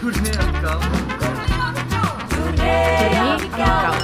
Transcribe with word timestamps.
Tournee 0.00 0.38
amicaal. 0.38 0.80
Tournee 2.28 3.16
Amicaal. 3.16 3.94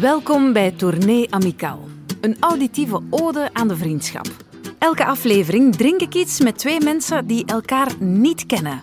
Welkom 0.00 0.52
bij 0.52 0.70
Tournee 0.70 1.34
Amicaal, 1.34 1.80
een 2.20 2.36
auditieve 2.40 3.00
ode 3.10 3.50
aan 3.52 3.68
de 3.68 3.76
vriendschap. 3.76 4.26
Elke 4.78 5.04
aflevering 5.04 5.76
drink 5.76 6.00
ik 6.00 6.14
iets 6.14 6.40
met 6.40 6.58
twee 6.58 6.80
mensen 6.80 7.26
die 7.26 7.46
elkaar 7.46 7.88
niet 7.98 8.46
kennen. 8.46 8.80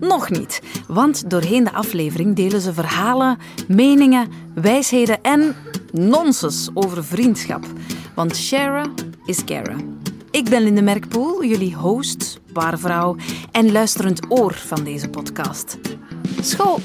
Nog 0.00 0.30
niet, 0.30 0.62
want 0.88 1.30
doorheen 1.30 1.64
de 1.64 1.72
aflevering 1.72 2.36
delen 2.36 2.60
ze 2.60 2.72
verhalen, 2.72 3.38
meningen, 3.68 4.28
wijsheden 4.54 5.22
en 5.22 5.56
nonsens 5.92 6.70
over 6.74 7.04
vriendschap. 7.04 7.64
Want 8.14 8.36
sharen 8.36 8.94
is 9.24 9.44
caren. 9.44 10.02
Ik 10.30 10.48
ben 10.48 10.62
Linde 10.62 10.82
Merkpoel, 10.82 11.44
jullie 11.44 11.74
host, 11.74 12.40
waarvrouw 12.52 13.16
en 13.52 13.72
luisterend 13.72 14.20
oor 14.28 14.54
van 14.54 14.84
deze 14.84 15.08
podcast. 15.08 15.78
School! 16.40 16.78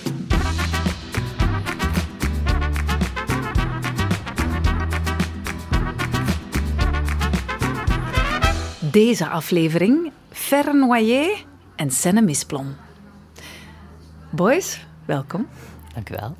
Deze 8.91 9.27
aflevering 9.30 10.11
Ferre 10.31 10.73
Noyer 10.73 11.45
en 11.75 11.91
Senne 11.91 12.21
Misplom. 12.21 12.75
Boys, 14.30 14.85
welkom. 15.05 15.47
Dank 15.93 16.09
u 16.09 16.16
wel. 16.19 16.35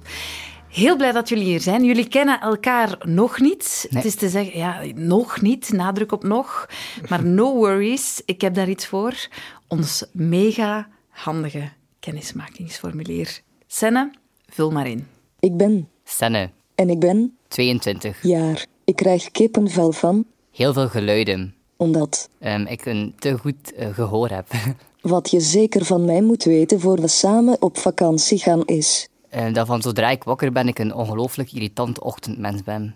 Heel 0.69 0.95
blij 0.97 1.11
dat 1.11 1.29
jullie 1.29 1.43
hier 1.43 1.61
zijn. 1.61 1.83
Jullie 1.83 2.07
kennen 2.07 2.41
elkaar 2.41 2.97
nog 3.07 3.39
niet. 3.39 3.87
Nee. 3.89 4.01
Het 4.03 4.11
is 4.13 4.15
te 4.19 4.29
zeggen, 4.29 4.57
ja, 4.57 4.81
nog 4.95 5.41
niet, 5.41 5.71
nadruk 5.71 6.11
op 6.11 6.23
nog. 6.23 6.65
Maar 7.09 7.25
no 7.25 7.55
worries, 7.55 8.21
ik 8.26 8.41
heb 8.41 8.53
daar 8.53 8.70
iets 8.70 8.85
voor. 8.87 9.27
Ons 9.67 10.05
mega 10.11 10.87
handige 11.09 11.70
kennismakingsformulier. 11.99 13.41
Senne, 13.67 14.11
vul 14.49 14.71
maar 14.71 14.87
in. 14.87 15.07
Ik 15.39 15.57
ben. 15.57 15.89
Senne, 16.03 16.49
En 16.76 16.89
ik 16.89 16.99
ben 16.99 17.37
22. 17.48 18.23
jaar. 18.23 18.65
Ik 18.85 18.95
krijg 18.95 19.31
kippenvel 19.31 19.91
van, 19.91 20.26
Heel 20.51 20.73
veel 20.73 20.87
geluiden. 20.87 21.55
omdat. 21.77 22.29
Ehm, 22.39 22.65
ik 22.65 22.85
een 22.85 23.13
te 23.20 23.37
goed 23.37 23.73
eh, 23.73 23.93
gehoor 23.93 24.29
heb. 24.29 24.48
Wat 25.01 25.31
je 25.31 25.39
zeker 25.39 25.85
van 25.85 26.05
mij 26.05 26.21
moet 26.21 26.43
weten 26.43 26.79
voor 26.79 27.01
we 27.01 27.07
samen 27.07 27.61
op 27.61 27.77
vakantie 27.77 28.37
gaan 28.37 28.65
is. 28.65 29.07
Dat 29.54 29.68
van 29.68 29.82
zodra 29.82 30.10
ik 30.10 30.24
wakker 30.24 30.52
ben, 30.52 30.68
ik 30.68 30.80
een 30.80 30.94
ongelooflijk 30.94 31.54
irritant 31.54 31.99
ochtendmens 31.99 32.63
ben. 32.63 32.96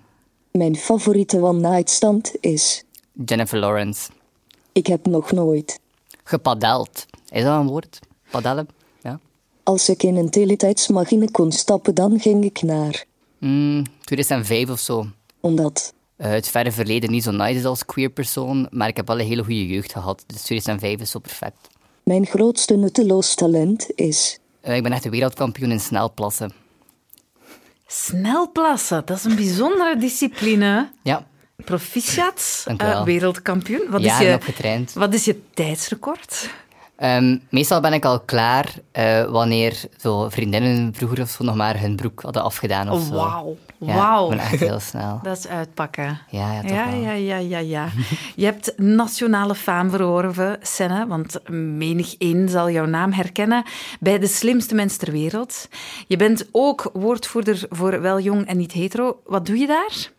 Mijn 0.51 0.75
favoriete 0.75 1.41
one-night 1.41 1.89
stand 1.89 2.31
is. 2.39 2.83
Jennifer 3.25 3.59
Lawrence. 3.59 4.11
Ik 4.71 4.87
heb 4.87 5.05
nog 5.05 5.31
nooit. 5.31 5.79
Gepadeld. 6.23 7.05
Is 7.29 7.43
dat 7.43 7.59
een 7.59 7.67
woord? 7.67 7.99
Padellen? 8.31 8.67
Ja. 9.01 9.19
Als 9.63 9.89
ik 9.89 10.03
in 10.03 10.15
een 10.15 10.29
teletijdsmachine 10.29 11.31
kon 11.31 11.51
stappen, 11.51 11.95
dan 11.95 12.19
ging 12.19 12.43
ik 12.43 12.61
naar. 12.61 13.05
Mm, 13.37 13.83
2005 14.03 14.69
of 14.69 14.79
zo. 14.79 15.05
Omdat. 15.39 15.93
Eh, 16.15 16.31
het 16.31 16.47
verre 16.47 16.71
verleden 16.71 17.11
niet 17.11 17.23
zo 17.23 17.31
nice 17.31 17.59
is 17.59 17.65
als 17.65 17.85
queer 17.85 18.09
persoon, 18.09 18.67
maar 18.71 18.87
ik 18.87 18.95
heb 18.97 19.07
wel 19.07 19.19
een 19.19 19.27
hele 19.27 19.43
goede 19.43 19.67
jeugd 19.67 19.91
gehad. 19.91 20.23
Dus 20.27 20.41
2005 20.41 20.99
is 20.99 21.11
zo 21.11 21.19
perfect. 21.19 21.69
Mijn 22.03 22.25
grootste 22.25 22.75
nutteloos 22.75 23.35
talent 23.35 23.87
is. 23.95 24.39
Eh, 24.63 24.75
ik 24.75 24.83
ben 24.83 24.91
echt 24.91 25.03
de 25.03 25.09
wereldkampioen 25.09 25.71
in 25.71 25.79
snelplassen. 25.79 26.51
Snelplassen, 27.87 29.05
dat 29.05 29.17
is 29.17 29.23
een 29.23 29.35
bijzondere 29.35 29.97
discipline. 29.97 30.91
Ja, 31.01 31.27
Proficiat, 31.55 32.65
eh, 32.77 33.03
wereldkampioen. 33.03 33.89
Wat 33.89 33.99
is, 33.99 34.05
jaren 34.05 34.27
je, 34.27 34.33
op 34.33 34.43
getraind. 34.43 34.93
wat 34.93 35.13
is 35.13 35.25
je 35.25 35.41
tijdsrecord? 35.53 36.49
Ehm, 37.03 37.37
meestal 37.49 37.79
ben 37.81 37.93
ik 37.93 38.05
al 38.05 38.19
klaar 38.19 38.73
eh, 38.91 39.23
wanneer 39.25 39.81
zo 39.97 40.29
vriendinnen 40.29 40.93
vroeger 40.95 41.21
of 41.21 41.29
zo 41.29 41.43
nog 41.43 41.55
maar 41.55 41.79
hun 41.79 41.95
broek 41.95 42.21
hadden 42.21 42.43
afgedaan 42.43 42.89
of 42.89 42.99
Oh, 43.01 43.07
zo. 43.07 43.13
wauw. 43.15 43.57
Ja, 43.77 43.95
Wauw. 43.95 44.23
Ik 44.31 44.37
ben 44.37 44.45
echt 44.45 44.59
heel 44.59 44.79
snel. 44.79 45.19
Dat 45.23 45.37
is 45.37 45.47
uitpakken. 45.47 46.19
Ja, 46.29 46.53
ja, 46.53 46.61
toch 46.61 46.69
ja, 46.69 46.89
wel. 46.91 46.99
ja, 46.99 47.11
ja, 47.11 47.37
ja, 47.37 47.57
ja. 47.57 47.87
Je 48.35 48.45
hebt 48.45 48.73
nationale 48.77 49.55
faam 49.55 49.89
verworven, 49.89 50.57
Senne, 50.61 51.07
want 51.07 51.49
menig 51.49 52.15
één 52.17 52.49
zal 52.49 52.69
jouw 52.69 52.85
naam 52.85 53.11
herkennen 53.11 53.63
bij 53.99 54.19
de 54.19 54.27
slimste 54.27 54.75
mens 54.75 54.97
ter 54.97 55.11
wereld. 55.11 55.67
Je 56.07 56.17
bent 56.17 56.47
ook 56.51 56.89
woordvoerder 56.93 57.65
voor 57.69 58.01
Wel 58.01 58.19
Jong 58.19 58.45
en 58.47 58.57
Niet 58.57 58.71
Hetero. 58.71 59.19
Wat 59.25 59.45
doe 59.45 59.57
je 59.57 59.67
daar? 59.67 60.09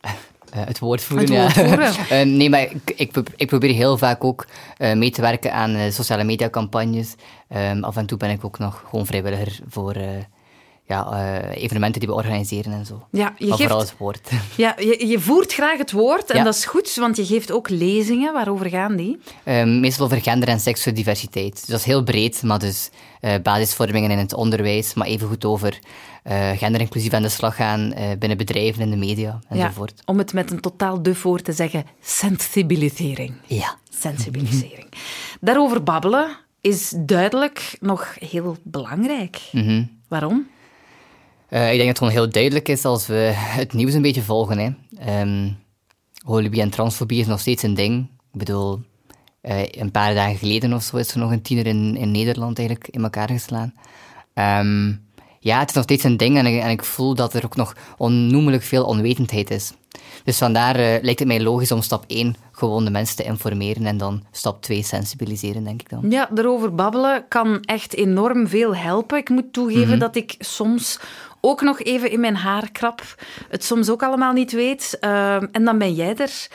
Eh, 0.50 0.60
het 0.64 0.78
woord 0.78 1.02
voeren, 1.02 1.32
Het 1.32 1.54
ja. 1.54 1.62
woord 1.62 1.68
voeren. 1.68 1.92
Eh, 2.18 2.26
nee, 2.26 2.50
maar 2.50 2.60
ik, 2.62 2.92
ik, 2.96 3.12
pro- 3.12 3.22
ik 3.36 3.46
probeer 3.46 3.74
heel 3.74 3.98
vaak 3.98 4.24
ook 4.24 4.46
eh, 4.76 4.92
mee 4.96 5.10
te 5.10 5.20
werken 5.20 5.52
aan 5.52 5.92
sociale 5.92 6.24
media 6.24 6.50
campagnes. 6.50 7.14
Ehm, 7.48 7.82
af 7.84 7.96
en 7.96 8.06
toe 8.06 8.18
ben 8.18 8.30
ik 8.30 8.44
ook 8.44 8.58
nog 8.58 8.84
gewoon 8.88 9.06
vrijwilliger 9.06 9.58
voor 9.68 9.96
ja, 10.90 11.10
eh, 11.52 11.62
evenementen 11.62 12.00
die 12.00 12.08
we 12.08 12.14
organiseren 12.14 12.72
en 12.72 12.86
zo. 12.86 13.06
Ja, 13.10 13.34
je 13.38 13.46
maar 13.46 13.56
geeft- 13.56 13.68
vooral 13.70 13.86
het 13.86 13.96
woord. 13.98 14.30
Ja, 14.56 14.74
je, 14.78 15.06
je 15.06 15.20
voert 15.20 15.52
graag 15.52 15.78
het 15.78 15.92
woord 15.92 16.30
en 16.30 16.36
Ja. 16.38 16.44
dat 16.44 16.54
is 16.54 16.64
goed, 16.64 16.94
want 16.94 17.16
je 17.16 17.26
geeft 17.26 17.52
ook 17.52 17.68
lezingen. 17.68 18.32
Waarover 18.32 18.68
gaan 18.68 18.96
die? 18.96 19.18
Ehm, 19.44 19.80
meestal 19.80 20.04
over 20.04 20.22
gender 20.22 20.48
en 20.48 20.60
seksuele 20.60 20.96
diversiteit. 20.96 21.52
Dus 21.52 21.64
dat 21.66 21.78
is 21.78 21.84
heel 21.84 22.02
breed, 22.02 22.42
maar 22.42 22.58
dus 22.58 22.90
eh, 23.20 23.34
basisvormingen 23.42 24.10
in 24.10 24.18
het 24.18 24.34
onderwijs, 24.34 24.94
maar 24.94 25.06
evengoed 25.06 25.44
over 25.44 25.78
eh 26.22 26.50
genderinclusief 26.50 27.12
aan 27.12 27.22
de 27.22 27.28
slag 27.28 27.56
gaan 27.56 27.92
eh, 27.92 28.08
binnen 28.18 28.38
bedrijven, 28.38 28.82
in 28.82 28.90
de 28.90 28.96
media 28.96 29.38
enzovoort. 29.48 30.02
om 30.04 30.18
het 30.18 30.32
met 30.32 30.50
een 30.50 30.60
totaal 30.60 31.02
duf 31.02 31.22
woord 31.22 31.44
te 31.44 31.52
zeggen, 31.52 31.84
sensibilisering. 32.44 33.32
Ja. 33.46 33.76
Sensibilisering. 34.00 34.88
Daarover 35.40 35.82
babbelen 35.82 36.36
is 36.60 36.92
duidelijk 36.96 37.76
nog 37.80 38.14
heel 38.18 38.56
belangrijk. 38.62 39.40
Mhm. 39.52 39.84
Waarom? 40.08 40.46
Eh, 41.50 41.72
ik 41.72 41.76
denk 41.76 41.78
dat 41.78 41.88
het 41.88 41.98
gewoon 41.98 42.12
heel 42.12 42.30
duidelijk 42.30 42.68
is 42.68 42.84
als 42.84 43.06
we 43.06 43.30
het 43.34 43.72
nieuws 43.72 43.94
een 43.94 44.02
beetje 44.02 44.22
volgen. 44.22 44.58
Hè. 44.58 44.70
Ehm, 44.98 45.48
holobie 46.24 46.60
en 46.60 46.70
transfobie 46.70 47.20
is 47.20 47.26
nog 47.26 47.40
steeds 47.40 47.62
een 47.62 47.74
ding. 47.74 48.08
Ik 48.32 48.38
bedoel, 48.38 48.80
eh, 49.40 49.62
een 49.70 49.90
paar 49.90 50.14
dagen 50.14 50.36
geleden 50.36 50.72
of 50.72 50.82
zo 50.82 50.96
is 50.96 51.12
er 51.12 51.18
nog 51.18 51.30
een 51.30 51.42
tiener 51.42 51.66
in, 51.66 51.96
in 51.96 52.10
Nederland 52.10 52.58
eigenlijk 52.58 52.88
in 52.90 53.02
elkaar 53.02 53.28
geslaan. 53.28 53.74
Ehm, 54.34 54.92
ja, 55.40 55.58
het 55.58 55.68
is 55.68 55.74
nog 55.74 55.84
steeds 55.84 56.04
een 56.04 56.16
ding 56.16 56.36
en 56.38 56.46
ik, 56.46 56.62
en 56.62 56.70
ik 56.70 56.84
voel 56.84 57.14
dat 57.14 57.34
er 57.34 57.44
ook 57.44 57.56
nog 57.56 57.76
onnoemelijk 57.96 58.62
veel 58.62 58.84
onwetendheid 58.84 59.50
is. 59.50 59.72
Dus 60.24 60.38
vandaar 60.38 60.74
eh, 60.76 61.02
lijkt 61.02 61.18
het 61.18 61.28
mij 61.28 61.40
logisch 61.42 61.72
om 61.72 61.82
stap 61.82 62.04
1 62.06 62.34
gewoon 62.52 62.84
de 62.84 62.90
mensen 62.90 63.16
te 63.16 63.24
informeren 63.24 63.86
en 63.86 63.96
dan 63.96 64.22
stap 64.30 64.62
2 64.62 64.82
sensibiliseren, 64.82 65.64
denk 65.64 65.80
ik 65.80 65.88
dan. 65.88 66.10
Ja, 66.10 66.30
erover 66.34 66.74
babbelen 66.74 67.24
kan 67.28 67.60
echt 67.60 67.94
enorm 67.94 68.48
veel 68.48 68.76
helpen. 68.76 69.18
Ik 69.18 69.28
moet 69.28 69.52
toegeven 69.52 69.88
Mhm. 69.88 69.98
dat 69.98 70.16
ik 70.16 70.34
soms 70.38 71.00
ook 71.40 71.60
nog 71.60 71.82
even 71.82 72.10
in 72.10 72.20
mijn 72.20 72.36
haar 72.36 72.70
krap, 72.70 73.24
het 73.48 73.64
soms 73.64 73.90
ook 73.90 74.02
allemaal 74.02 74.32
niet 74.32 74.52
weet. 74.52 74.96
Ehm, 75.00 75.46
en 75.52 75.64
dan 75.64 75.78
ben 75.78 75.94
jij 75.94 76.16
er. 76.16 76.48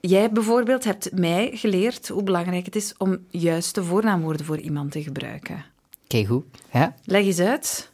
Jij 0.00 0.30
bijvoorbeeld 0.30 0.84
hebt 0.84 1.10
mij 1.12 1.50
geleerd 1.54 2.08
hoe 2.08 2.22
belangrijk 2.22 2.64
het 2.64 2.76
is 2.76 2.94
om 2.98 3.18
juiste 3.30 3.84
voornaamwoorden 3.84 4.46
voor 4.46 4.58
iemand 4.58 4.92
te 4.92 5.02
gebruiken. 5.02 5.64
Kijk 6.06 6.26
goed. 6.26 6.44
Ja? 6.72 6.94
Leg 7.04 7.24
eens 7.24 7.40
uit. 7.40 7.92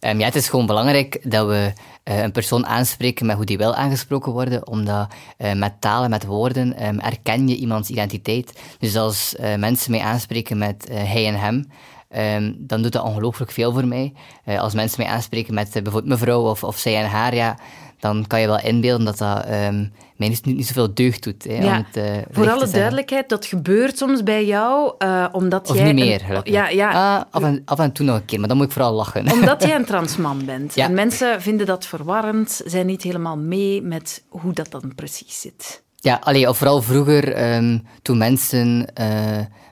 Ehm, 0.00 0.18
ja, 0.18 0.24
het 0.24 0.34
is 0.34 0.48
gewoon 0.48 0.66
belangrijk 0.66 1.30
dat 1.30 1.46
we 1.46 1.72
eh, 2.02 2.22
een 2.22 2.32
persoon 2.32 2.66
aanspreken 2.66 3.26
met 3.26 3.36
hoe 3.36 3.44
die 3.44 3.58
wil 3.58 3.74
aangesproken 3.74 4.32
worden, 4.32 4.66
omdat 4.66 5.12
eh, 5.36 5.52
met 5.52 5.80
taal 5.80 6.04
en 6.04 6.10
met 6.10 6.24
woorden 6.24 6.76
ehm, 6.76 6.98
erken 6.98 7.48
je 7.48 7.56
iemands 7.56 7.88
identiteit. 7.88 8.60
Dus 8.78 8.96
als 8.96 9.36
eh, 9.36 9.54
mensen 9.54 9.90
mij 9.90 10.00
aanspreken 10.00 10.58
met 10.58 10.88
hij 10.90 11.26
en 11.26 11.34
hem, 11.34 11.70
ehm, 12.08 12.52
dan 12.56 12.82
doet 12.82 12.92
dat 12.92 13.02
ongelooflijk 13.04 13.50
veel 13.50 13.72
voor 13.72 13.86
mij. 13.86 14.12
Eh, 14.44 14.60
als 14.60 14.74
mensen 14.74 15.02
mij 15.02 15.12
aanspreken 15.12 15.54
met 15.54 15.66
eh, 15.76 15.82
bijvoorbeeld 15.82 16.18
mevrouw 16.18 16.42
of, 16.50 16.64
of 16.64 16.76
zij 16.78 16.96
en 16.96 17.06
haar, 17.10 17.34
ja, 17.34 17.58
dan 18.00 18.24
kan 18.26 18.40
je 18.40 18.46
wel 18.46 18.60
inbeelden 18.60 19.06
dat 19.06 19.18
dat 19.18 19.44
ehm, 19.44 19.86
mij 20.16 20.28
niet, 20.28 20.44
niet 20.46 20.66
zoveel 20.66 20.94
deugd 20.94 21.22
doet. 21.22 21.44
Hè, 21.44 21.56
om 21.56 21.62
Ja, 21.62 21.84
het, 21.92 21.96
eh, 22.04 22.16
voor 22.30 22.50
alle 22.50 22.68
duidelijkheid, 22.70 23.28
dat 23.28 23.46
gebeurt 23.46 23.98
soms 23.98 24.22
bij 24.22 24.46
jou, 24.46 24.92
omdat 25.32 25.70
Of 25.70 25.76
jij... 25.76 25.92
niet 25.92 26.04
een- 26.04 26.08
meer, 26.28 26.40
ja, 26.52 26.68
ja, 26.68 27.16
Ah, 27.16 27.22
af, 27.30 27.42
en, 27.42 27.62
af 27.64 27.78
en 27.78 27.92
toe 27.92 28.06
nog 28.06 28.16
een 28.16 28.24
keer, 28.24 28.38
maar 28.38 28.48
dan 28.48 28.56
moet 28.56 28.66
ik 28.66 28.72
vooral 28.72 28.92
lachen. 28.92 29.30
Omdat 29.32 29.62
jij 29.62 29.74
een 29.74 29.84
transman 29.84 30.44
bent. 30.44 30.74
Ja. 30.74 30.84
En 30.84 30.94
mensen 30.94 31.42
vinden 31.42 31.66
dat 31.66 31.86
verwarrend, 31.86 32.60
zijn 32.64 32.86
niet 32.86 33.02
helemaal 33.02 33.36
mee 33.36 33.82
met 33.82 34.24
hoe 34.28 34.52
dat 34.52 34.70
dan 34.70 34.92
precies 34.94 35.40
zit. 35.40 35.82
Ja, 35.96 36.18
allee, 36.22 36.48
of 36.48 36.56
vooral 36.58 36.82
vroeger, 36.82 37.32
ehm, 37.32 37.78
toen 38.02 38.18
mensen 38.18 38.92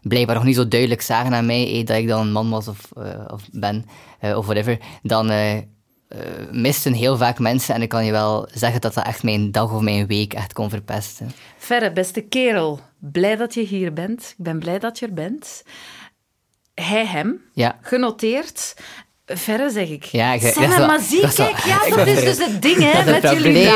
blijkbaar 0.09 0.35
nog 0.37 0.45
niet 0.45 0.55
zo 0.55 0.69
duidelijk 0.69 1.01
zagen 1.01 1.35
aan 1.35 1.47
mij 1.47 1.73
eh, 1.73 1.87
dat 1.87 1.97
ik 1.97 2.09
dan 2.09 2.21
een 2.21 2.33
man 2.33 2.51
was 2.51 2.69
of, 2.69 2.91
eh, 2.97 3.25
of 3.29 3.43
ben, 3.53 3.85
eh, 4.21 4.37
of 4.37 4.45
whatever, 4.47 4.79
dan 5.03 5.31
misten 6.51 6.93
heel 6.93 7.17
vaak 7.17 7.39
mensen 7.39 7.75
en 7.75 7.83
ik 7.83 7.89
kan 7.89 8.05
je 8.05 8.11
wel 8.13 8.49
zeggen 8.53 8.81
dat 8.81 8.95
dat 8.95 9.05
echt 9.07 9.23
mijn 9.23 9.53
dag 9.53 9.73
of 9.73 9.81
mijn 9.81 10.07
week 10.07 10.35
echt 10.35 10.53
kon 10.53 10.71
verpesten. 10.71 11.31
Verre, 11.57 11.93
beste 11.93 12.21
kerel, 12.21 12.81
blij 12.99 13.37
dat 13.37 13.55
je 13.55 13.63
hier 13.63 13.93
bent. 13.93 14.35
Ik 14.39 14.45
ben 14.45 14.59
blij 14.59 14.79
dat 14.79 14.99
je 14.99 15.07
er 15.07 15.13
bent. 15.13 15.63
Hij, 16.75 17.07
hem, 17.07 17.41
Ja. 17.53 17.79
genoteerd. 17.83 18.77
Verre, 19.27 19.71
zeg 19.71 19.89
ik. 19.89 20.05
Ja, 20.05 20.33
ik- 20.33 20.41
Senne, 20.41 20.55
dat 20.61 20.69
is 20.71 20.77
wel- 20.77 20.87
maar 20.87 21.01
zie, 21.01 21.21
dat 21.21 21.31
is 21.31 21.37
wel- 21.37 21.47
kijk, 21.47 21.59
ja, 21.65 21.79
dat 21.97 22.07
is 22.07 22.13
verre- 22.13 22.25
dus 22.25 22.39
het 22.47 22.63
ding 22.63 22.77
hè, 22.93 23.05
met 23.05 23.23
het 23.23 23.33
jullie. 23.33 23.67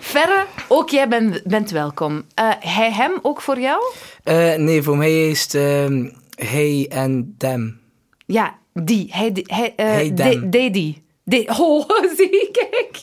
Ferre, 0.00 0.46
ook 0.68 0.90
jij 0.90 1.08
bent, 1.08 1.42
bent 1.44 1.70
welkom. 1.70 2.24
Eh, 2.34 2.48
hij, 2.60 2.92
hem, 2.92 3.18
ook 3.22 3.40
voor 3.40 3.60
jou? 3.60 3.82
Eh, 4.22 4.54
nee, 4.54 4.82
voor 4.82 4.96
mij 4.96 5.28
is 5.28 5.42
het 5.42 5.54
ehm, 5.54 6.08
hij 6.36 6.86
en 6.90 7.34
them. 7.38 7.80
Ja, 8.26 8.54
die. 8.72 9.08
Hij, 9.10 9.32
die- 9.32 9.44
hij, 9.46 9.72
eh, 9.76 9.86
Hij, 9.86 10.08
de- 10.14 10.22
them. 10.22 10.50
de- 10.50 10.70
die. 10.70 11.02
De- 11.22 11.54
oh, 11.60 11.88
zie, 12.16 12.48
kijk. 12.52 13.00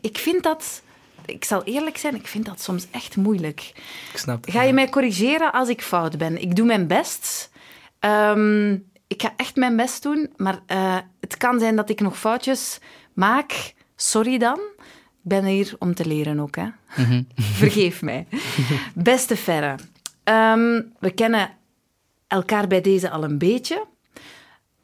Ik 0.00 0.18
vind 0.18 0.42
dat... 0.42 0.82
Ik 1.26 1.44
zal 1.44 1.62
eerlijk 1.64 1.96
zijn, 1.96 2.14
ik 2.14 2.26
vind 2.26 2.44
dat 2.44 2.60
soms 2.62 2.86
echt 2.90 3.16
moeilijk. 3.16 3.72
Ik 4.12 4.18
snap 4.18 4.44
het. 4.44 4.54
Ga 4.54 4.62
je 4.62 4.72
mij 4.72 4.88
corrigeren 4.88 5.52
als 5.52 5.68
ik 5.68 5.82
fout 5.82 6.18
ben? 6.18 6.40
Ik 6.42 6.56
doe 6.56 6.66
mijn 6.66 6.86
best. 6.86 7.50
Ehm, 8.00 8.76
ik 9.06 9.22
ga 9.22 9.32
echt 9.36 9.56
mijn 9.56 9.76
best 9.76 10.02
doen, 10.02 10.30
maar 10.36 10.60
eh, 10.66 10.98
het 11.20 11.36
kan 11.36 11.58
zijn 11.58 11.76
dat 11.76 11.90
ik 11.90 12.00
nog 12.00 12.18
foutjes 12.18 12.78
maak. 13.12 13.74
Sorry 13.96 14.38
dan. 14.38 14.58
Ik 15.22 15.30
ben 15.30 15.44
hier 15.44 15.76
om 15.78 15.94
te 15.94 16.06
leren 16.06 16.40
ook, 16.40 16.56
hè. 16.56 16.66
Vergeef 17.60 18.02
mij. 18.02 18.26
Beste 18.94 19.36
Ferre, 19.36 19.74
ehm, 20.24 20.82
we 20.98 21.10
kennen 21.10 21.50
elkaar 22.26 22.66
bij 22.66 22.80
deze 22.80 23.10
al 23.10 23.24
een 23.24 23.38
beetje, 23.38 23.84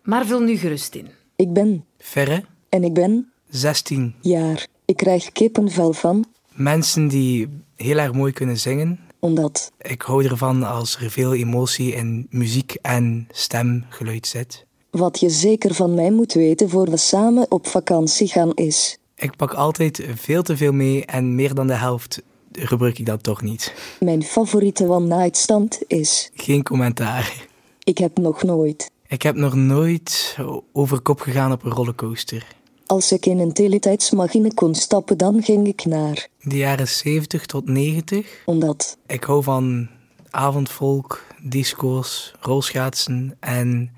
maar 0.03 0.27
vul 0.27 0.41
nu 0.41 0.57
gerust 0.57 0.95
in. 0.95 1.09
Ik 1.37 1.53
ben 1.53 1.85
Verre, 1.99 2.45
en 2.69 2.85
ik 2.85 2.95
ben 2.95 3.33
16. 3.49 4.15
jaar. 4.21 4.67
Ik 4.85 4.97
krijg 4.97 5.33
kippenvel 5.33 5.93
van, 5.93 6.25
Mensen 6.53 7.09
die 7.09 7.49
heel 7.77 7.99
erg 7.99 8.13
mooi 8.13 8.33
kunnen 8.33 8.59
zingen. 8.59 9.01
Omdat 9.21 9.73
Ik 9.81 10.03
hou 10.03 10.25
ervan 10.25 10.63
als 10.63 10.97
er 10.97 11.11
veel 11.11 11.35
emotie 11.35 11.93
in 11.93 12.27
muziek 12.31 12.77
en 12.83 13.29
stemgeluid 13.31 14.27
zit. 14.27 14.67
wat 14.91 15.21
je 15.21 15.31
zeker 15.31 15.75
van 15.75 15.95
mij 15.95 16.11
moet 16.11 16.33
weten 16.33 16.69
voor 16.71 16.91
we 16.91 16.97
samen 16.97 17.51
op 17.51 17.67
vakantie 17.67 18.29
gaan 18.29 18.55
is. 18.55 18.99
Ik 19.17 19.37
pak 19.37 19.53
altijd 19.53 20.07
veel 20.15 20.43
te 20.43 20.57
veel 20.57 20.73
mee 20.73 21.05
en 21.05 21.35
meer 21.35 21.55
dan 21.55 21.67
de 21.67 21.75
helft 21.75 22.23
gebruik 22.53 22.99
ik 22.99 23.07
dat 23.07 23.23
toch 23.23 23.43
niet. 23.43 23.75
Mijn 24.01 24.23
favoriete 24.23 24.89
one-night 24.89 25.37
stand 25.37 25.79
is. 25.87 26.31
Geen 26.35 26.63
commentaar. 26.63 27.47
Ik 27.85 27.99
heb 27.99 28.19
nog 28.19 28.43
nooit. 28.43 28.91
Ik 29.07 29.23
heb 29.23 29.35
nog 29.35 29.55
nooit 29.55 30.37
over 30.73 31.01
kop 31.01 31.21
gegaan 31.21 31.53
op 31.53 31.65
een 31.65 31.71
rollercoaster. 31.71 32.47
Als 32.91 33.13
ik 33.13 33.27
in 33.27 33.39
een 33.39 33.53
teletijdsmachine 33.53 34.55
kon 34.55 34.75
stappen, 34.75 35.19
dan 35.19 35.43
ging 35.43 35.67
ik 35.67 35.85
naar. 35.85 36.29
De 36.43 36.57
jaren 36.57 36.89
70 36.89 37.47
tot 37.47 37.69
90. 37.69 38.43
Omdat 38.45 38.99
Ik 39.07 39.25
hou 39.25 39.43
van 39.43 39.89
avondvolk, 40.31 41.25
disco's, 41.43 42.33
rolschaatsen 42.41 43.37
en 43.41 43.91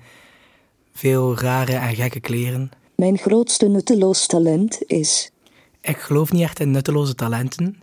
veel 0.93 1.37
rare 1.37 1.75
en 1.75 1.95
gekke 1.95 2.19
kleren. 2.19 2.71
mijn 2.95 3.17
grootste 3.17 3.67
nutteloos 3.67 4.27
talent 4.27 4.83
is. 4.85 5.31
Ik 5.81 5.97
geloof 5.97 6.31
niet 6.31 6.41
echt 6.41 6.59
in 6.59 6.71
nutteloze 6.71 7.15
talenten, 7.15 7.81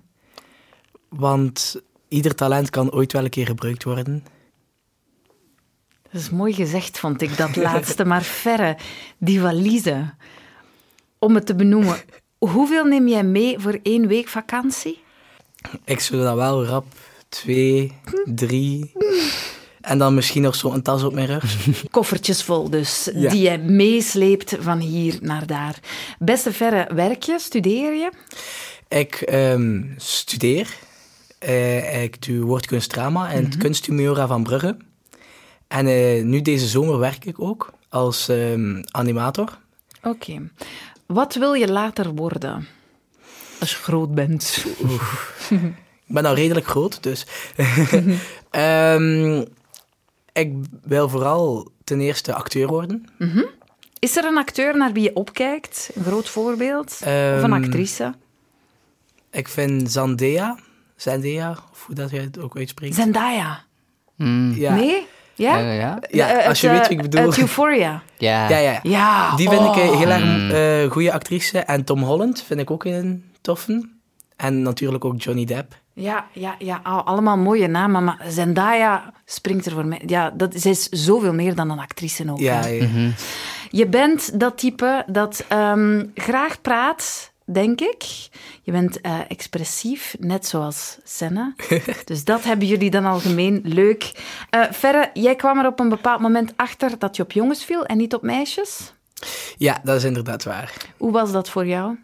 want 1.08 1.80
ieder 2.08 2.34
talent 2.34 2.70
kan 2.70 2.92
ooit 2.92 3.12
wel 3.12 3.24
een 3.24 3.30
keer 3.30 3.46
gebruikt 3.46 3.84
worden. 3.84 4.24
Dat 6.12 6.20
is 6.20 6.30
mooi 6.30 6.52
gezegd, 6.52 6.98
vond 6.98 7.22
ik, 7.22 7.36
dat 7.36 7.56
laatste. 7.66 8.04
Maar 8.04 8.22
verre, 8.22 8.76
die 9.18 9.40
valise. 9.40 10.14
Om 11.22 11.34
het 11.34 11.46
te 11.46 11.54
benoemen, 11.54 11.96
hoeveel 12.38 12.84
neem 12.84 13.08
jij 13.08 13.24
mee 13.24 13.58
voor 13.58 13.78
één 13.82 14.06
week 14.06 14.28
vakantie? 14.28 15.02
Ik 15.84 16.00
zou 16.00 16.22
dan 16.22 16.36
wel 16.36 16.64
rap 16.64 16.86
twee, 17.28 17.92
drie 18.24 18.92
en 19.80 19.98
dan 19.98 20.14
misschien 20.14 20.42
nog 20.42 20.54
zo'n 20.54 20.82
tas 20.82 21.02
op 21.02 21.14
mijn 21.14 21.26
rug. 21.26 21.56
Koffertjes 21.90 22.42
vol 22.42 22.70
dus, 22.70 23.10
Ja. 23.14 23.30
die 23.30 23.50
je 23.50 23.58
meesleept 23.58 24.56
van 24.60 24.78
hier 24.78 25.18
naar 25.20 25.46
daar. 25.46 25.78
Beste 26.18 26.52
verre, 26.52 26.94
werk 26.94 27.22
je, 27.22 27.38
studeer 27.38 27.94
je? 27.94 28.10
Ik 28.88 29.14
ehm, 29.14 29.82
studeer. 29.96 30.74
Eh, 31.38 32.02
ik 32.02 32.26
doe 32.26 32.44
woordkunstdrama 32.44 33.30
in 33.30 33.44
het 33.44 33.56
kunsthumora 33.56 34.26
van 34.26 34.42
Brugge. 34.42 34.76
En 35.68 35.86
eh, 35.86 36.22
nu 36.24 36.42
deze 36.42 36.66
zomer 36.66 36.98
werk 36.98 37.24
ik 37.24 37.40
ook 37.40 37.72
als 37.88 38.28
ehm, 38.28 38.82
animator. 38.90 39.58
Oké. 40.02 40.50
Wat 41.12 41.34
wil 41.34 41.52
je 41.52 41.68
later 41.72 42.14
worden? 42.14 42.66
Als 43.60 43.70
je 43.70 43.76
groot 43.76 44.14
bent. 44.14 44.64
Ik 45.50 46.16
ben 46.16 46.24
al 46.24 46.34
redelijk 46.34 46.66
groot, 46.66 47.02
dus... 47.02 47.26
Ehm, 48.50 49.44
ik 50.32 50.52
wil 50.82 51.08
vooral 51.08 51.70
ten 51.84 52.00
eerste 52.00 52.34
acteur 52.34 52.66
worden. 52.66 53.06
Is 53.98 54.16
er 54.16 54.24
een 54.24 54.36
acteur 54.38 54.76
naar 54.76 54.92
wie 54.92 55.02
je 55.02 55.14
opkijkt? 55.14 55.90
Een 55.94 56.04
groot 56.04 56.28
voorbeeld? 56.28 56.86
of 56.90 57.00
een 57.06 57.42
Ehm, 57.42 57.52
actrice? 57.52 58.14
Ik 59.30 59.48
vind 59.48 59.92
Zendaya, 59.92 60.58
Zendaya, 60.96 61.50
of 61.72 61.86
hoe 61.86 61.94
dat 61.94 62.10
jij 62.10 62.22
het 62.22 62.38
ook 62.38 62.56
uitspreekt. 62.56 62.94
Zendaya. 62.94 63.64
Mm. 64.16 64.52
ja. 64.56 64.74
Nee? 64.74 65.06
Ja? 65.40 65.58
Ja, 65.58 65.72
ja. 65.72 65.98
Ja, 66.10 66.28
Eh, 66.28 66.48
als 66.48 66.60
je 66.60 66.68
weet 66.70 66.88
wie 66.88 66.98
ik 66.98 67.04
eh, 67.04 67.10
bedoel. 67.10 67.38
Euphoria. 67.38 68.02
Ja. 68.18 68.48
Ja, 68.48 68.56
ja. 68.58 68.78
Ja. 68.82 69.36
Die 69.36 69.48
vind 69.48 69.60
ik 69.60 69.66
oh. 69.66 69.76
een 69.76 69.96
heel 69.98 70.08
erg 70.10 70.24
Mm. 70.24 70.50
eh 70.50 70.90
goede 70.90 71.12
actrice. 71.12 71.58
En 71.58 71.84
Tom 71.84 72.02
Holland 72.02 72.42
vind 72.46 72.60
ik 72.60 72.70
ook 72.70 72.84
een 72.84 73.24
toffe. 73.40 73.88
En 74.36 74.62
natuurlijk 74.62 75.04
ook 75.04 75.22
Johnny 75.22 75.44
Depp. 75.44 75.74
Ja, 75.94 76.24
ja, 76.32 76.54
ja. 76.58 76.80
Oh, 76.84 77.06
allemaal 77.06 77.36
mooie 77.36 77.66
namen, 77.68 78.04
maar 78.04 78.24
Zendaya 78.28 79.12
springt 79.24 79.66
er 79.66 79.72
voor 79.72 79.86
mij. 79.86 80.02
Ja, 80.06 80.30
dat, 80.34 80.52
zij 80.56 80.70
is 80.70 80.88
zoveel 80.88 81.32
meer 81.32 81.54
dan 81.54 81.70
een 81.70 81.78
actrice 81.78 82.30
ook. 82.30 82.38
Ja, 82.38 82.66
ja. 82.66 82.86
Je 83.70 83.86
bent 83.86 84.40
dat 84.40 84.58
type 84.58 85.04
dat 85.06 85.44
ehm, 85.48 86.04
graag 86.14 86.60
praat, 86.60 87.32
denk 87.52 87.80
ik. 87.80 88.04
Je 88.62 88.72
bent 88.72 89.00
eh, 89.00 89.18
expressief, 89.28 90.16
net 90.18 90.46
zoals 90.46 90.98
Senna. 91.04 91.54
dus 92.04 92.24
dat 92.24 92.44
hebben 92.44 92.66
jullie 92.66 92.90
dan 92.90 93.04
algemeen 93.04 93.60
leuk. 93.64 94.12
Eh 94.50 94.62
Ferre, 94.72 95.10
jij 95.14 95.36
kwam 95.36 95.58
er 95.58 95.66
op 95.66 95.80
een 95.80 95.88
bepaald 95.88 96.20
moment 96.20 96.52
achter 96.56 96.98
dat 96.98 97.16
je 97.16 97.22
op 97.22 97.32
jongens 97.32 97.64
viel 97.64 97.84
en 97.86 97.96
niet 97.96 98.14
op 98.14 98.22
meisjes. 98.22 98.94
ja, 99.56 99.80
dat 99.84 99.96
is 99.96 100.04
inderdaad 100.04 100.44
waar. 100.44 100.72
Hoe 100.96 101.12
was 101.12 101.32
dat 101.32 101.48
voor 101.48 101.66
jou? 101.66 101.96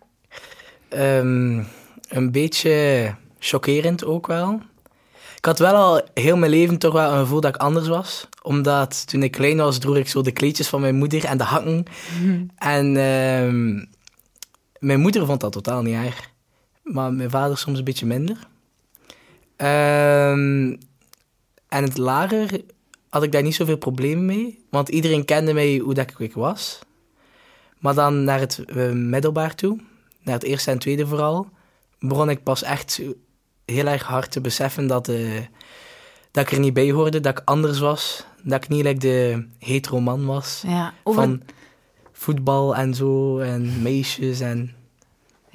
Ehm, 0.88 1.62
een 2.08 2.32
beetje 2.32 3.14
chockerend 3.38 4.04
ook 4.04 4.26
wel. 4.26 4.60
Ik 5.36 5.44
had 5.44 5.58
wel 5.58 5.74
al 5.74 6.00
heel 6.14 6.36
mijn 6.36 6.50
leven 6.50 6.78
toch 6.78 6.92
wel 6.92 7.12
een 7.12 7.18
gevoel 7.18 7.40
dat 7.40 7.54
ik 7.54 7.60
anders 7.60 7.88
was. 7.88 8.28
Omdat 8.42 9.06
toen 9.06 9.22
ik 9.22 9.30
klein 9.30 9.56
was, 9.56 9.78
droeg 9.78 9.96
ik 9.96 10.08
zo 10.08 10.22
de 10.22 10.32
kleedjes 10.32 10.68
van 10.68 10.80
mijn 10.80 10.94
moeder 10.94 11.24
en 11.24 11.38
de 11.38 11.44
hakken. 11.44 11.84
En 12.56 12.96
ehm, 12.96 13.84
mijn 14.78 15.00
moeder 15.00 15.26
vond 15.26 15.40
dat 15.40 15.52
totaal 15.52 15.82
niet 15.82 15.94
erg. 15.94 16.30
Maar 16.82 17.12
mijn 17.12 17.30
vader 17.30 17.58
soms 17.58 17.78
een 17.78 17.84
beetje 17.84 18.06
minder. 18.06 18.36
Ehm, 19.56 20.76
en 21.68 21.82
het 21.82 21.96
lager 21.98 22.60
had 23.08 23.22
ik 23.22 23.32
daar 23.32 23.42
niet 23.42 23.54
zoveel 23.54 23.76
problemen 23.76 24.26
mee. 24.26 24.64
Want 24.70 24.88
iedereen 24.88 25.24
kende 25.24 25.54
mij 25.54 25.78
hoe 25.78 25.94
dat 25.94 26.12
ik 26.18 26.34
was. 26.34 26.78
Maar 27.78 27.94
dan 27.94 28.24
naar 28.24 28.40
het 28.40 28.58
eh, 28.58 28.90
middelbaar 28.90 29.54
toe, 29.54 29.78
naar 30.22 30.34
het 30.34 30.44
eerste 30.44 30.70
en 30.70 30.78
tweede 30.78 31.06
vooral, 31.06 31.48
begon 31.98 32.30
ik 32.30 32.42
pas 32.42 32.62
echt 32.62 33.00
heel 33.64 33.86
erg 33.86 34.02
hard 34.02 34.30
te 34.30 34.40
beseffen 34.40 34.86
dat, 34.86 35.08
eh, 35.08 35.40
dat 36.30 36.46
ik 36.46 36.52
er 36.52 36.58
niet 36.58 36.74
bij 36.74 36.90
hoorde, 36.90 37.20
dat 37.20 37.38
ik 37.38 37.42
anders 37.44 37.78
was. 37.78 38.24
Dat 38.42 38.64
ik 38.64 38.68
niet 38.68 38.84
like 38.84 38.98
de 38.98 39.46
hetero 39.58 40.00
man 40.00 40.26
was. 40.26 40.62
Ja, 40.66 40.94
over, 41.02 41.22
Van 41.22 41.42
voetbal 42.12 42.76
en 42.76 42.94
zo, 42.94 43.38
en 43.38 43.82
meisjes 43.82 44.40
en... 44.40 44.74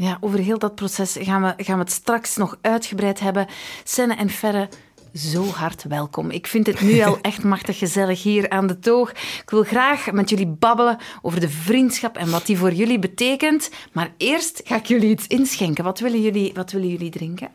ja, 0.01 0.17
over 0.20 0.39
heel 0.39 0.60
dat 0.60 0.75
proces 0.75 1.15
gaan 1.20 1.41
we, 1.41 1.63
gaan 1.63 1.77
we 1.77 1.84
het 1.84 1.91
straks 1.91 2.36
nog 2.36 2.58
uitgebreid 2.62 3.20
hebben. 3.20 3.48
Senne 3.84 4.15
en 4.15 4.29
Ferre, 4.29 4.70
zo 5.13 5.46
hard 5.46 5.84
welkom. 5.84 6.31
Ik 6.31 6.48
vind 6.48 6.67
het 6.67 6.81
nu 6.81 7.01
al 7.01 7.17
echt 7.22 7.43
machtig 7.43 7.77
gezellig 7.77 8.24
hier 8.24 8.50
aan 8.50 8.67
de 8.67 8.79
toog. 8.79 9.12
Ik 9.12 9.50
wil 9.50 9.63
graag 9.63 10.12
met 10.12 10.29
jullie 10.29 10.48
babbelen 10.48 10.98
over 11.22 11.39
de 11.39 11.50
vriendschap 11.50 12.17
en 12.17 12.31
wat 12.31 12.46
die 12.46 12.58
voor 12.58 12.74
jullie 12.74 13.00
betekent. 13.00 13.70
Maar 13.91 14.13
eerst 14.17 14.62
ga 14.63 14.75
ik 14.75 14.86
jullie 14.86 15.10
iets 15.10 15.27
inschenken. 15.27 15.84
Wat 15.84 16.00
willen 16.00 16.22
jullie, 16.22 16.51
wat 16.53 16.72
willen 16.72 16.89
jullie 16.89 17.12
drinken? 17.12 17.50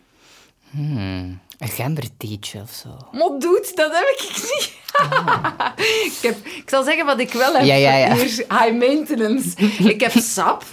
Hmm. 0.71 1.41
Een 1.59 1.69
gembertheetje 1.69 2.61
of 2.61 2.71
zo. 2.71 2.88
Mot 3.12 3.41
doet, 3.41 3.76
dat 3.76 3.93
heb 3.93 4.17
ik 4.19 4.31
niet. 4.35 4.75
ik, 6.12 6.19
heb, 6.23 6.47
ik 6.47 6.71
zal 6.71 6.85
zeggen 6.85 7.07
wat 7.07 7.21
ik 7.21 7.33
wel 7.33 7.55
heb. 7.55 7.65
Ja, 7.65 7.75
ja, 7.75 7.97
ja. 7.97 8.15
Hier, 8.15 8.45
high 8.49 8.73
maintenance. 8.73 9.57
Ik 9.79 10.00
heb 10.00 10.12
sap, 10.12 10.65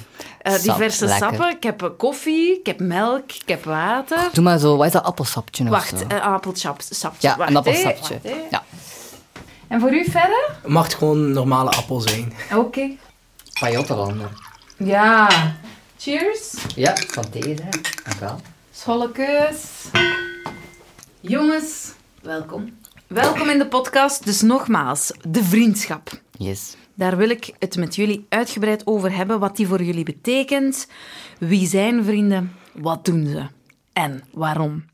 eh, 0.43 0.53
Sap, 0.53 0.61
diverse 0.63 1.05
lekker. 1.05 1.27
sappen. 1.29 1.49
Ik 1.49 1.63
heb 1.63 1.83
eh, 1.83 1.89
koffie, 1.97 2.59
ik 2.59 2.65
heb 2.65 2.79
melk, 2.79 3.31
ik 3.31 3.47
heb 3.47 3.63
water. 3.63 4.29
Doe 4.33 4.43
maar 4.43 4.57
zo, 4.59 4.77
wat 4.77 4.85
is 4.85 4.91
dat, 4.91 5.03
appelsapje 5.03 5.69
Wacht, 5.69 6.01
een 6.01 6.21
appelsap, 6.21 6.81
sapje. 6.89 7.27
ja, 7.27 7.37
Wacht, 7.37 7.49
een 7.49 7.55
appelsapje. 7.57 8.19
Ja. 8.51 8.63
En 9.67 9.79
voor 9.79 9.93
u 9.93 10.03
verder? 10.03 10.49
Het 10.61 10.71
mag 10.71 10.93
gewoon 10.97 11.17
een 11.17 11.31
normale 11.31 11.69
appel 11.69 11.99
zijn. 12.01 12.33
Oké. 12.55 12.89
Jotterlander. 13.71 14.29
Ja. 14.77 15.29
Cheers. 15.97 16.53
Ja, 16.75 16.95
van 17.07 17.25
deze. 17.31 17.55
Dank 18.03 18.19
wel. 18.19 18.39
Jongens, 21.19 21.91
welkom. 22.21 22.77
Welkom 23.07 23.49
in 23.49 23.57
de 23.57 23.67
podcast. 23.67 24.25
Dus 24.25 24.41
nogmaals, 24.41 25.11
de 25.27 25.43
vriendschap. 25.43 26.21
Yes. 26.37 26.75
Daar 26.93 27.17
wil 27.17 27.29
ik 27.29 27.53
het 27.59 27.77
met 27.77 27.95
jullie 27.95 28.25
uitgebreid 28.29 28.87
over 28.87 29.15
hebben, 29.15 29.39
wat 29.39 29.55
die 29.55 29.67
voor 29.67 29.83
jullie 29.83 30.03
betekent. 30.03 30.87
Wie 31.39 31.67
zijn 31.67 32.03
vrienden? 32.03 32.51
Wat 32.73 33.05
doen 33.05 33.25
ze? 33.25 33.47
en 33.93 34.23
waarom. 34.31 34.85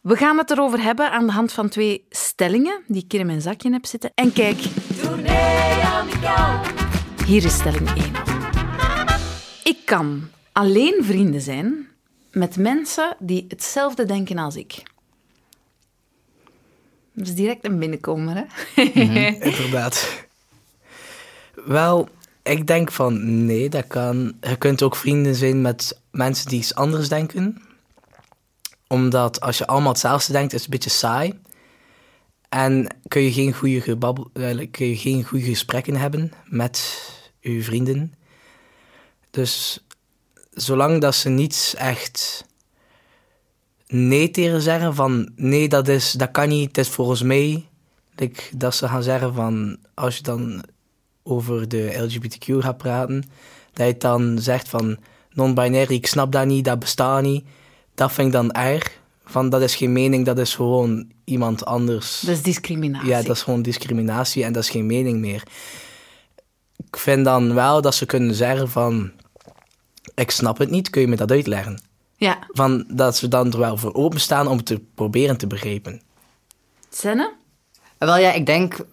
We 0.00 0.16
gaan 0.16 0.38
het 0.38 0.50
erover 0.50 0.82
hebben 0.82 1.10
aan 1.10 1.26
de 1.26 1.32
hand 1.32 1.52
van 1.52 1.68
twee 1.68 2.04
stellingen 2.10 2.82
die 2.86 3.04
ik 3.04 3.12
hier 3.12 3.20
in 3.20 3.26
mijn 3.26 3.40
zakje 3.40 3.72
heb 3.72 3.86
zitten. 3.86 4.10
En 4.14 4.32
kijk, 4.32 4.58
hier 7.26 7.44
is 7.44 7.54
stelling 7.54 7.88
1. 7.88 8.12
Ik 9.64 9.78
kan 9.84 10.28
alleen 10.52 10.98
vrienden 11.00 11.40
zijn 11.40 11.88
met 12.30 12.56
mensen 12.56 13.16
die 13.18 13.44
hetzelfde 13.48 14.04
denken 14.04 14.38
als 14.38 14.56
ik. 14.56 14.82
Dat 17.12 17.26
is 17.26 17.34
direct 17.34 17.64
een 17.64 17.78
binnenkomer, 17.78 18.36
hè? 18.36 18.82
Inderdaad. 19.50 20.26
Wel, 21.64 22.08
ik 22.42 22.66
denk 22.66 22.92
van 22.92 23.44
nee, 23.44 23.68
dat 23.68 23.86
kan. 23.86 24.34
Je 24.40 24.56
kunt 24.56 24.82
ook 24.82 24.96
vrienden 24.96 25.34
zijn 25.34 25.60
met 25.60 26.00
mensen 26.10 26.48
die 26.48 26.58
iets 26.58 26.74
anders 26.74 27.08
denken. 27.08 27.62
Omdat 28.86 29.40
als 29.40 29.58
je 29.58 29.66
allemaal 29.66 29.92
hetzelfde 29.92 30.32
denkt, 30.32 30.52
is 30.52 30.62
het 30.62 30.64
een 30.64 30.78
beetje 30.78 30.98
saai. 30.98 31.40
En 32.48 32.96
kun 33.08 33.22
je 33.22 33.32
geen 33.32 33.52
goede, 33.52 33.80
gebabbel, 33.80 34.30
eh, 34.32 34.66
kun 34.70 34.86
je 34.86 34.96
geen 34.96 35.24
goede 35.24 35.44
gesprekken 35.44 35.96
hebben 35.96 36.32
met 36.44 37.02
je 37.40 37.62
vrienden. 37.62 38.14
Dus 39.30 39.84
zolang 40.50 41.00
dat 41.00 41.14
ze 41.14 41.28
niet 41.28 41.74
echt 41.78 42.44
nee 43.86 44.30
tegen 44.30 44.60
zeggen 44.60 44.94
van 44.94 45.32
nee, 45.36 45.68
dat, 45.68 45.88
is, 45.88 46.12
dat 46.12 46.30
kan 46.30 46.48
niet, 46.48 46.66
het 46.66 46.78
is 46.78 46.88
volgens 46.88 47.22
mij. 47.22 47.66
Dat 48.54 48.74
ze 48.74 48.88
gaan 48.88 49.02
zeggen 49.02 49.34
van 49.34 49.78
als 49.94 50.16
je 50.16 50.22
dan 50.22 50.64
over 51.22 51.68
de 51.68 52.08
LGBTQ 52.08 52.58
gaat 52.58 52.76
praten, 52.76 53.24
dat 53.72 53.86
je 53.86 53.96
dan 53.96 54.38
zegt 54.38 54.68
van 54.68 54.98
non-binary, 55.32 55.94
ik 55.94 56.06
snap 56.06 56.32
dat 56.32 56.46
niet, 56.46 56.64
dat 56.64 56.78
bestaat 56.78 57.22
niet. 57.22 57.44
Dat 57.94 58.12
vind 58.12 58.26
ik 58.26 58.32
dan 58.32 58.52
erg. 58.52 59.00
Van 59.24 59.50
dat 59.50 59.62
is 59.62 59.76
geen 59.76 59.92
mening, 59.92 60.24
dat 60.24 60.38
is 60.38 60.54
gewoon 60.54 61.10
iemand 61.24 61.64
anders. 61.64 62.20
Dat 62.20 62.34
is 62.34 62.42
discriminatie. 62.42 63.08
Ja, 63.08 63.22
dat 63.22 63.36
is 63.36 63.42
gewoon 63.42 63.62
discriminatie 63.62 64.44
en 64.44 64.52
dat 64.52 64.62
is 64.62 64.70
geen 64.70 64.86
mening 64.86 65.18
meer. 65.18 65.42
Ik 66.86 66.96
vind 66.96 67.24
dan 67.24 67.54
wel 67.54 67.80
dat 67.80 67.94
ze 67.94 68.06
kunnen 68.06 68.34
zeggen 68.34 68.70
van 68.70 69.10
ik 70.14 70.30
snap 70.30 70.58
het 70.58 70.70
niet, 70.70 70.90
kun 70.90 71.00
je 71.00 71.08
me 71.08 71.16
dat 71.16 71.30
uitleggen? 71.30 71.80
Ja. 72.16 72.38
Van 72.48 72.84
dat 72.88 73.16
ze 73.16 73.28
dan 73.28 73.52
er 73.52 73.58
wel 73.58 73.76
voor 73.76 73.94
openstaan 73.94 74.46
om 74.46 74.56
het 74.56 74.66
te 74.66 74.80
proberen 74.94 75.36
te 75.36 75.46
begrijpen. 75.46 76.02
Senne? 76.90 77.32
Wel 77.98 78.16
ja, 78.16 78.32
ik 78.32 78.46
denk. 78.46 78.86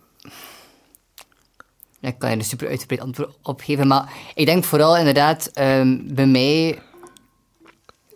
Ik 2.02 2.16
kan 2.18 2.30
je 2.30 2.36
een 2.36 2.44
super 2.44 2.68
uitgebreid 2.68 3.02
antwoord 3.02 3.36
op 3.44 3.62
geven, 3.62 3.88
maar 3.88 4.14
ik 4.36 4.46
denk 4.46 4.64
vooral 4.64 4.98
inderdaad, 4.98 5.50
ehm, 5.54 5.98
bij 6.04 6.26
mij 6.26 6.80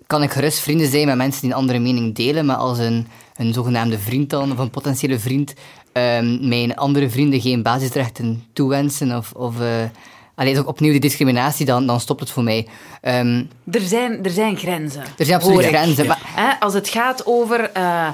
kan 0.08 0.24
ik 0.24 0.32
gerust 0.32 0.60
vrienden 0.60 0.88
zijn 0.88 1.08
met 1.08 1.16
mensen 1.16 1.42
die 1.42 1.50
een 1.50 1.56
andere 1.56 1.80
mening 1.80 2.16
delen, 2.16 2.46
maar 2.46 2.56
als 2.56 2.78
een, 2.78 3.08
een 3.36 3.54
zogenaamde 3.54 4.00
vriend 4.00 4.30
dan, 4.30 4.52
of 4.52 4.58
een 4.58 4.70
potentiële 4.70 5.20
vriend, 5.20 5.54
ehm, 5.92 6.48
mijn 6.48 6.76
andere 6.76 7.10
vrienden 7.10 7.42
geen 7.42 7.62
basisrechten 7.62 8.44
toewensen, 8.54 9.18
of, 9.18 9.32
of 9.32 9.60
uh, 9.60 9.84
allee, 10.36 10.60
ook 10.60 10.68
opnieuw 10.68 10.92
die 10.92 11.00
discriminatie, 11.00 11.66
dan, 11.66 11.88
dan 11.88 12.00
stopt 12.00 12.20
het 12.20 12.30
voor 12.30 12.44
mij. 12.44 12.68
Ehm, 13.02 13.44
er, 13.72 13.82
zijn, 13.82 14.24
er 14.24 14.32
zijn 14.32 14.58
grenzen. 14.58 15.04
Er 15.18 15.26
zijn 15.26 15.40
absoluut 15.40 15.66
grenzen. 15.66 16.08
Maar, 16.08 16.58
als 16.60 16.74
het 16.74 16.88
gaat 16.88 17.26
over 17.26 17.72
eh, 17.72 18.10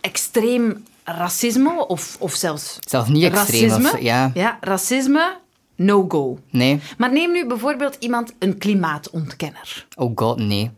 extreem 0.00 0.84
racisme, 1.04 1.86
of, 1.86 2.16
of 2.18 2.32
zelfs 2.34 2.76
zelfs 2.80 3.08
niet 3.08 3.24
extreem. 3.24 3.68
racisme, 3.68 3.92
Of, 3.92 4.00
ja, 4.00 4.30
ja, 4.34 4.58
racisme, 4.60 5.36
no 5.76 6.04
go. 6.08 6.38
nee. 6.50 6.80
Maar 6.98 7.12
neem 7.12 7.32
nu 7.32 7.46
bijvoorbeeld 7.46 7.96
iemand, 7.98 8.32
een 8.38 8.58
klimaatontkenner. 8.58 9.86
Oh 9.96 10.12
god, 10.14 10.38
nee. 10.38 10.70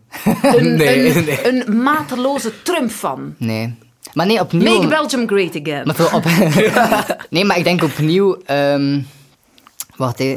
Een, 0.42 0.76
Nee, 0.76 1.16
een, 1.16 1.24
nee. 1.24 1.48
een 1.48 1.82
mateloze 1.82 2.62
Trump-fan. 2.62 3.34
Nee. 3.38 3.74
Maar 4.14 4.26
nee, 4.26 4.40
opnieuw... 4.40 4.74
Make 4.74 4.86
Belgium 4.88 5.26
great 5.28 5.60
again. 5.60 5.86
Maar 5.86 6.14
op... 6.14 6.24
nee, 7.30 7.44
maar 7.44 7.58
ik 7.58 7.64
denk 7.64 7.82
opnieuw... 7.82 8.36
ehm 8.44 9.00
wacht, 9.96 10.18
hè. 10.18 10.36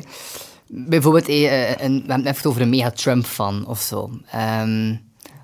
Bijvoorbeeld, 0.68 1.28
eh, 1.28 1.70
een, 1.70 1.94
we 2.06 2.12
hebben 2.12 2.26
het 2.26 2.36
even 2.36 2.50
over 2.50 2.62
een 2.62 2.70
mega-Trump-fan 2.70 3.66
of 3.68 3.80
zo. 3.80 4.10
Ehm, 4.32 4.96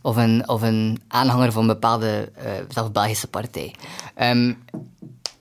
of, 0.05 0.15
een, 0.15 0.49
of 0.49 0.61
een 0.61 0.99
aanhanger 1.07 1.51
van 1.51 1.61
een 1.61 1.67
bepaalde, 1.67 2.31
eh 2.35 2.51
zelfs 2.69 2.91
Belgische 2.91 3.27
partij. 3.27 3.73
Ehm, 4.15 4.53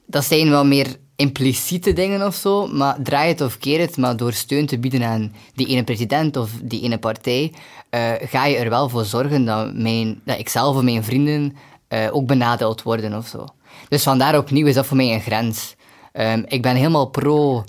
dat 0.07 0.25
zijn 0.25 0.51
wel 0.51 0.65
meer 0.65 0.97
impliciete 1.17 1.93
dingen 1.93 2.27
of 2.27 2.35
zo, 2.35 2.67
maar 2.67 2.97
draai 3.03 3.29
het 3.29 3.41
of 3.41 3.59
keer 3.59 3.81
het, 3.81 3.97
maar 3.97 4.17
door 4.17 4.33
steun 4.33 4.67
te 4.67 4.79
bieden 4.79 5.03
aan 5.03 5.33
die 5.55 5.67
ene 5.67 5.85
president 5.85 6.37
of 6.37 6.51
die 6.63 6.83
ene 6.83 6.99
partij, 6.99 7.53
eh, 7.91 8.11
ga 8.21 8.47
je 8.47 8.57
er 8.57 8.71
wel 8.71 8.89
voor 8.89 9.05
zorgen 9.05 9.45
dat, 9.45 9.75
mijn, 9.75 10.21
dat 10.25 10.39
ik 10.39 10.49
zelf 10.49 10.77
of 10.77 10.83
mijn 10.83 11.05
vrienden 11.05 11.57
eh, 11.89 12.09
ook 12.13 12.27
benadeeld 12.27 12.83
worden 12.83 13.15
of 13.17 13.27
zo. 13.27 13.45
Dus 13.89 14.03
vandaar 14.03 14.39
opnieuw 14.39 14.67
is 14.67 14.75
dat 14.75 14.87
voor 14.87 14.97
mij 14.97 15.15
een 15.15 15.21
grens. 15.21 15.75
Ehm, 16.13 16.43
ik 16.49 16.63
ben 16.63 16.77
helemaal 16.77 17.07
pro 17.07 17.65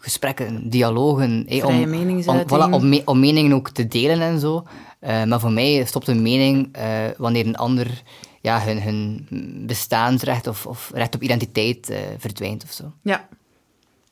gesprekken, 0.00 0.70
dialogen. 0.70 1.44
Vrije 1.46 1.62
om. 1.84 1.90
Om, 2.28 2.36
voilà, 2.46 2.72
om, 2.74 2.88
me- 2.88 3.02
om 3.04 3.20
meningen 3.20 3.52
ook 3.52 3.70
te 3.70 3.88
delen 3.88 4.20
en 4.20 4.40
zo. 4.40 4.64
Eh, 4.98 5.24
maar 5.24 5.40
voor 5.40 5.52
mij 5.52 5.84
stopt 5.84 6.08
een 6.08 6.22
mening 6.22 6.68
eh, 6.72 7.04
wanneer 7.16 7.46
een 7.46 7.56
ander 7.56 8.02
ja, 8.40 8.62
hun, 8.64 8.82
hun 8.82 9.26
bestaansrecht 9.66 10.46
of, 10.46 10.66
of 10.66 10.90
recht 10.94 11.14
op 11.14 11.22
identiteit 11.22 11.90
eh, 11.90 11.98
verdwijnt 12.18 12.64
of 12.64 12.70
zo. 12.70 12.92
Ja. 13.02 13.28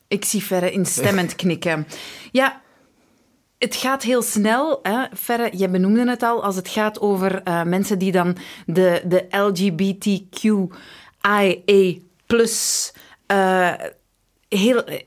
Ik 0.07 0.25
zie 0.25 0.41
Ferre 0.41 0.71
instemmend 0.71 1.35
knikken. 1.41 1.87
Ja, 2.31 2.61
het 3.57 3.75
gaat 3.75 4.03
heel 4.03 4.21
snel. 4.21 4.79
Hè. 4.83 5.05
Ferre, 5.13 5.49
je 5.57 5.69
benoemde 5.69 6.09
het 6.09 6.23
al, 6.23 6.43
als 6.43 6.55
het 6.55 6.67
gaat 6.67 6.99
over 6.99 7.41
mensen 7.65 7.99
die 7.99 8.11
dan 8.11 8.37
de, 8.65 9.01
de 9.05 9.25
LGBTQIA 9.29 10.69
plus 12.25 12.93
heel 14.47 14.83
eh, 14.83 14.99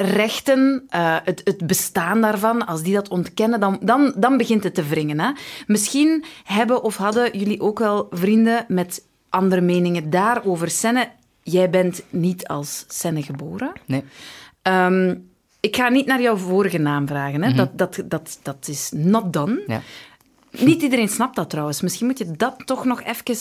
rechten, 0.00 0.84
eh, 0.88 1.16
het, 1.24 1.40
het 1.44 1.66
bestaan 1.66 2.20
daarvan, 2.20 2.66
als 2.66 2.82
die 2.82 2.94
dat 2.94 3.08
ontkennen, 3.08 3.60
dan, 3.60 3.78
dan, 3.80 4.12
dan 4.16 4.36
begint 4.36 4.64
het 4.64 4.74
te 4.74 4.82
wringen. 4.82 5.20
Hè. 5.20 5.30
Misschien 5.66 6.24
hebben 6.44 6.82
of 6.82 6.96
hadden 6.96 7.38
jullie 7.38 7.60
ook 7.60 7.78
wel 7.78 8.06
vrienden 8.10 8.64
met 8.68 9.04
andere 9.28 9.60
meningen 9.60 10.10
daarover. 10.10 10.70
Senne, 10.70 11.08
jij 11.42 11.70
bent 11.70 12.02
niet 12.10 12.46
als 12.48 12.84
Senne 12.88 13.22
geboren. 13.22 13.72
Nee. 13.86 14.04
Ehm, 14.62 15.14
ik 15.60 15.76
ga 15.76 15.88
niet 15.88 16.06
naar 16.06 16.22
jouw 16.22 16.36
vorige 16.36 16.78
naam 16.78 17.06
vragen. 17.06 17.42
Hè. 17.42 17.54
dat, 17.54 17.78
dat, 17.78 18.02
dat, 18.04 18.38
dat 18.42 18.68
is 18.68 18.90
not 18.94 19.32
done. 19.32 19.62
Ja. 19.66 19.80
Niet 20.50 20.82
iedereen 20.82 21.08
snapt 21.08 21.36
dat 21.36 21.50
trouwens. 21.50 21.80
Misschien 21.80 22.06
moet 22.06 22.18
je 22.18 22.32
dat 22.32 22.56
toch 22.64 22.84
nog 22.84 23.02
even 23.02 23.36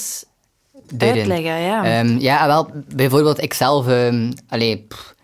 uitleggen. 0.97 1.61
Ja. 1.61 1.83
Ehm, 1.83 2.17
ja, 2.19 2.47
wel, 2.47 2.71
bijvoorbeeld 2.95 3.41
ikzelf... 3.41 3.87
ehm 3.87 4.31
allee, 4.47 4.85
pff, 4.87 5.15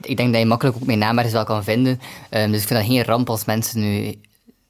ik 0.00 0.16
denk 0.16 0.32
dat 0.32 0.40
je 0.40 0.46
makkelijk 0.46 0.76
ook 0.76 0.86
mijn 0.86 0.98
naam 0.98 1.16
ergens 1.16 1.34
wel 1.34 1.44
kan 1.44 1.64
vinden. 1.64 2.00
Ehm, 2.30 2.50
dus 2.50 2.60
ik 2.60 2.66
vind 2.66 2.80
dat 2.80 2.88
geen 2.88 3.04
ramp 3.04 3.30
als 3.30 3.44
mensen 3.44 3.80
nu 3.80 4.14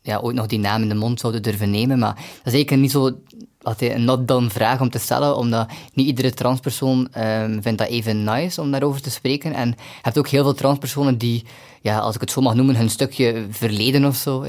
ja, 0.02 0.18
ooit 0.18 0.36
nog 0.36 0.46
die 0.46 0.58
naam 0.58 0.82
in 0.82 0.88
de 0.88 0.94
mond 0.94 1.20
zouden 1.20 1.42
durven 1.42 1.70
nemen. 1.70 1.98
Maar 1.98 2.14
dat 2.14 2.46
is 2.46 2.52
zeker 2.52 2.76
niet 2.76 2.90
zo 2.90 3.18
dat 3.66 3.80
een 3.80 4.04
not 4.04 4.28
done 4.28 4.50
vraag 4.50 4.80
om 4.80 4.90
te 4.90 4.98
stellen, 4.98 5.36
omdat 5.36 5.68
niet 5.92 6.06
iedere 6.06 6.32
transpersoon 6.32 7.08
ehm, 7.12 7.60
vindt 7.60 7.78
dat 7.78 7.88
even 7.88 8.24
nice 8.24 8.60
om 8.60 8.70
daarover 8.70 9.02
te 9.02 9.10
spreken. 9.10 9.52
En 9.52 9.68
je 9.68 9.74
hebt 10.02 10.18
ook 10.18 10.28
heel 10.28 10.42
veel 10.42 10.54
transpersonen 10.54 11.18
die, 11.18 11.44
ja, 11.82 11.98
als 11.98 12.14
ik 12.14 12.20
het 12.20 12.30
zo 12.30 12.40
mag 12.40 12.54
noemen, 12.54 12.76
hun 12.76 12.90
stukje 12.90 13.46
verleden 13.50 14.04
of 14.04 14.16
zo, 14.16 14.46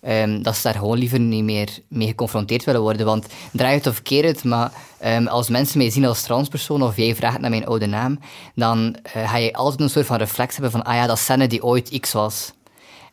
ehm, 0.00 0.42
dat 0.42 0.56
ze 0.56 0.62
daar 0.62 0.74
gewoon 0.74 0.98
liever 0.98 1.20
niet 1.20 1.44
meer 1.44 1.68
mee 1.88 2.08
geconfronteerd 2.08 2.64
willen 2.64 2.80
worden. 2.80 3.06
Want 3.06 3.26
draai 3.52 3.74
het 3.74 3.86
of 3.86 4.02
keer 4.02 4.24
het, 4.24 4.44
maar 4.44 4.72
ehm, 4.98 5.26
als 5.26 5.48
mensen 5.48 5.78
mij 5.78 5.90
zien 5.90 6.04
als 6.04 6.22
transpersoon 6.22 6.82
of 6.82 6.96
jij 6.96 7.14
vraagt 7.14 7.40
naar 7.40 7.50
mijn 7.50 7.66
oude 7.66 7.86
naam, 7.86 8.18
dan 8.54 8.96
eh, 9.02 9.30
ga 9.30 9.36
je 9.36 9.52
altijd 9.52 9.80
een 9.80 9.90
soort 9.90 10.06
van 10.06 10.16
reflex 10.16 10.52
hebben 10.52 10.70
van, 10.70 10.84
ah 10.84 10.94
ja, 10.94 11.06
dat 11.06 11.18
is 11.18 11.48
die 11.48 11.62
ooit 11.62 12.00
X 12.00 12.12
was. 12.12 12.52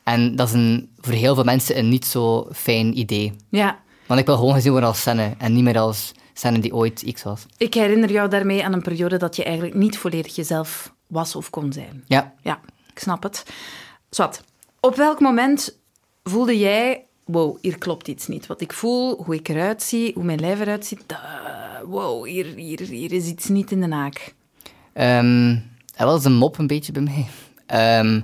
En 0.04 0.36
dat 0.36 0.48
is 0.48 0.54
een, 0.54 0.90
voor 0.98 1.14
heel 1.14 1.36
veel 1.36 1.44
mensen 1.44 1.78
een 1.78 1.90
niet 1.90 2.06
zo 2.06 2.48
fijn 2.54 3.00
idee. 3.00 3.34
ja. 3.50 3.86
Want 4.08 4.20
ik 4.20 4.26
wil 4.26 4.38
gewoon 4.38 4.54
gezien 4.54 4.72
worden 4.72 4.90
als 4.90 5.02
Senne 5.02 5.34
en 5.38 5.54
niet 5.54 5.64
meer 5.64 5.80
als 5.80 6.12
Senne 6.34 6.60
die 6.60 6.76
ooit 6.76 7.12
X 7.14 7.24
was. 7.24 7.46
Ik 7.58 7.74
herinner 7.74 8.12
jou 8.12 8.30
daarmee 8.30 8.64
aan 8.64 8.74
een 8.74 8.82
periode 8.82 9.18
dat 9.18 9.36
je 9.36 9.44
eigenlijk 9.44 9.76
niet 9.76 9.98
volledig 9.98 10.36
jezelf 10.36 10.94
was 11.08 11.36
of 11.36 11.50
kon 11.50 11.74
zijn. 11.74 12.04
Ja. 12.08 12.34
Ja, 12.42 12.60
ik 12.94 13.00
snap 13.00 13.24
het. 13.24 13.44
Zwat, 14.10 14.44
op 14.80 14.96
welk 14.96 15.20
moment 15.20 15.78
voelde 16.24 16.58
jij... 16.58 17.02
Wow, 17.26 17.58
hier 17.62 17.78
klopt 17.78 18.08
iets 18.08 18.28
niet. 18.28 18.48
Wat 18.48 18.62
ik 18.62 18.74
voel, 18.74 19.24
hoe 19.24 19.36
ik 19.36 19.48
eruit 19.48 19.84
zie, 19.84 20.14
hoe 20.14 20.24
mijn 20.24 20.40
lijf 20.40 20.60
eruit 20.60 20.86
ziet... 20.86 21.04
uh, 21.12 21.18
wow, 21.86 22.26
hier, 22.26 22.46
hier, 22.46 22.80
hier 22.80 23.12
is 23.12 23.26
iets 23.26 23.48
niet 23.48 23.72
in 23.72 23.82
de 23.82 23.88
naak. 23.88 24.34
Ehm 24.94 25.56
dat 25.98 26.08
was 26.08 26.26
een 26.26 26.38
mop 26.38 26.58
een 26.58 26.68
beetje 26.68 26.92
bij 26.92 27.02
mij. 27.02 27.26
Ehm, 27.66 28.22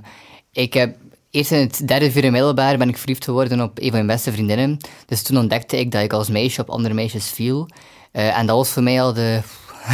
ik 0.52 0.72
heb 0.72 0.96
eerst 1.34 1.50
in 1.50 1.58
het 1.58 1.88
derde, 1.88 2.10
vierde 2.10 2.30
middelbaar 2.30 2.78
ben 2.78 2.88
ik 2.88 2.98
verliefd 2.98 3.24
geworden 3.24 3.60
op 3.60 3.78
een 3.78 3.82
van 3.84 3.92
mijn 3.92 4.06
beste 4.06 4.32
vriendinnen. 4.32 4.76
Dus 5.06 5.22
toen 5.22 5.38
ontdekte 5.38 5.78
ik 5.78 5.90
dat 5.90 6.02
ik 6.02 6.12
als 6.12 6.28
meisje 6.28 6.60
op 6.60 6.70
andere 6.70 6.94
meisjes 6.94 7.30
viel. 7.30 7.68
Eh, 8.12 8.38
en 8.38 8.46
dat 8.46 8.56
was 8.56 8.68
voor 8.68 8.82
mij 8.82 9.02
al 9.02 9.12
de... 9.12 9.40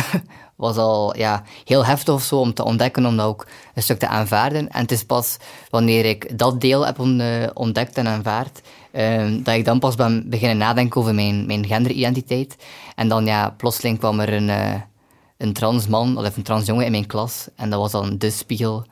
was 0.57 0.77
al 0.77 1.17
ja, 1.17 1.43
heel 1.65 1.87
heftig 1.87 2.15
of 2.15 2.23
zo 2.23 2.37
om 2.37 2.55
te 2.55 2.65
ontdekken, 2.65 3.07
om 3.07 3.17
dat 3.17 3.27
ook 3.27 3.47
een 3.75 3.83
stuk 3.83 3.99
te 3.99 4.09
aanvaarden. 4.09 4.69
En 4.69 4.81
het 4.81 4.93
is 4.93 5.05
pas 5.05 5.37
wanneer 5.71 6.05
ik 6.05 6.39
dat 6.39 6.61
deel 6.61 6.87
heb 6.87 6.99
eh, 6.99 7.51
ontdekt 7.55 7.97
en 7.97 8.09
aanvaard, 8.09 8.61
ehm, 8.93 9.43
dat 9.43 9.55
ik 9.55 9.65
dan 9.65 9.79
pas 9.79 9.95
ben 9.95 10.31
beginnen 10.31 10.57
nadenken 10.59 11.01
over 11.01 11.15
mijn, 11.15 11.47
mijn 11.47 11.67
genderidentiteit. 11.67 12.57
En 12.95 13.09
dan 13.09 13.27
ja, 13.27 13.51
plotseling 13.51 13.99
kwam 13.99 14.21
er 14.21 14.33
een, 14.33 14.49
uh, 14.49 14.75
een 15.37 15.53
trans 15.53 15.87
man, 15.87 16.19
of 16.19 16.37
een 16.37 16.43
trans 16.43 16.67
jongen 16.67 16.85
in 16.85 16.91
mijn 16.91 17.07
klas. 17.07 17.49
En 17.57 17.71
dat 17.71 17.81
was 17.81 17.91
dan 17.91 18.19
de 18.19 18.31
spiegel 18.31 18.87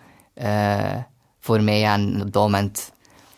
voor 1.41 1.63
mij. 1.63 1.85
En 1.85 2.21
op 2.21 2.33
dat 2.33 2.43
moment 2.43 2.93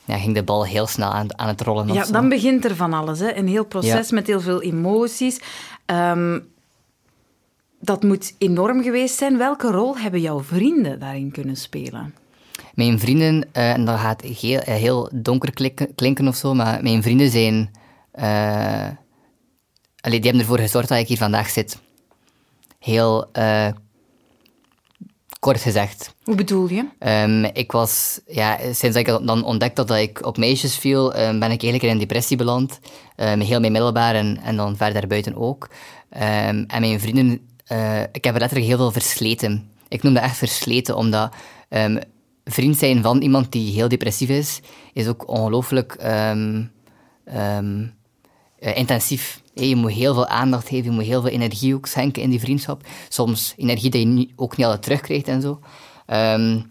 ja, 0.04 0.16
ging 0.16 0.35
de 0.35 0.42
bal 0.42 0.66
heel 0.66 0.87
snel 0.87 1.11
aan, 1.11 1.38
aan 1.38 1.49
het 1.49 1.61
rollen. 1.61 1.92
Ja, 1.92 2.04
dan 2.04 2.28
begint 2.28 2.64
er 2.64 2.76
van 2.76 2.92
alles. 2.92 3.19
Hè? 3.19 3.35
Een 3.35 3.49
heel 3.49 3.64
proces 3.64 4.11
met 4.11 4.26
heel 4.26 4.40
veel 4.40 4.62
emoties. 4.62 5.40
Um, 5.87 6.49
dat 7.80 8.02
moet 8.02 8.35
enorm 8.38 8.83
geweest 8.83 9.16
zijn. 9.16 9.38
Welke 9.38 9.71
rol 9.71 9.99
hebben 9.99 10.21
jouw 10.21 10.42
vrienden 10.42 10.99
daarin 10.99 11.30
kunnen 11.30 11.57
spelen? 11.57 12.14
Mijn 12.75 12.99
vrienden, 12.99 13.35
uh, 13.37 13.73
en 13.73 13.85
dat 13.85 13.99
gaat 13.99 14.23
heel, 14.23 14.61
heel 14.64 15.11
donker 15.12 15.52
klinken, 15.52 15.95
klinken 15.95 16.28
of 16.28 16.37
zo, 16.37 16.54
maar 16.54 16.83
mijn 16.83 17.02
vrienden 17.02 17.30
zijn. 17.30 17.71
Uh, 18.14 18.88
allee, 20.00 20.21
die 20.21 20.30
hebben 20.30 20.40
ervoor 20.40 20.59
gezorgd 20.59 20.88
dat 20.88 20.99
ik 20.99 21.09
hier 21.09 21.16
vandaag 21.16 21.49
zit. 21.49 21.78
Heel 22.78 23.28
uh, 23.38 23.69
kort 25.40 25.61
gezegd. 25.61 26.14
Hoe 26.23 26.35
bedoel 26.35 26.68
je? 26.68 26.85
Um, 26.99 27.44
ik 27.44 27.73
was, 27.73 28.20
ja, 28.26 28.59
sinds 28.73 28.97
ik 28.97 29.06
dan 29.06 29.44
ontdekt 29.44 29.76
had 29.76 29.88
dat 29.88 29.99
ik 29.99 30.26
op 30.26 30.37
meisjes 30.37 30.76
viel, 30.76 31.06
um, 31.06 31.38
ben 31.38 31.50
ik 31.50 31.62
eigenlijk 31.62 31.82
in 31.82 31.90
een 31.90 31.99
depressie 31.99 32.37
beland. 32.37 32.78
Um, 33.16 33.40
heel 33.40 33.61
mijn 33.61 33.73
middelbaar 33.73 34.14
en, 34.14 34.40
en 34.42 34.56
dan 34.56 34.76
verder 34.76 35.06
buiten 35.06 35.37
ook. 35.37 35.68
en 36.09 36.66
mijn 36.80 37.00
vrienden, 37.00 37.49
uh, 37.73 38.00
ik 38.00 38.25
heb 38.25 38.35
er 38.35 38.40
letterlijk 38.40 38.68
heel 38.68 38.76
veel 38.76 38.92
versleten. 38.92 39.70
Ik 39.88 40.02
noem 40.02 40.14
dat 40.14 40.23
echt 40.23 40.37
versleten, 40.37 40.97
omdat 40.97 41.35
vriend 42.44 42.78
zijn 42.78 43.02
van 43.02 43.20
iemand 43.20 43.52
die 43.52 43.73
heel 43.73 43.88
depressief 43.88 44.28
is, 44.28 44.61
is 44.92 45.06
ook 45.06 45.28
ongelooflijk 45.28 45.97
uh, 48.61 48.76
intensief. 48.76 49.40
Je 49.55 49.76
moet 49.76 49.93
heel 49.93 50.14
veel 50.14 50.26
aandacht 50.26 50.69
geven, 50.69 50.85
je 50.85 50.90
moet 50.90 51.05
heel 51.05 51.21
veel 51.21 51.31
energie 51.31 51.75
ook 51.75 51.87
schenken 51.87 52.23
in 52.23 52.31
die 52.31 52.40
vriendschap. 52.40 52.83
Soms 53.09 53.55
energie 53.57 53.90
die 53.90 54.19
je 54.19 54.29
ook 54.37 54.57
niet 54.57 54.67
altijd 54.67 54.83
terugkrijgt 54.83 55.29
en 55.29 55.40
zo. 55.40 55.61
Um, 56.07 56.71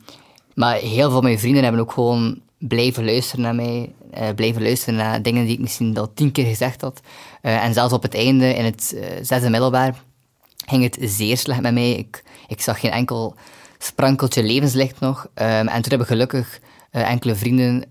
maar 0.54 0.76
heel 0.76 0.90
veel 0.90 1.12
van 1.12 1.24
mijn 1.24 1.40
vrienden 1.40 1.64
hebben 1.64 1.82
ook 1.82 1.92
gewoon 1.92 2.40
blijven 2.58 3.06
luisteren 3.06 3.42
naar 3.42 3.56
mij. 3.56 3.94
Uh, 4.18 4.28
blijven 4.36 4.62
luisteren 4.62 4.96
naar 4.96 5.22
dingen 5.22 5.46
die 5.46 5.54
ik 5.54 5.60
misschien 5.60 5.98
al 5.98 6.14
tien 6.14 6.32
keer 6.32 6.46
gezegd 6.46 6.82
had. 6.82 7.00
Uh, 7.42 7.64
en 7.64 7.74
zelfs 7.74 7.94
op 7.94 8.02
het 8.04 8.16
einde, 8.16 8.54
in 8.54 8.66
het 8.66 8.98
zesde 9.22 9.50
middelbaar, 9.50 10.04
ging 10.66 10.84
het 10.84 10.98
zeer 11.02 11.38
slecht 11.38 11.62
met 11.62 11.74
mij. 11.74 11.92
Ik, 11.92 12.24
ik 12.48 12.62
zag 12.62 12.80
geen 12.80 12.92
enkel 12.92 13.36
sprankeltje 13.78 14.44
levenslicht 14.44 15.00
nog. 15.00 15.26
Um, 15.36 15.44
en 15.44 15.82
toen 15.82 15.90
hebben 15.90 16.08
gelukkig 16.08 16.60
enkele 16.92 17.36
vrienden 17.36 17.84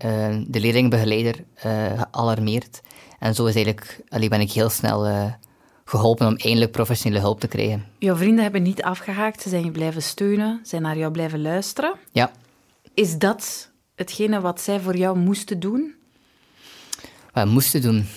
de 0.47 0.59
leerlingbegeleider 0.59 1.43
gealarmeerd. 1.55 2.81
En 3.19 3.35
zo 3.35 3.45
is 3.45 3.55
eigenlijk, 3.55 4.01
allee, 4.09 4.29
ben 4.29 4.41
ik 4.41 4.51
heel 4.51 4.69
snel 4.69 5.07
uh, 5.07 5.23
geholpen 5.85 6.27
om 6.27 6.35
eindelijk 6.35 6.71
professionele 6.71 7.21
hulp 7.21 7.39
te 7.39 7.47
krijgen. 7.47 7.85
Jouw 7.99 8.15
vrienden 8.15 8.43
hebben 8.43 8.63
niet 8.63 8.83
afgehaakt, 8.83 9.41
ze 9.41 9.49
zijn 9.49 9.63
je 9.63 9.71
blijven 9.71 10.03
steunen, 10.03 10.59
zijn 10.63 10.81
naar 10.81 10.97
jou 10.97 11.11
blijven 11.11 11.41
luisteren. 11.41 11.93
Ja. 12.11 12.31
Is 12.93 13.17
dat 13.17 13.69
hetgene 13.95 14.39
wat 14.39 14.61
zij 14.61 14.79
voor 14.79 14.97
jou 14.97 15.17
moesten 15.17 15.59
doen? 15.59 15.93
Wat 17.33 17.45
moesten 17.45 17.81
doen? 17.81 18.07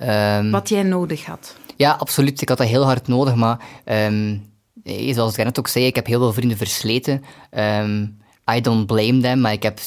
Um, 0.00 0.50
wat 0.50 0.68
jij 0.68 0.82
nodig 0.82 1.24
had? 1.24 1.56
Ja, 1.76 1.92
absoluut. 1.92 2.40
Ik 2.42 2.48
had 2.48 2.58
dat 2.58 2.66
heel 2.66 2.84
hard 2.84 3.08
nodig, 3.08 3.34
maar 3.34 3.58
um, 3.84 4.50
zoals 4.84 5.36
ik 5.36 5.44
net 5.44 5.58
ook 5.58 5.68
zei, 5.68 5.84
ik 5.84 5.94
heb 5.94 6.06
heel 6.06 6.18
veel 6.18 6.32
vrienden 6.32 6.56
versleten. 6.56 7.24
Um, 7.50 8.20
I 8.54 8.60
don't 8.60 8.86
blame 8.86 9.20
them, 9.20 9.40
maar 9.40 9.52
ik 9.52 9.62
heb 9.62 9.80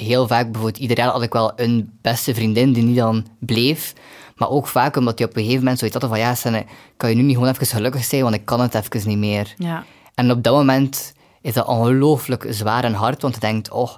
heel 0.00 0.26
vaak, 0.26 0.44
bijvoorbeeld 0.44 0.82
ieder 0.82 0.96
jaar 0.96 1.08
had 1.08 1.22
ik 1.22 1.32
wel 1.32 1.52
een 1.56 1.98
beste 2.02 2.34
vriendin 2.34 2.72
die 2.72 2.82
niet 2.82 2.96
dan 2.96 3.26
bleef. 3.38 3.94
Maar 4.36 4.50
ook 4.50 4.66
vaak 4.66 4.96
omdat 4.96 5.18
je 5.18 5.24
op 5.24 5.30
een 5.30 5.42
gegeven 5.42 5.58
moment 5.58 5.78
zoiets 5.78 5.96
had 5.96 6.08
van, 6.08 6.18
ja, 6.18 6.64
kan 6.96 7.10
je 7.10 7.16
nu 7.16 7.22
niet 7.22 7.34
gewoon 7.34 7.50
even 7.50 7.66
gelukkig 7.66 8.04
zijn, 8.04 8.22
want 8.22 8.34
ik 8.34 8.44
kan 8.44 8.60
het 8.60 8.74
even 8.74 9.08
niet 9.08 9.18
meer. 9.18 9.54
Ja. 9.56 9.84
En 10.14 10.30
op 10.30 10.42
dat 10.42 10.54
moment 10.54 11.12
is 11.40 11.54
dat 11.54 11.66
ongelooflijk 11.66 12.46
zwaar 12.48 12.84
en 12.84 12.94
hard, 12.94 13.22
want 13.22 13.34
je 13.34 13.40
denkt, 13.40 13.70
oh, 13.70 13.90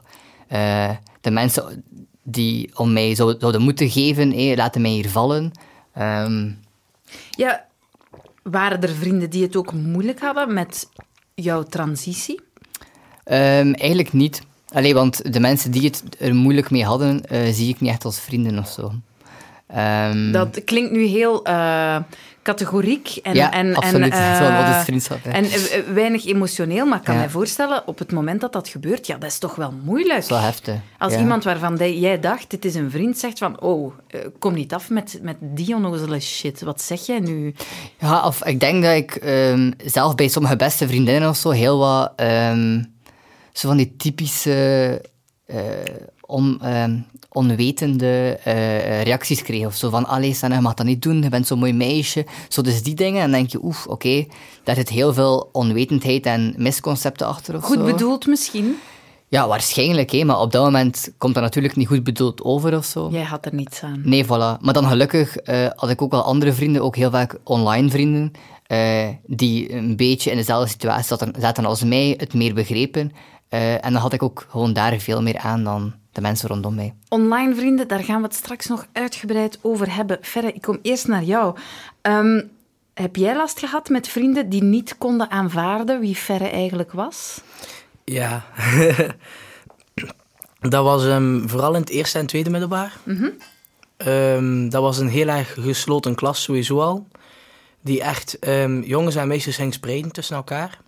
uh, 0.52 0.90
de 1.20 1.30
mensen 1.30 1.84
die 2.22 2.70
om 2.74 2.92
mij 2.92 3.14
zouden 3.14 3.62
moeten 3.62 3.90
geven, 3.90 4.32
eh, 4.32 4.56
laten 4.56 4.80
mij 4.80 4.90
hier 4.90 5.08
vallen. 5.08 5.52
Um, 5.98 6.60
ja, 7.30 7.64
waren 8.42 8.82
er 8.82 8.94
vrienden 8.94 9.30
die 9.30 9.42
het 9.42 9.56
ook 9.56 9.72
moeilijk 9.72 10.20
hadden 10.20 10.54
met 10.54 10.88
jouw 11.34 11.62
transitie? 11.62 12.40
Um, 13.24 13.74
eigenlijk 13.74 14.12
niet. 14.12 14.42
Alleen, 14.72 14.94
want 14.94 15.32
de 15.32 15.40
mensen 15.40 15.70
die 15.70 15.84
het 15.84 16.02
er 16.18 16.34
moeilijk 16.34 16.70
mee 16.70 16.84
hadden, 16.84 17.22
uh, 17.32 17.38
zie 17.52 17.68
ik 17.68 17.80
niet 17.80 17.90
echt 17.90 18.04
als 18.04 18.20
vrienden 18.20 18.58
of 18.58 18.68
zo. 18.68 18.92
Um, 19.76 20.32
dat 20.32 20.64
klinkt 20.64 20.92
nu 20.92 21.04
heel 21.04 21.48
uh, 21.48 21.96
categoriek 22.42 23.18
en, 23.22 23.34
ja, 23.34 23.52
en, 23.52 23.74
absoluut. 23.74 24.12
en, 24.12 24.42
uh, 24.42 24.80
vriendschap, 24.80 25.18
en 25.24 25.46
weinig 25.94 26.26
emotioneel. 26.26 26.86
Maar 26.86 26.98
ik 26.98 27.04
kan 27.04 27.14
ja. 27.14 27.20
mij 27.20 27.30
voorstellen, 27.30 27.82
op 27.86 27.98
het 27.98 28.12
moment 28.12 28.40
dat 28.40 28.52
dat 28.52 28.68
gebeurt, 28.68 29.06
ja, 29.06 29.16
dat 29.16 29.30
is 29.30 29.38
toch 29.38 29.54
wel 29.54 29.74
moeilijk. 29.84 30.22
Zo 30.22 30.34
heftig. 30.34 30.74
Als 30.98 31.14
iemand 31.14 31.44
waarvan 31.44 31.76
jij 31.76 32.20
dacht, 32.20 32.50
dit 32.50 32.64
is 32.64 32.74
een 32.74 32.90
vriend, 32.90 33.18
zegt 33.18 33.38
van, 33.38 33.60
oh, 33.60 33.92
kom 34.38 34.54
niet 34.54 34.74
af 34.74 34.90
met, 34.90 35.18
met 35.22 35.36
die 35.40 35.74
onnozele 35.74 36.20
shit. 36.20 36.62
Wat 36.62 36.80
zeg 36.80 37.06
jij 37.06 37.20
nu? 37.20 37.54
Ja, 37.98 38.26
of 38.26 38.44
ik 38.44 38.60
denk 38.60 38.82
dat 38.82 38.94
ik 38.94 39.20
um, 39.24 39.72
zelf 39.84 40.14
bij 40.14 40.28
sommige 40.28 40.56
beste 40.56 40.88
vriendinnen 40.88 41.28
of 41.28 41.36
zo 41.36 41.50
heel 41.50 41.78
wat... 41.78 42.12
Um, 42.16 42.91
zo 43.52 43.68
van 43.68 43.76
die 43.76 43.96
typische 43.96 45.00
uh, 45.46 45.56
on, 46.20 46.60
uh, 46.62 46.84
onwetende 47.28 48.38
uh, 48.46 49.02
reacties 49.02 49.42
kreeg. 49.42 49.66
Of 49.66 49.74
zo 49.74 49.90
van, 49.90 50.06
allee, 50.06 50.34
Sanne, 50.34 50.54
je 50.54 50.60
mag 50.60 50.74
dat 50.74 50.86
niet 50.86 51.02
doen, 51.02 51.22
je 51.22 51.28
bent 51.28 51.46
zo'n 51.46 51.58
mooi 51.58 51.72
meisje. 51.72 52.26
Zo 52.48 52.62
dus 52.62 52.82
die 52.82 52.94
dingen. 52.94 53.22
En 53.22 53.30
dan 53.30 53.40
denk 53.40 53.50
je, 53.50 53.64
oef, 53.64 53.84
oké, 53.84 53.92
okay, 53.92 54.28
daar 54.64 54.74
zit 54.74 54.88
heel 54.88 55.12
veel 55.12 55.48
onwetendheid 55.52 56.26
en 56.26 56.54
misconcepten 56.56 57.26
achter 57.26 57.56
of 57.56 57.62
Goed 57.64 57.78
zo. 57.78 57.84
bedoeld 57.84 58.26
misschien? 58.26 58.76
Ja, 59.28 59.48
waarschijnlijk, 59.48 60.10
hè, 60.10 60.24
maar 60.24 60.40
op 60.40 60.52
dat 60.52 60.64
moment 60.64 61.12
komt 61.18 61.34
dat 61.34 61.42
natuurlijk 61.42 61.76
niet 61.76 61.88
goed 61.88 62.04
bedoeld 62.04 62.42
over 62.42 62.76
of 62.76 62.84
zo. 62.84 63.08
Jij 63.10 63.22
had 63.22 63.46
er 63.46 63.54
niets 63.54 63.82
aan. 63.82 64.02
Nee, 64.04 64.24
voilà. 64.24 64.60
Maar 64.60 64.72
dan 64.72 64.86
gelukkig 64.86 65.36
had 65.74 65.90
ik 65.90 66.02
ook 66.02 66.10
wel 66.10 66.22
andere 66.22 66.52
vrienden, 66.52 66.82
ook 66.82 66.96
heel 66.96 67.10
vaak 67.10 67.38
online 67.44 67.90
vrienden, 67.90 68.32
die 69.26 69.72
een 69.72 69.96
beetje 69.96 70.30
in 70.30 70.36
dezelfde 70.36 70.68
situatie 70.68 71.04
zaten, 71.04 71.34
zaten 71.38 71.64
als 71.64 71.84
mij, 71.84 72.14
het 72.18 72.34
meer 72.34 72.54
begrepen. 72.54 73.12
Uh, 73.54 73.84
en 73.84 73.92
dan 73.92 74.02
had 74.02 74.12
ik 74.12 74.22
ook 74.22 74.46
gewoon 74.48 74.72
daar 74.72 74.98
veel 74.98 75.22
meer 75.22 75.38
aan 75.38 75.64
dan 75.64 75.94
de 76.12 76.20
mensen 76.20 76.48
rondom 76.48 76.74
mij. 76.74 76.94
Online 77.08 77.54
vrienden, 77.54 77.88
daar 77.88 78.04
gaan 78.04 78.20
we 78.20 78.26
het 78.26 78.34
straks 78.34 78.66
nog 78.66 78.86
uitgebreid 78.92 79.58
over 79.62 79.94
hebben. 79.94 80.18
Ferre, 80.20 80.52
ik 80.52 80.62
kom 80.62 80.78
eerst 80.82 81.08
naar 81.08 81.22
jou. 81.22 81.56
Um, 82.02 82.50
heb 82.94 83.16
jij 83.16 83.36
last 83.36 83.58
gehad 83.58 83.88
met 83.88 84.08
vrienden 84.08 84.48
die 84.48 84.62
niet 84.62 84.98
konden 84.98 85.30
aanvaarden 85.30 86.00
wie 86.00 86.14
Ferre 86.14 86.48
eigenlijk 86.48 86.92
was? 86.92 87.40
Ja, 88.04 88.44
dat 90.60 90.84
was 90.84 91.04
um, 91.04 91.48
vooral 91.48 91.74
in 91.74 91.80
het 91.80 91.90
eerste 91.90 92.18
en 92.18 92.26
tweede 92.26 92.50
middelbaar. 92.50 92.96
Mm 93.02 93.16
-hmm. 93.16 93.32
um, 94.08 94.68
dat 94.68 94.82
was 94.82 94.98
een 94.98 95.08
heel 95.08 95.28
erg 95.28 95.54
gesloten 95.54 96.14
klas 96.14 96.42
sowieso 96.42 96.80
al. 96.80 97.06
Die 97.80 98.02
echt 98.02 98.36
jongens 98.82 99.14
en 99.14 99.28
meisjes 99.28 99.56
ging 99.56 99.74
spreiden 99.74 100.12
tussen 100.12 100.36
elkaar. 100.36 100.80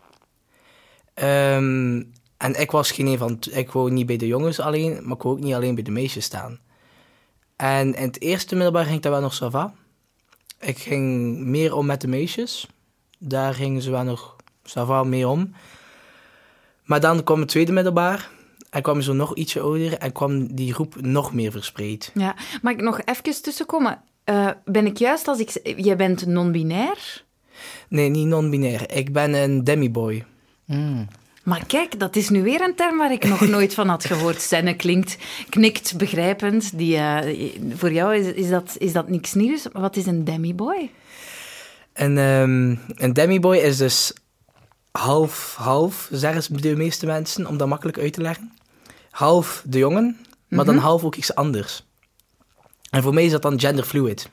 En 2.44 2.60
ik 2.60 2.70
was 2.70 2.90
geen 2.90 3.06
een 3.06 3.18
van... 3.18 3.38
Ik 3.50 3.70
wou 3.70 3.90
niet 3.90 4.06
bij 4.06 4.16
de 4.16 4.26
jongens 4.26 4.60
alleen, 4.60 4.92
maar 5.02 5.16
ik 5.16 5.22
wou 5.22 5.36
ook 5.36 5.42
niet 5.42 5.54
alleen 5.54 5.74
bij 5.74 5.84
de 5.84 5.90
meisjes 5.90 6.24
staan. 6.24 6.58
En 7.56 7.94
in 7.94 8.06
het 8.06 8.20
eerste 8.20 8.54
middelbaar 8.54 8.84
ging 8.84 9.00
dat 9.00 9.12
wel 9.12 9.20
nog 9.20 9.34
sava. 9.34 9.74
Ik 10.60 10.78
ging 10.78 11.38
meer 11.38 11.74
om 11.74 11.86
met 11.86 12.00
de 12.00 12.08
meisjes. 12.08 12.66
Daar 13.18 13.54
gingen 13.54 13.82
ze 13.82 13.90
wel 13.90 14.02
nog 14.02 14.36
sava 14.64 15.04
mee 15.04 15.28
om. 15.28 15.54
Maar 16.84 17.00
dan 17.00 17.24
kwam 17.24 17.40
het 17.40 17.48
tweede 17.48 17.72
middelbaar. 17.72 18.30
En 18.70 18.82
kwam 18.82 19.00
zo 19.00 19.12
nog 19.12 19.34
ietsje 19.34 19.60
ouder 19.60 19.98
en 19.98 20.12
kwam 20.12 20.54
die 20.54 20.74
groep 20.74 21.00
nog 21.00 21.32
meer 21.32 21.50
verspreid. 21.50 22.10
Ja, 22.14 22.36
mag 22.62 22.72
ik 22.72 22.80
nog 22.80 23.00
even 23.04 23.42
tussenkomen? 23.42 24.02
Uh, 24.24 24.50
ben 24.64 24.86
ik 24.86 24.96
juist 24.96 25.28
als 25.28 25.38
ik... 25.38 25.76
Jij 25.76 25.96
bent 25.96 26.26
non-binair? 26.26 27.24
Nee, 27.88 28.08
niet 28.08 28.26
non-binair. 28.26 28.96
Ik 28.96 29.12
ben 29.12 29.34
een 29.34 29.64
demiboy. 29.64 30.24
Mm. 30.64 31.08
Maar 31.44 31.66
kijk, 31.66 31.98
dat 31.98 32.16
is 32.16 32.28
nu 32.28 32.42
weer 32.42 32.60
een 32.60 32.74
term 32.74 32.98
waar 32.98 33.12
ik 33.12 33.24
nog 33.24 33.40
nooit 33.56 33.74
van 33.74 33.88
had 33.88 34.04
gehoord. 34.04 34.40
Senne 34.40 34.76
klinkt, 34.76 35.16
knikt 35.48 35.96
begrijpend. 35.96 36.78
Die, 36.78 36.96
uh, 36.96 37.18
voor 37.74 37.92
jou 37.92 38.16
is, 38.16 38.26
is, 38.26 38.48
dat, 38.48 38.76
is 38.78 38.92
dat 38.92 39.08
niks 39.08 39.34
nieuws. 39.34 39.66
Wat 39.72 39.96
is 39.96 40.06
een 40.06 40.24
demiboy? 40.24 40.90
Een, 41.92 42.18
um, 42.18 42.80
een 42.94 43.12
demiboy 43.12 43.56
is 43.56 43.76
dus 43.76 44.12
half-half, 44.90 46.08
zeggen 46.10 46.60
de 46.60 46.76
meeste 46.76 47.06
mensen, 47.06 47.46
om 47.46 47.56
dat 47.56 47.68
makkelijk 47.68 47.98
uit 47.98 48.12
te 48.12 48.20
leggen. 48.20 48.52
Half 49.10 49.62
de 49.66 49.78
jongen, 49.78 50.04
maar 50.04 50.34
mm 50.48 50.58
-hmm. 50.58 50.66
dan 50.66 50.76
half 50.78 51.04
ook 51.04 51.14
iets 51.14 51.34
anders. 51.34 51.84
En 52.90 53.02
voor 53.02 53.14
mij 53.14 53.24
is 53.24 53.30
dat 53.30 53.42
dan 53.42 53.60
genderfluid. 53.60 54.30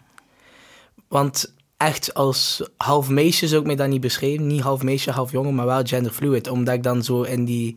Want 1.08 1.54
echt 1.82 2.14
als 2.14 2.70
half 2.78 3.10
meisje 3.10 3.48
zou 3.48 3.62
ik 3.62 3.68
mij 3.68 3.76
dat 3.76 3.88
niet 3.88 4.02
beschrijven. 4.02 4.48
Niet 4.48 4.62
half 4.62 4.84
meisje, 4.84 5.12
half 5.12 5.32
jongen, 5.32 5.56
maar 5.56 5.66
wel 5.66 5.84
genderfluid. 5.84 6.48
Omdat 6.48 6.74
ik 6.74 6.84
dan 6.84 7.04
zo 7.04 7.22
in 7.22 7.46
die 7.46 7.76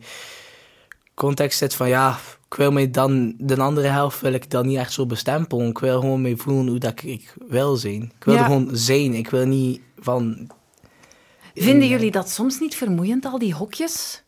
context 1.13 1.57
zit 1.57 1.75
van 1.75 1.89
ja, 1.89 2.19
ik 2.49 2.53
wil 2.53 2.71
mij 2.71 2.91
dan, 2.91 3.33
de 3.37 3.57
andere 3.57 3.87
helft 3.87 4.21
wil 4.21 4.33
ik 4.33 4.49
dan 4.49 4.67
niet 4.67 4.77
echt 4.77 4.93
zo 4.93 5.05
bestempelen. 5.05 5.67
Ik 5.67 5.79
wil 5.79 5.99
gewoon 5.99 6.21
mee 6.21 6.35
voelen 6.37 6.67
hoe 6.67 6.77
dat 6.79 6.91
ik, 6.91 7.03
ik 7.03 7.35
wil 7.47 7.75
zijn. 7.75 8.01
Ik 8.17 8.23
wil 8.23 8.33
Ja. 8.33 8.39
er 8.39 8.45
gewoon 8.45 8.69
zijn. 8.71 9.13
Ik 9.13 9.29
wil 9.29 9.45
niet 9.45 9.81
van... 9.99 10.49
Vinden 11.55 11.87
jullie 11.87 12.11
dat 12.11 12.29
soms 12.29 12.59
niet 12.59 12.75
vermoeiend, 12.75 13.25
al 13.25 13.39
die 13.39 13.53
hokjes? 13.53 14.23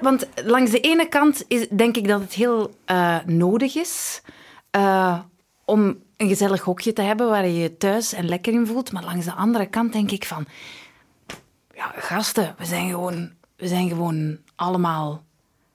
Want 0.00 0.28
langs 0.44 0.70
de 0.70 0.80
ene 0.80 1.08
kant 1.08 1.44
is, 1.48 1.68
denk 1.68 1.96
ik 1.96 2.08
dat 2.08 2.20
het 2.20 2.32
heel 2.32 2.74
eh, 2.84 3.18
nodig 3.26 3.76
is 3.76 4.22
eh, 4.70 5.18
om 5.64 5.96
een 6.22 6.28
gezellig 6.28 6.60
hokje 6.60 6.92
te 6.92 7.02
hebben 7.02 7.28
waar 7.28 7.46
je 7.46 7.54
je 7.54 7.76
thuis 7.76 8.12
en 8.12 8.28
lekker 8.28 8.52
in 8.52 8.66
voelt. 8.66 8.92
Maar 8.92 9.04
langs 9.04 9.24
de 9.24 9.32
andere 9.32 9.66
kant 9.66 9.92
denk 9.92 10.10
ik 10.10 10.24
van... 10.24 10.46
Ja, 11.74 11.92
gasten, 11.96 12.54
we 12.58 12.64
zijn 12.64 12.90
gewoon, 12.90 13.30
we 13.56 13.68
zijn 13.68 13.88
gewoon 13.88 14.38
allemaal 14.56 15.22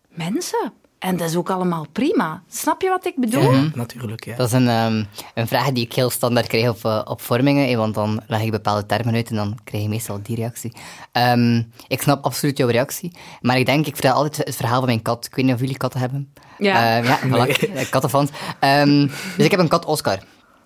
mensen. 0.10 0.74
En 1.00 1.18
dat 1.18 1.30
is 1.30 1.36
ook 1.36 1.50
allemaal 1.50 1.86
prima. 1.92 2.44
Snap 2.50 2.82
je 2.82 2.90
wat 2.90 3.06
ik 3.06 3.16
bedoel? 3.16 3.52
Ja, 3.52 3.70
natuurlijk, 3.74 4.26
ja. 4.26 4.36
Dat 4.36 4.48
is 4.48 4.54
een, 4.54 4.68
ehm, 4.68 5.04
een 5.34 5.48
vraag 5.48 5.72
die 5.72 5.86
ik 5.86 5.94
heel 5.94 6.10
standaard 6.10 6.48
krijg 6.48 6.70
op, 6.70 6.86
eh, 6.86 7.02
op 7.04 7.22
vormingen, 7.22 7.68
eh, 7.68 7.78
want 7.78 7.94
dan 7.94 8.22
leg 8.28 8.42
ik 8.42 8.52
bepaalde 8.52 8.86
termen 8.86 9.16
uit 9.16 9.30
en 9.30 9.36
dan 9.36 9.58
krijg 9.64 9.84
je 9.84 9.90
meestal 9.90 10.20
die 10.24 10.36
reactie. 10.36 10.74
Ehm, 11.12 11.64
ik 11.88 12.02
snap 12.02 12.24
absoluut 12.24 12.58
jouw 12.58 12.68
reactie, 12.68 13.12
maar 13.42 13.58
ik 13.58 13.66
denk, 13.66 13.86
ik 13.86 13.94
vertel 13.94 14.14
altijd 14.14 14.48
het 14.48 14.56
verhaal 14.56 14.78
van 14.78 14.86
mijn 14.86 15.02
kat. 15.02 15.26
Ik 15.26 15.36
weet 15.36 15.46
niet 15.46 15.54
of 15.54 15.60
jullie 15.60 15.78
katten 15.78 16.00
hebben. 16.00 16.34
Ja. 16.58 16.98
Ja, 16.98 17.20
voilà, 17.20 17.72
eh, 17.74 17.90
kattenfans. 17.90 18.30
Ehm, 18.60 19.08
dus 19.36 19.46
ik 19.46 19.52
heb 19.52 19.60
een 19.60 19.68
kat, 19.68 19.86
Oscar. 19.86 20.20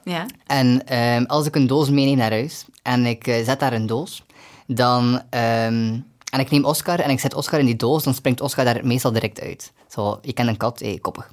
Ja. 0.03 0.25
En 0.47 0.87
ehm, 0.87 1.23
als 1.23 1.47
ik 1.47 1.55
een 1.55 1.67
doos 1.67 1.89
meeneem 1.89 2.17
naar 2.17 2.31
huis 2.31 2.65
en 2.83 3.05
ik 3.05 3.27
eh, 3.27 3.43
zet 3.45 3.59
daar 3.59 3.73
een 3.73 3.87
doos, 3.87 4.23
dan. 4.67 5.21
ehm, 5.29 5.99
en 6.31 6.39
ik 6.39 6.49
neem 6.49 6.65
Oscar 6.65 6.99
en 6.99 7.09
ik 7.09 7.19
zet 7.19 7.33
Oscar 7.33 7.59
in 7.59 7.65
die 7.65 7.75
doos, 7.75 8.03
dan 8.03 8.13
springt 8.13 8.41
Oscar 8.41 8.65
daar 8.65 8.85
meestal 8.85 9.11
direct 9.11 9.41
uit. 9.41 9.71
Zo, 9.93 10.19
je 10.21 10.33
kent 10.33 10.47
een 10.49 10.57
kat, 10.57 10.81
eh, 10.81 11.01
koppig. 11.01 11.29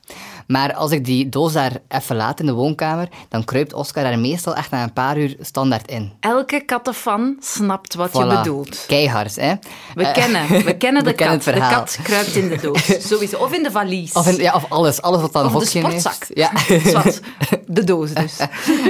Maar 0.46 0.74
als 0.74 0.90
ik 0.90 1.04
die 1.04 1.28
doos 1.28 1.52
daar 1.52 1.72
even 1.88 2.16
laat 2.16 2.40
in 2.40 2.46
de 2.46 2.52
woonkamer, 2.52 3.08
dan 3.28 3.44
kruipt 3.44 3.72
Oscar 3.72 4.02
daar 4.02 4.18
meestal 4.18 4.54
echt 4.54 4.70
na 4.70 4.82
een 4.82 4.92
paar 4.92 5.18
uur 5.18 5.36
standaard 5.40 5.90
in. 5.90 6.12
Elke 6.20 6.60
kattenfan 6.66 7.36
snapt 7.40 7.94
wat 7.94 8.16
je 8.16 8.26
bedoelt. 8.26 8.84
Keihard, 8.86 9.36
hè? 9.36 9.54
We 9.94 10.02
Eh, 10.04 10.12
kennen, 10.12 10.64
we 10.64 10.76
kennen 10.84 11.04
de 11.04 11.10
we 11.10 11.16
kennen 11.16 11.38
kat. 11.40 11.54
de 11.54 11.60
kat 11.60 11.98
kruipt 12.02 12.34
in 12.34 12.48
de 12.48 12.56
doos, 12.56 12.86
sowieso. 13.08 13.36
Of 13.36 13.52
in 13.52 13.62
de 13.62 13.70
valies. 13.70 14.12
Of, 14.12 14.26
in- 14.28 14.36
ja, 14.42 14.54
of 14.54 14.64
alles, 14.68 15.02
alles 15.02 15.20
wat 15.20 15.32
dan 15.32 15.44
een 15.44 15.52
de 15.52 15.58
hokje 15.58 15.86
heeft. 15.86 16.00
sportzak. 16.00 16.26
Ja. 16.36 16.50
Zwart. 16.90 17.20
De 17.66 17.84
doos 17.84 18.12
dus. 18.12 18.36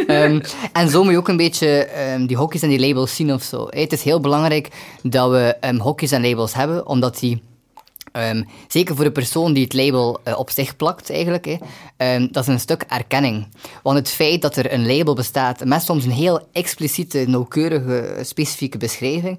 Ehm, 0.06 0.40
en 0.72 0.90
zo 0.90 1.02
moet 1.02 1.12
je 1.12 1.18
ook 1.18 1.28
een 1.28 1.36
beetje 1.36 1.84
ehm, 1.84 2.26
die 2.26 2.36
hokjes 2.36 2.62
en 2.62 2.68
die 2.68 2.80
labels 2.80 3.14
zien 3.16 3.32
of 3.32 3.42
zo. 3.42 3.66
Het 3.70 3.92
is 3.92 4.02
heel 4.02 4.20
belangrijk 4.20 4.68
dat 5.02 5.30
we 5.30 5.56
ehm, 5.60 5.78
hokjes 5.78 6.10
en 6.10 6.22
labels 6.22 6.54
hebben, 6.54 6.86
omdat 6.86 7.18
die... 7.18 7.42
ehm, 8.18 8.42
zeker 8.68 8.94
voor 8.94 9.04
de 9.04 9.12
persoon 9.12 9.52
die 9.52 9.64
het 9.64 9.72
label 9.72 10.20
eh, 10.24 10.38
op 10.38 10.50
zich 10.50 10.76
plakt, 10.76 11.10
eigenlijk, 11.10 11.44
hè, 11.44 11.56
ehm, 11.96 12.28
dat 12.30 12.42
is 12.42 12.48
een 12.48 12.60
stuk 12.60 12.84
erkenning. 12.88 13.46
Want 13.82 13.98
het 13.98 14.10
feit 14.10 14.42
dat 14.42 14.56
er 14.56 14.72
een 14.72 14.86
label 14.86 15.14
bestaat, 15.14 15.64
met 15.64 15.82
soms 15.82 16.04
een 16.04 16.10
heel 16.10 16.48
expliciete, 16.52 17.24
nauwkeurige, 17.26 18.18
specifieke 18.22 18.78
beschrijving, 18.78 19.38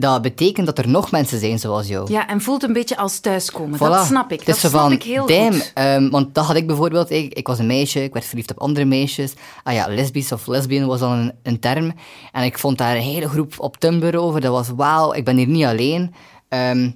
dat 0.00 0.22
betekent 0.22 0.66
dat 0.66 0.78
er 0.78 0.88
nog 0.88 1.10
mensen 1.10 1.38
zijn 1.38 1.58
zoals 1.58 1.86
jou. 1.86 2.12
Ja, 2.12 2.28
en 2.28 2.40
voelt 2.40 2.62
een 2.62 2.72
beetje 2.72 2.96
als 2.96 3.18
thuiskomen. 3.18 3.76
Voilà. 3.78 3.80
Dat 3.80 4.06
snap 4.06 4.32
ik. 4.32 4.46
Dat 4.46 4.56
snap 4.56 4.72
van, 4.72 4.92
ik 4.92 5.02
heel 5.02 5.26
damn, 5.26 5.52
goed. 5.52 5.70
ehm, 5.74 6.08
want 6.10 6.34
dat 6.34 6.44
had 6.44 6.56
ik 6.56 6.66
bijvoorbeeld. 6.66 7.10
Ik, 7.10 7.32
ik 7.34 7.46
was 7.46 7.58
een 7.58 7.66
meisje, 7.66 8.02
ik 8.02 8.12
werd 8.12 8.24
verliefd 8.24 8.50
op 8.50 8.58
andere 8.58 8.86
meisjes. 8.86 9.32
Ah 9.62 9.74
ja, 9.74 9.86
lesbisch 9.88 10.32
of 10.32 10.46
lesbian 10.46 10.86
was 10.86 11.00
dan 11.00 11.12
een, 11.12 11.32
een 11.42 11.58
term. 11.60 11.94
En 12.32 12.44
ik 12.44 12.58
vond 12.58 12.78
daar 12.78 12.96
een 12.96 13.02
hele 13.02 13.28
groep 13.28 13.54
op 13.56 13.76
Tumblr 13.76 14.18
over. 14.18 14.40
Dat 14.40 14.52
was, 14.52 14.68
wauw, 14.76 15.12
ik 15.12 15.24
ben 15.24 15.36
hier 15.36 15.46
niet 15.46 15.64
alleen. 15.64 16.14
Ehm, 16.48 16.90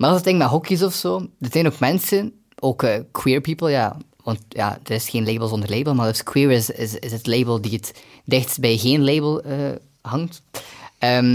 maar 0.00 0.10
is 0.10 0.16
het 0.16 0.24
ding 0.24 0.38
met 0.38 0.48
hokjes 0.48 0.82
of 0.82 0.94
zo. 0.94 1.26
Er 1.40 1.48
zijn 1.50 1.66
ook 1.66 1.78
mensen, 1.78 2.32
ook 2.58 2.82
eh, 2.82 3.00
queer 3.10 3.40
people, 3.40 3.70
ja. 3.70 3.96
Want 4.22 4.38
ja, 4.48 4.78
er 4.84 4.90
is 4.90 5.08
geen 5.08 5.24
label 5.24 5.48
zonder 5.48 5.70
label, 5.70 5.94
maar 5.94 6.06
dus 6.06 6.22
queer 6.22 6.50
is, 6.50 6.70
is, 6.70 6.94
is 6.94 7.12
het 7.12 7.26
label 7.26 7.60
die 7.60 7.72
het 7.72 8.02
dichtst 8.24 8.60
bij 8.60 8.76
geen 8.76 9.04
label 9.04 9.42
eh, 9.42 9.56
hangt. 10.00 10.42
Ehm, 10.98 11.32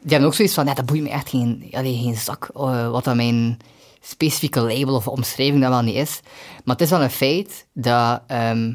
die 0.00 0.10
hebben 0.10 0.28
ook 0.28 0.34
zoiets 0.34 0.54
van, 0.54 0.66
ja, 0.66 0.74
dat 0.74 0.86
boeit 0.86 1.02
me 1.02 1.08
echt 1.08 1.28
geen, 1.28 1.68
allee, 1.72 2.02
geen 2.02 2.16
zak, 2.16 2.50
eh, 2.54 2.90
wat 2.90 3.04
dat 3.04 3.14
mijn 3.14 3.58
specifieke 4.00 4.60
label 4.60 4.94
of 4.94 5.08
omschrijving 5.08 5.60
dan 5.60 5.70
wel 5.70 5.82
niet 5.82 5.94
is. 5.94 6.20
Maar 6.64 6.74
het 6.74 6.84
is 6.84 6.90
wel 6.90 7.02
een 7.02 7.10
feit 7.10 7.66
dat 7.72 8.22
ehm, 8.26 8.72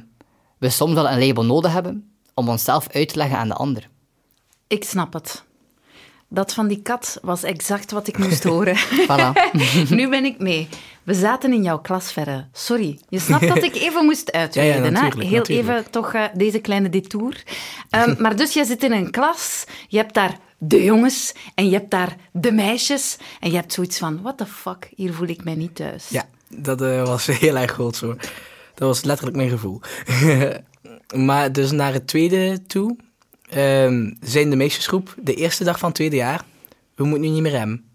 we 0.58 0.70
soms 0.70 0.94
wel 0.94 1.10
een 1.10 1.28
label 1.28 1.46
nodig 1.46 1.72
hebben 1.72 2.12
om 2.34 2.50
onszelf 2.50 2.88
uit 2.90 3.10
te 3.10 3.18
leggen 3.18 3.38
aan 3.38 3.48
de 3.48 3.56
ander. 3.56 3.90
Ik 4.68 4.84
snap 4.84 5.14
het. 5.14 5.44
Dat 6.34 6.54
van 6.54 6.68
die 6.68 6.82
kat 6.82 7.20
was 7.22 7.44
exact 7.44 7.92
wat 7.92 8.08
ik 8.08 8.18
moest 8.18 8.44
horen. 8.44 8.76
Voilà. 9.10 9.32
nu 9.98 10.10
ben 10.10 10.26
ik 10.26 10.40
mee. 10.40 10.68
We 11.04 11.14
zaten 11.14 11.54
in 11.54 11.64
jouw 11.64 11.80
klas 11.80 12.12
verre. 12.12 12.46
Sorry. 12.52 13.00
Je 13.10 13.20
snapt 13.20 13.48
dat 13.48 13.64
ik 13.64 13.76
even 13.76 14.06
moest 14.06 14.32
uitweiden. 14.32 14.76
Ja, 14.82 14.86
ja, 14.86 14.92
natuurlijk, 14.92 15.30
Heel 15.30 15.38
natuurlijk. 15.38 15.68
even 15.68 15.92
toch 15.92 16.14
eh, 16.14 16.24
deze 16.34 16.60
kleine 16.60 16.90
detour. 16.90 17.44
Ehm, 17.90 18.22
maar 18.22 18.36
dus 18.36 18.54
je 18.54 18.66
zit 18.66 18.84
in 18.84 18.92
een 18.92 19.12
klas. 19.12 19.64
Je 19.88 19.98
hebt 19.98 20.14
daar 20.14 20.38
de 20.58 20.84
jongens 20.84 21.34
en 21.56 21.70
je 21.70 21.76
hebt 21.76 21.92
daar 21.92 22.16
de 22.32 22.52
meisjes. 22.52 23.18
En 23.40 23.50
je 23.50 23.56
hebt 23.56 23.74
zoiets 23.74 23.98
van, 23.98 24.22
what 24.22 24.38
the 24.38 24.46
fuck, 24.46 24.90
hier 24.96 25.14
voel 25.14 25.28
ik 25.28 25.44
mij 25.44 25.56
niet 25.56 25.76
thuis. 25.76 26.10
Ja, 26.10 26.26
dat 26.50 26.82
eh, 26.82 27.06
was 27.06 27.26
heel 27.26 27.58
erg 27.58 27.72
goed 27.72 27.96
zo. 27.96 28.08
Dat 28.74 28.88
was 28.88 29.04
letterlijk 29.04 29.38
mijn 29.38 29.50
gevoel. 29.50 29.82
maar 31.16 31.52
dus 31.52 31.72
naar 31.72 31.94
het 31.94 32.08
tweede 32.08 32.66
toe 32.68 32.96
ehm, 33.52 34.12
zijn 34.20 34.50
de 34.50 34.56
meisjesgroep 34.56 35.16
de 35.22 35.34
eerste 35.34 35.64
dag 35.64 35.80
van 35.80 35.88
het 35.88 35.98
tweede 35.98 36.16
jaar. 36.16 36.44
We 36.96 37.04
moeten 37.04 37.22
nu 37.22 37.34
niet 37.34 37.42
meer 37.42 37.58
hem. 37.58 37.86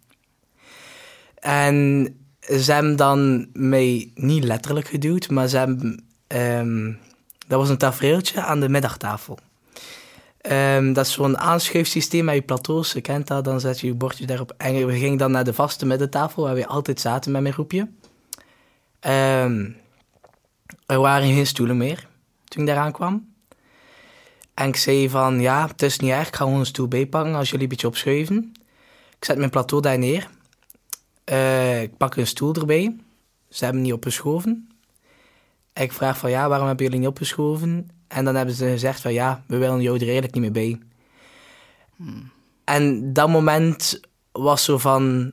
En 1.34 2.06
ze 2.40 2.72
hebben 2.72 2.96
dan 2.96 3.48
mij 3.52 4.10
niet 4.14 4.44
letterlijk 4.44 4.88
geduwd, 4.88 5.30
maar 5.30 5.48
ze 5.48 5.56
hebben... 5.56 6.04
ehm, 6.26 6.92
dat 7.46 7.58
was 7.58 7.68
een 7.68 7.76
tafereeltje 7.76 8.42
aan 8.42 8.60
de 8.60 8.68
middagtafel. 8.68 9.38
Ehm, 10.40 10.92
dat 10.92 11.06
is 11.06 11.12
zo'n 11.12 11.38
aanschuifsysteem 11.38 12.24
met 12.24 12.34
je 12.34 12.42
plateaus. 12.42 12.92
Je 12.92 13.00
kent 13.00 13.26
dat, 13.26 13.44
dan 13.44 13.60
zet 13.60 13.80
je 13.80 13.86
je 13.86 13.94
bordje 13.94 14.26
daarop. 14.26 14.54
En 14.56 14.86
we 14.86 14.98
gingen 14.98 15.18
dan 15.18 15.30
naar 15.30 15.44
de 15.44 15.52
vaste 15.52 15.86
middentafel, 15.86 16.42
waar 16.42 16.54
we 16.54 16.66
altijd 16.66 17.00
zaten 17.00 17.32
met 17.32 17.42
mijn 17.42 17.54
groepje. 17.54 17.88
Er 20.86 21.00
waren 21.00 21.34
geen 21.34 21.46
stoelen 21.46 21.76
meer 21.76 22.08
toen 22.44 22.62
ik 22.62 22.68
daaraan 22.68 22.92
kwam. 22.92 23.34
En 24.56 24.68
ik 24.68 24.76
zei 24.76 25.08
van, 25.08 25.40
ja, 25.40 25.66
het 25.66 25.82
is 25.82 25.98
niet 25.98 26.10
erg, 26.10 26.28
ik 26.28 26.36
ga 26.36 26.44
gewoon 26.44 26.58
een 26.58 26.66
stoel 26.66 26.88
bijpakken 26.88 27.34
als 27.34 27.50
jullie 27.50 27.62
een 27.62 27.68
beetje 27.68 27.86
opschuiven. 27.86 28.52
Ik 29.18 29.24
zet 29.24 29.38
mijn 29.38 29.50
plateau 29.50 29.82
daar 29.82 29.98
neer. 29.98 30.28
Eh, 31.24 31.82
ik 31.82 31.96
pak 31.96 32.16
een 32.16 32.26
stoel 32.26 32.54
erbij. 32.54 32.96
Ze 33.48 33.64
hebben 33.64 33.82
niet 33.82 33.92
opgeschoven. 33.92 34.68
Ik 35.72 35.92
vraag 35.92 36.18
van, 36.18 36.30
ja, 36.30 36.48
waarom 36.48 36.66
hebben 36.66 36.84
jullie 36.84 37.00
niet 37.00 37.08
opgeschoven? 37.08 37.90
En 38.08 38.24
dan 38.24 38.34
hebben 38.34 38.54
ze 38.54 38.66
gezegd 38.66 39.00
van, 39.00 39.12
ja, 39.12 39.42
we 39.46 39.56
willen 39.56 39.80
jou 39.80 39.96
er 39.96 40.02
eigenlijk 40.02 40.34
niet 40.34 40.42
meer 40.42 40.52
bij. 40.52 40.80
En 42.64 43.12
dat 43.12 43.28
moment 43.28 44.00
was 44.32 44.64
zo 44.64 44.78
van... 44.78 45.32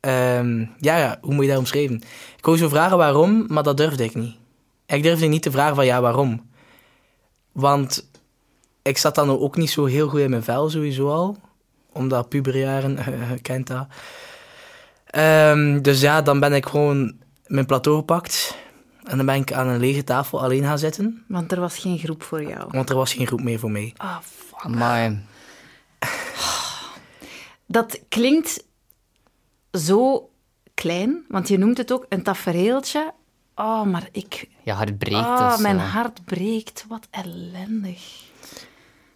ehm, 0.00 0.58
ja, 0.78 0.96
ja, 0.98 1.18
hoe 1.20 1.34
moet 1.34 1.44
je 1.44 1.50
dat 1.50 1.58
omschrijven? 1.58 1.96
Ik 2.36 2.44
wou 2.44 2.56
zo 2.56 2.68
vragen 2.68 2.96
waarom, 2.96 3.44
maar 3.48 3.62
dat 3.62 3.76
durfde 3.76 4.04
ik 4.04 4.14
niet. 4.14 4.36
Ik 4.86 5.02
durfde 5.02 5.26
niet 5.26 5.42
te 5.42 5.50
vragen 5.50 5.74
van 5.74 5.86
ja, 5.86 6.00
waarom? 6.00 6.49
Want 7.52 8.08
ik 8.82 8.98
zat 8.98 9.14
dan 9.14 9.38
ook 9.38 9.56
niet 9.56 9.70
zo 9.70 9.84
heel 9.84 10.08
goed 10.08 10.20
in 10.20 10.30
mijn 10.30 10.42
vel, 10.42 10.70
sowieso 10.70 11.08
al. 11.08 11.36
Omdat 11.92 12.28
puberjaren, 12.28 12.96
je 13.34 13.40
kent 13.42 13.66
dat. 13.66 13.86
Ehm, 15.06 15.80
dus 15.80 16.00
ja, 16.00 16.22
dan 16.22 16.40
ben 16.40 16.52
ik 16.52 16.66
gewoon 16.66 17.16
mijn 17.46 17.66
plateau 17.66 17.98
gepakt. 17.98 18.56
En 19.04 19.16
dan 19.16 19.26
ben 19.26 19.34
ik 19.34 19.52
aan 19.52 19.68
een 19.68 19.80
lege 19.80 20.04
tafel 20.04 20.42
alleen 20.42 20.62
gaan 20.62 20.78
zitten. 20.78 21.24
Want 21.28 21.52
er 21.52 21.60
was 21.60 21.78
geen 21.78 21.98
groep 21.98 22.22
voor 22.22 22.42
jou. 22.42 22.68
Want 22.70 22.90
er 22.90 22.96
was 22.96 23.12
geen 23.12 23.26
groep 23.26 23.42
meer 23.42 23.58
voor 23.58 23.70
mij. 23.70 23.94
Ah, 23.96 24.16
fuck. 24.20 24.68
Maar 24.68 25.22
Dat 27.66 28.00
klinkt 28.08 28.64
zo 29.72 30.30
klein, 30.74 31.24
want 31.28 31.48
je 31.48 31.58
noemt 31.58 31.78
het 31.78 31.92
ook 31.92 32.06
een 32.08 32.22
tafereeltje. 32.22 33.12
Oh, 33.60 33.82
maar 33.82 34.08
ik... 34.12 34.48
je 34.62 34.72
hart 34.72 34.98
breekt 34.98 35.14
Ah, 35.24 35.52
zo. 35.56 35.62
mijn 35.62 35.78
hart 35.78 36.24
breekt. 36.24 36.84
Wat 36.88 37.06
ellendig. 37.10 38.22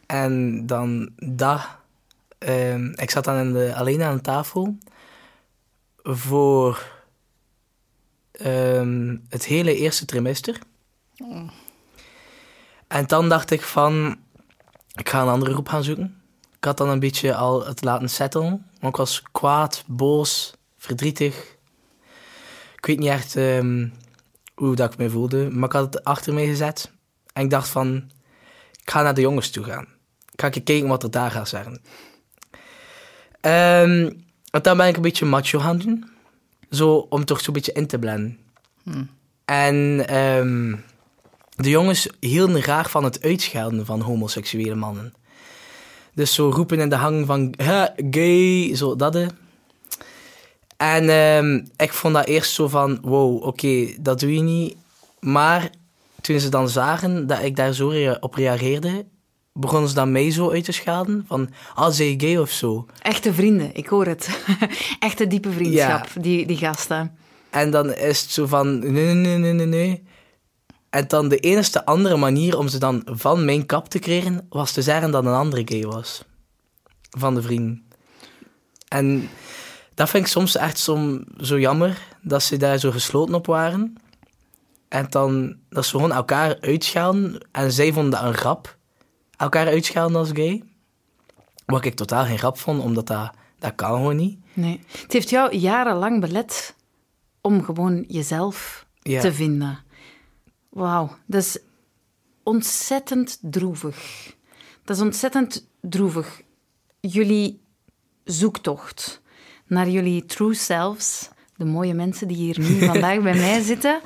En 0.07 0.67
dan 0.67 1.11
dat. 1.17 1.61
ehm, 2.39 2.87
ik 2.95 3.11
zat 3.11 3.25
dan 3.25 3.37
in 3.37 3.53
de, 3.53 3.75
alleen 3.77 4.03
aan 4.03 4.15
de 4.17 4.21
tafel 4.23 4.77
voor 6.03 6.91
ehm, 8.33 9.17
het 9.29 9.45
hele 9.45 9.77
eerste 9.77 10.05
trimester. 10.05 10.59
En 12.89 13.07
dan 13.07 13.29
dacht 13.29 13.51
ik 13.51 13.63
van, 13.63 14.17
ik 14.93 15.09
ga 15.09 15.23
een 15.23 15.29
andere 15.29 15.53
groep 15.53 15.69
gaan 15.69 15.83
zoeken. 15.85 16.23
Ik 16.57 16.65
had 16.65 16.77
dan 16.77 16.89
een 16.89 16.99
beetje 17.01 17.35
al 17.35 17.67
het 17.67 17.83
laten 17.85 18.11
settelen. 18.11 18.67
Maar 18.81 18.91
ik 18.91 18.97
was 18.97 19.23
kwaad, 19.33 19.85
boos, 19.87 20.55
verdrietig. 20.79 21.57
Ik 22.77 22.87
weet 22.87 22.99
niet 22.99 23.09
echt 23.09 23.37
ehm, 23.37 23.89
hoe 24.55 24.75
dat 24.75 24.93
ik 24.93 24.99
me 24.99 25.11
voelde. 25.11 25.51
Maar 25.51 25.69
ik 25.69 25.73
had 25.73 25.95
het 25.95 26.05
achter 26.05 26.35
me 26.35 26.47
gezet. 26.47 26.93
En 27.33 27.45
ik 27.45 27.51
dacht 27.51 27.69
van, 27.69 28.11
ik 28.83 28.91
ga 28.91 29.03
naar 29.03 29.15
de 29.15 29.21
jongens 29.21 29.51
toe 29.51 29.65
gaan. 29.65 29.87
Ik 30.33 30.41
ga 30.41 30.49
even 30.49 30.63
kijken 30.63 30.89
wat 30.89 31.03
er 31.03 31.11
daar 31.11 31.31
gaat 31.31 31.49
zeggen. 31.49 31.81
Ehm, 33.41 34.11
en 34.51 34.63
dan 34.63 34.77
ben 34.77 34.89
ik 34.89 34.97
een 34.97 35.03
beetje 35.03 35.25
macho 35.25 35.59
gaan 35.59 35.79
doen. 35.79 36.05
Zo, 36.71 37.07
om 37.09 37.25
toch 37.25 37.41
zo'n 37.41 37.55
beetje 37.55 37.73
in 37.73 37.87
te 37.87 37.99
blenden. 37.99 38.39
En 39.45 40.07
ehm, 40.09 40.77
de 41.57 41.71
jongens 41.71 42.09
hielden 42.21 42.63
graag 42.63 42.91
van 42.91 43.05
het 43.05 43.23
uitschelden 43.23 43.87
van 43.87 44.01
homoseksuele 44.01 44.75
mannen. 44.75 45.15
Dus 46.15 46.35
zo 46.35 46.51
roepen 46.51 46.81
in 46.81 46.89
de 46.89 46.97
hang 46.97 47.27
van, 47.27 47.55
"Hè, 47.57 47.87
gay, 48.11 48.77
zo 48.77 48.97
dat. 48.97 49.27
En 50.77 51.09
ehm, 51.09 51.65
ik 51.77 51.93
vond 51.93 52.15
dat 52.15 52.27
eerst 52.27 52.53
zo 52.53 52.69
van, 52.69 52.99
wow, 53.03 53.43
oké, 53.43 53.95
dat 54.01 54.21
doe 54.21 54.35
je 54.35 54.41
niet. 54.41 54.77
Maar 55.21 55.71
toen 56.21 56.41
ze 56.41 56.49
dan 56.49 56.69
zagen 56.69 57.27
dat 57.27 57.43
ik 57.43 57.57
daar 57.57 57.73
zo 57.73 58.17
op 58.21 58.35
reageerde, 58.35 59.07
begonnen 59.53 59.89
ze 59.89 59.95
dan 59.95 60.13
mij 60.13 60.31
zo 60.31 60.51
uit 60.51 60.65
te 60.65 60.73
schelden. 60.73 61.25
Van, 61.29 61.51
ah, 61.75 61.93
zij 61.93 62.11
je 62.11 62.21
gay 62.21 62.37
of 62.37 62.51
zo? 62.51 62.87
Echte 63.03 63.35
vrienden, 63.35 63.75
ik 63.75 63.87
hoor 63.87 64.07
het. 64.07 64.39
Echte 64.99 65.27
diepe 65.27 65.51
vriendschap, 65.51 66.07
die, 66.21 66.47
die 66.47 66.57
gasten. 66.57 67.17
En 67.51 67.71
dan 67.71 67.95
is 67.95 68.21
het 68.21 68.31
zo 68.31 68.47
van, 68.47 68.79
nee, 68.79 69.15
nee, 69.15 69.15
nee, 69.15 69.37
nee, 69.39 69.53
nee, 69.53 69.67
nee. 69.67 70.03
En 70.91 71.05
dan 71.09 71.29
de 71.29 71.37
enige 71.37 71.85
andere 71.85 72.17
manier 72.17 72.59
om 72.59 72.69
ze 72.69 72.79
dan 72.79 73.03
van 73.05 73.45
mijn 73.45 73.67
kap 73.67 73.89
te 73.89 73.99
krijgen, 73.99 74.47
was 74.49 74.73
te 74.73 74.83
zeggen 74.83 75.11
dat 75.11 75.25
een 75.25 75.33
andere 75.33 75.63
gay 75.65 75.83
was. 75.83 76.25
Van 77.11 77.35
de 77.35 77.43
vrienden. 77.43 77.85
En 78.89 79.29
dat 79.95 80.11
vind 80.11 80.25
ik 80.25 80.31
soms 80.31 80.57
echt 80.57 80.79
zo, 80.79 81.21
zo 81.41 81.59
jammer, 81.59 82.03
dat 82.23 82.43
ze 82.43 82.57
daar 82.57 82.79
zo 82.79 82.91
gesloten 82.91 83.35
op 83.35 83.47
waren. 83.47 83.95
En 84.89 85.07
dan, 85.11 85.57
dat 85.69 85.85
ze 85.85 85.91
gewoon 85.91 86.13
elkaar 86.13 86.61
uitschelden. 86.61 87.47
En 87.53 87.73
zij 87.73 87.93
vonden 87.93 88.11
dat 88.11 88.23
een 88.23 88.35
grap. 88.35 88.77
Elkaar 89.37 89.67
uitschelden 89.67 90.17
als 90.17 90.31
gay. 90.33 90.63
Wat 91.67 91.85
ik 91.85 91.95
totaal 91.95 92.25
geen 92.25 92.39
grap 92.39 92.59
vond, 92.59 92.83
omdat 92.83 93.07
dat, 93.07 93.31
dat 93.59 93.75
kan 93.75 93.91
gewoon 93.95 94.17
niet. 94.17 94.39
Nee. 94.53 94.81
Het 95.01 95.13
heeft 95.13 95.31
jou 95.31 95.57
jarenlang 95.57 96.21
belet 96.21 96.75
om 97.41 97.65
gewoon 97.65 98.05
jezelf 98.09 98.87
Ja. 99.03 99.21
te 99.21 99.33
vinden. 99.33 99.79
Wauw, 100.69 101.17
dat 101.27 101.43
is 101.43 101.59
ontzettend 102.43 103.39
droevig. 103.43 103.97
Dat 104.85 104.97
is 104.97 105.03
ontzettend 105.03 105.69
droevig. 105.81 106.43
Jullie 107.01 107.63
zoektocht 108.25 109.23
naar 109.75 109.89
jullie 109.89 110.27
true 110.27 110.55
selves, 110.55 111.29
de 111.57 111.65
mooie 111.65 111.95
mensen 111.95 112.29
die 112.29 112.37
hier 112.37 112.61
nu 112.61 112.79
vandaag 112.93 113.21
bij 113.21 113.35
mij 113.35 113.63
zitten, 113.63 114.01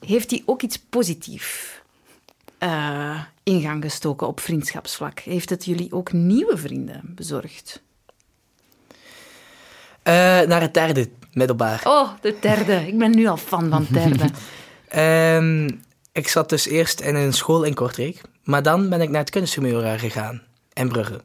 heeft 0.00 0.28
die 0.28 0.42
ook 0.46 0.62
iets 0.62 0.78
positiefs 0.78 1.80
eh, 2.58 3.20
in 3.42 3.60
gang 3.60 3.82
gestoken 3.82 4.26
op 4.26 4.40
vriendschapsvlak? 4.40 5.18
Heeft 5.18 5.50
het 5.50 5.64
jullie 5.64 5.92
ook 5.92 6.12
nieuwe 6.12 6.56
vrienden 6.56 7.00
bezorgd? 7.04 7.82
Eh, 10.02 10.12
naar 10.40 10.60
het 10.60 10.74
derde 10.74 11.08
middelbaar. 11.32 11.80
Oh, 11.84 12.10
de 12.20 12.36
derde. 12.40 12.86
Ik 12.86 12.98
ben 12.98 13.10
nu 13.10 13.26
al 13.26 13.36
fan 13.36 13.70
van 13.70 13.86
het 13.88 13.92
derde. 13.92 14.24
Ehm, 14.88 15.70
ik 16.12 16.28
zat 16.28 16.48
dus 16.48 16.66
eerst 16.66 17.00
in 17.00 17.14
een 17.14 17.32
school 17.32 17.62
in 17.62 17.74
Kortrijk, 17.74 18.20
maar 18.44 18.62
dan 18.62 18.88
ben 18.88 19.00
ik 19.00 19.08
naar 19.08 19.20
het 19.20 19.30
kunsthumora 19.30 19.98
gegaan, 19.98 20.42
in 20.72 20.88
Brugge. 20.88 21.20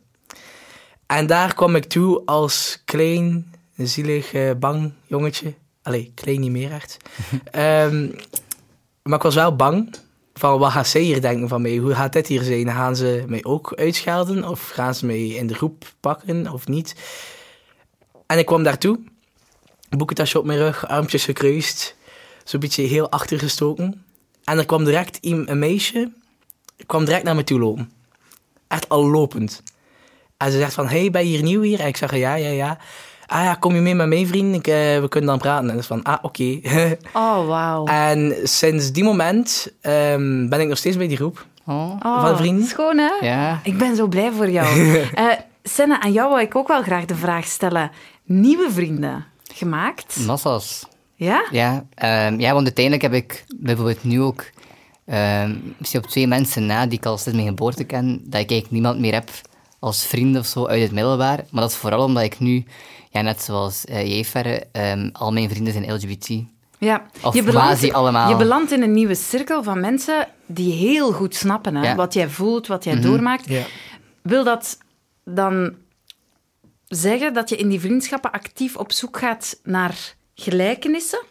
En 1.07 1.27
daar 1.27 1.53
kwam 1.53 1.75
ik 1.75 1.85
toe 1.85 2.21
als 2.25 2.81
klein, 2.85 3.53
zielig, 3.75 4.33
eh, 4.33 4.51
bang 4.59 4.93
jongetje. 5.05 5.53
Allee, 5.81 6.11
klein 6.15 6.39
niet 6.39 6.51
meer 6.51 6.71
echt. 6.71 6.97
Ehm, 7.51 8.09
maar 9.03 9.17
ik 9.17 9.23
was 9.23 9.35
wel 9.35 9.55
bang 9.55 9.95
van 10.33 10.59
wat 10.59 10.71
gaat 10.71 10.87
zij 10.87 11.01
hier 11.01 11.21
denken 11.21 11.47
van 11.47 11.61
mij? 11.61 11.77
Hoe 11.77 11.93
gaat 11.93 12.13
dit 12.13 12.27
hier 12.27 12.43
zijn? 12.43 12.71
Gaan 12.71 12.95
ze 12.95 13.23
mij 13.27 13.43
ook 13.43 13.73
uitschelden? 13.75 14.47
Of 14.49 14.69
gaan 14.69 14.95
ze 14.95 15.05
mij 15.05 15.27
in 15.27 15.47
de 15.47 15.53
groep 15.53 15.85
pakken 15.99 16.51
of 16.51 16.67
niet? 16.67 16.95
En 18.25 18.37
ik 18.37 18.45
kwam 18.45 18.63
daartoe, 18.63 18.99
boekentasje 19.89 20.39
op 20.39 20.45
mijn 20.45 20.59
rug, 20.59 20.87
armpjes 20.87 21.25
gekruist, 21.25 21.95
zo'n 22.43 22.59
beetje 22.59 22.83
heel 22.83 23.09
achtergestoken. 23.09 24.05
En 24.43 24.57
er 24.57 24.65
kwam 24.65 24.83
direct 24.83 25.17
een 25.21 25.59
meisje, 25.59 26.11
kwam 26.85 27.05
direct 27.05 27.23
naar 27.23 27.35
me 27.35 27.43
toe 27.43 27.59
lopen. 27.59 27.91
Echt 28.67 28.89
al 28.89 29.09
lopend. 29.09 29.63
En 30.37 30.51
ze 30.51 30.57
zegt 30.57 30.73
van, 30.73 30.87
hey, 30.87 31.11
ben 31.11 31.21
je 31.21 31.27
hier 31.27 31.43
nieuw 31.43 31.61
hier? 31.61 31.79
En 31.79 31.87
ik 31.87 31.97
zeg, 31.97 32.15
ja, 32.15 32.35
ja, 32.35 32.49
ja. 32.49 32.77
Ah 33.25 33.43
ja, 33.43 33.53
kom 33.53 33.75
je 33.75 33.81
mee 33.81 33.95
met 33.95 34.07
mijn 34.07 34.27
vriend? 34.27 34.55
Ik, 34.55 34.67
eh, 34.67 34.73
we 34.99 35.05
kunnen 35.09 35.29
dan 35.29 35.39
praten. 35.39 35.61
En 35.69 35.71
dat 35.73 35.81
is 35.81 35.87
van, 35.87 36.03
ah, 36.03 36.17
oké. 36.21 36.59
Oh, 37.13 37.47
wauw. 37.47 37.85
en 37.85 38.35
sinds 38.43 38.91
die 38.91 39.03
moment 39.03 39.71
ehm, 39.81 40.47
ben 40.49 40.59
ik 40.59 40.67
nog 40.67 40.77
steeds 40.77 40.97
bij 40.97 41.07
die 41.07 41.17
groep. 41.17 41.45
Oh, 41.65 41.95
Oh, 42.05 42.21
van 42.21 42.37
vrienden? 42.37 42.65
Schoon, 42.65 42.97
hè? 42.97 43.25
ja. 43.27 43.59
Ik 43.63 43.77
ben 43.77 43.95
zo 43.95 44.07
blij 44.07 44.31
voor 44.31 44.49
jou. 44.49 44.67
Eh 45.13 45.25
Senna, 45.63 46.01
aan 46.01 46.11
jou 46.11 46.29
wil 46.29 46.39
ik 46.39 46.55
ook 46.55 46.67
wel 46.67 46.81
graag 46.81 47.05
de 47.05 47.15
vraag 47.15 47.45
stellen. 47.45 47.91
Nieuwe 48.23 48.67
vrienden 48.71 49.25
gemaakt? 49.53 50.17
Massas. 50.25 50.85
Ja? 51.15 51.45
Ja, 51.51 51.85
ehm, 51.93 52.39
ja, 52.39 52.53
want 52.53 52.65
uiteindelijk 52.65 53.03
heb 53.03 53.13
ik 53.13 53.45
bijvoorbeeld 53.57 54.03
nu 54.03 54.21
ook 54.21 54.43
ehm, 55.05 55.55
misschien 55.77 56.01
op 56.03 56.07
twee 56.09 56.27
mensen 56.27 56.65
na 56.65 56.85
die 56.85 56.97
ik 56.97 57.05
al 57.05 57.17
sinds 57.17 57.37
mijn 57.37 57.49
geboorte 57.49 57.83
ken, 57.83 58.07
dat 58.07 58.41
ik 58.41 58.49
eigenlijk 58.51 58.71
niemand 58.71 58.99
meer 58.99 59.13
heb 59.13 59.29
als 59.79 60.05
vriend 60.05 60.37
of 60.37 60.45
zo 60.45 60.65
uit 60.65 60.81
het 60.81 60.91
middelbaar. 60.91 61.45
Maar 61.51 61.61
dat 61.61 61.71
is 61.71 61.77
vooral 61.77 62.03
omdat 62.03 62.23
ik 62.23 62.39
nu, 62.39 62.65
ja, 63.09 63.21
net 63.21 63.41
zoals 63.41 63.85
eh, 63.85 64.25
ehm, 64.71 65.09
al 65.13 65.31
mijn 65.31 65.49
vrienden 65.49 65.73
zijn 65.73 65.93
LGBT. 65.93 66.27
Ja. 66.77 67.05
Of 67.21 67.43
quasi 67.43 67.91
allemaal. 67.91 68.29
Je 68.29 68.35
belandt 68.35 68.71
in 68.71 68.81
een 68.81 68.93
nieuwe 68.93 69.15
cirkel 69.15 69.63
van 69.63 69.79
mensen 69.79 70.27
die 70.45 70.73
heel 70.73 71.11
goed 71.11 71.35
snappen 71.35 71.75
hè, 71.75 71.83
Ja. 71.83 71.95
wat 71.95 72.13
jij 72.13 72.29
voelt, 72.29 72.67
wat 72.67 72.83
jij 72.83 73.01
doormaakt. 73.01 73.47
Ja. 73.47 73.63
Wil 74.21 74.43
dat 74.43 74.77
dan 75.23 75.75
zeggen 76.87 77.33
dat 77.33 77.49
je 77.49 77.55
in 77.55 77.69
die 77.69 77.79
vriendschappen 77.79 78.31
actief 78.31 78.75
op 78.75 78.91
zoek 78.91 79.17
gaat 79.17 79.59
naar 79.63 80.15
gelijkenissen? 80.35 81.21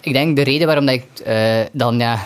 Ik 0.00 0.12
denk 0.12 0.36
de 0.36 0.42
reden 0.42 0.66
waarom 0.66 0.86
dat 0.86 0.94
ik 0.94 1.18
eh, 1.18 1.60
dan 1.72 1.98
ja, 1.98 2.18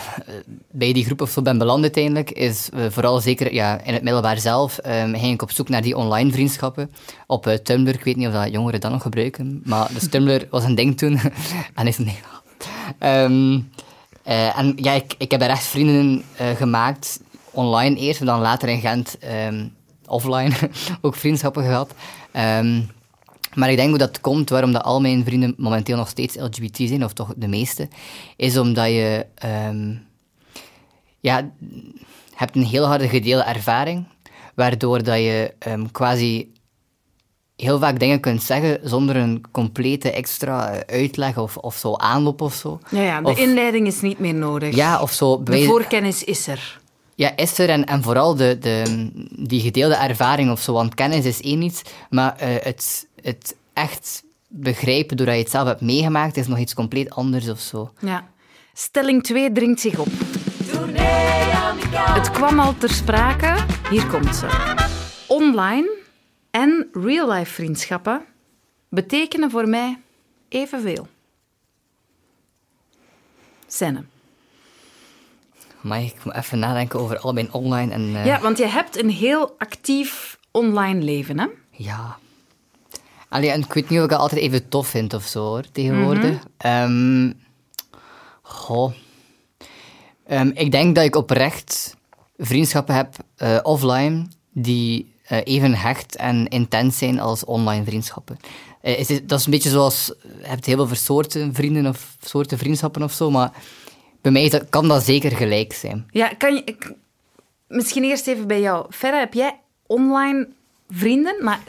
bij 0.71 0.93
die 0.93 1.05
groep 1.05 1.21
of 1.21 1.29
zo 1.29 1.41
ben 1.41 1.57
beland 1.57 1.81
uiteindelijk, 1.81 2.31
is 2.31 2.69
eh, 2.73 2.85
vooral 2.89 3.19
zeker 3.19 3.53
ja, 3.53 3.81
in 3.83 3.93
het 3.93 4.03
middelbaar 4.03 4.39
zelf 4.39 4.77
ehm, 4.77 5.15
ging 5.15 5.33
ik 5.33 5.41
op 5.41 5.51
zoek 5.51 5.69
naar 5.69 5.81
die 5.81 5.97
online 5.97 6.31
vriendschappen. 6.31 6.91
Op 7.27 7.47
eh, 7.47 7.53
Tumblr, 7.53 7.93
ik 7.93 8.03
weet 8.03 8.15
niet 8.15 8.27
of 8.27 8.33
dat 8.33 8.51
jongeren 8.51 8.79
dat 8.79 8.91
nog 8.91 9.01
gebruiken, 9.01 9.61
maar 9.65 9.89
dus 9.93 10.09
Tumblr 10.09 10.47
was 10.49 10.63
een 10.63 10.75
ding 10.75 10.97
toen. 10.97 11.19
en 11.75 11.87
is 11.87 11.97
het 11.97 12.05
niet. 12.05 12.19
Ehm, 12.99 13.59
eh, 14.23 14.59
en 14.59 14.73
ja, 14.75 14.93
ik, 14.93 15.15
ik 15.17 15.31
heb 15.31 15.39
daar 15.39 15.49
echt 15.49 15.65
vrienden 15.65 16.23
gemaakt, 16.55 17.19
online 17.51 17.95
eerst, 17.95 18.19
en 18.19 18.25
dan 18.25 18.41
later 18.41 18.69
in 18.69 18.79
Gent 18.79 19.17
ehm, 19.17 19.65
offline 20.05 20.55
ook 21.01 21.15
vriendschappen 21.15 21.63
gehad. 21.63 21.93
Maar 23.57 23.69
ik 23.69 23.75
denk 23.77 23.89
hoe 23.89 23.97
dat 23.97 24.21
komt, 24.21 24.49
waarom 24.49 24.71
dat 24.71 24.83
al 24.83 25.01
mijn 25.01 25.23
vrienden 25.23 25.53
momenteel 25.57 25.97
nog 25.97 26.07
steeds 26.09 26.35
LGBT 26.35 26.75
zijn, 26.77 27.03
of 27.03 27.13
toch 27.13 27.33
de 27.35 27.47
meeste, 27.47 27.87
is 28.35 28.57
omdat 28.57 28.85
je 28.87 29.25
ehm, 29.35 29.95
ja, 31.19 31.51
hebt 32.35 32.55
een 32.55 32.63
heel 32.65 32.85
harde 32.85 33.07
gedeelde 33.07 33.43
ervaring, 33.43 34.07
waardoor 34.55 35.03
dat 35.03 35.17
je 35.17 35.53
ehm, 35.59 35.85
quasi 35.91 36.51
heel 37.55 37.79
vaak 37.79 37.99
dingen 37.99 38.19
kunt 38.19 38.43
zeggen 38.43 38.79
zonder 38.83 39.15
een 39.15 39.43
complete 39.51 40.11
extra 40.11 40.69
eh, 40.71 40.99
uitleg 41.01 41.37
of, 41.37 41.57
of 41.57 41.75
zo 41.75 41.93
aanloop 41.93 42.41
of 42.41 42.53
zo. 42.53 42.79
Ja, 42.89 43.01
ja 43.01 43.21
de 43.21 43.29
Of- 43.29 43.37
inleiding 43.39 43.87
is 43.87 44.01
niet 44.01 44.19
meer 44.19 44.33
nodig. 44.33 44.75
Ja, 44.75 45.01
of 45.01 45.11
zo. 45.11 45.43
de 45.43 45.63
voorkennis 45.63 46.23
is 46.23 46.47
er. 46.47 46.79
ja, 47.15 47.35
is 47.35 47.57
er 47.59 47.69
en, 47.69 47.85
en 47.85 48.03
vooral 48.03 48.35
de, 48.35 48.57
de, 48.59 49.09
die 49.39 49.61
gedeelde 49.61 49.95
ervaring 49.95 50.51
of 50.51 50.61
zo, 50.61 50.73
want 50.73 50.93
kennis 50.93 51.25
is 51.25 51.41
één 51.41 51.61
iets, 51.61 51.81
maar 52.09 52.35
eh, 52.35 52.49
het, 52.59 53.06
het 53.27 53.55
echt 53.73 54.23
begrijpen 54.47 55.17
doordat 55.17 55.35
je 55.35 55.41
het 55.41 55.51
zelf 55.51 55.67
hebt 55.67 55.81
meegemaakt 55.81 56.37
is 56.37 56.47
nog 56.47 56.57
iets 56.57 56.73
compleet 56.73 57.09
anders 57.09 57.49
of 57.49 57.59
zo. 57.59 57.93
Ja. 57.99 58.27
Stelling 58.73 59.23
2 59.23 59.51
dringt 59.51 59.79
zich 59.79 59.99
op. 59.99 60.07
Het 61.97 62.31
kwam 62.31 62.59
al 62.59 62.77
ter 62.77 62.89
sprake. 62.89 63.65
Hier 63.89 64.07
komt 64.07 64.35
ze. 64.35 64.75
Online 65.27 65.89
en 66.51 66.87
real-life 66.93 67.53
vriendschappen 67.53 68.25
betekenen 68.89 69.51
voor 69.51 69.67
mij 69.69 69.99
evenveel. 70.49 71.07
Senne. 73.67 74.03
Maar 75.81 76.01
ik 76.01 76.15
moet 76.23 76.33
even 76.35 76.59
nadenken 76.59 76.99
over 76.99 77.19
al 77.19 77.33
mijn 77.33 77.53
online 77.53 77.93
en... 77.93 78.15
eh, 78.15 78.25
Ja, 78.25 78.39
want 78.39 78.57
je 78.57 78.65
hebt 78.67 78.97
een 79.03 79.09
heel 79.09 79.55
actief 79.57 80.37
online 80.51 81.01
leven, 81.01 81.39
hè? 81.39 81.47
Ja. 81.71 82.17
Allee, 83.29 83.49
en 83.49 83.59
ik 83.61 83.73
weet 83.73 83.89
niet 83.89 83.97
of 83.99 84.03
ik 84.05 84.09
dat 84.11 84.19
altijd 84.19 84.41
even 84.41 84.69
tof 84.69 84.87
vind 84.87 85.13
of 85.13 85.23
zo, 85.25 85.39
hoor, 85.45 85.63
tegenwoordig. 85.71 86.29
Mhm. 86.31 86.45
Ehm, 86.57 87.31
goh. 88.41 88.93
Ehm, 90.27 90.51
ik 90.53 90.71
denk 90.71 90.95
dat 90.95 91.03
ik 91.03 91.15
oprecht 91.15 91.95
vriendschappen 92.37 92.95
heb 92.95 93.15
eh, 93.35 93.57
offline 93.63 94.27
die 94.51 95.13
eh, 95.27 95.37
even 95.43 95.73
hecht 95.75 96.15
en 96.15 96.47
intens 96.47 96.97
zijn 96.97 97.19
als 97.19 97.45
online 97.45 97.83
vriendschappen. 97.85 98.37
Eh, 98.81 98.99
is 98.99 99.07
het- 99.09 99.29
dat 99.29 99.39
is 99.39 99.45
een 99.45 99.51
beetje 99.51 99.69
zoals... 99.69 100.11
Je 100.21 100.47
hebt 100.47 100.65
heel 100.65 100.87
veel 100.87 100.95
soorten 100.95 101.53
vrienden 101.53 101.85
of 101.87 102.15
soorten 102.21 102.57
vriendschappen 102.57 103.03
of 103.03 103.11
zo, 103.13 103.31
maar 103.31 103.51
bij 104.21 104.31
mij 104.31 104.49
dat, 104.49 104.69
kan 104.69 104.87
dat 104.87 105.03
zeker 105.03 105.31
gelijk 105.31 105.73
zijn. 105.73 106.07
Ja, 106.11 106.27
kan 106.27 106.55
je... 106.55 106.61
ik- 106.65 106.93
misschien 107.67 108.03
eerst 108.03 108.27
even 108.27 108.47
bij 108.47 108.59
jou. 108.61 108.85
Ferra, 108.89 109.19
heb 109.19 109.33
jij 109.33 109.59
online 109.85 110.47
vrienden? 110.89 111.43
Maar 111.43 111.59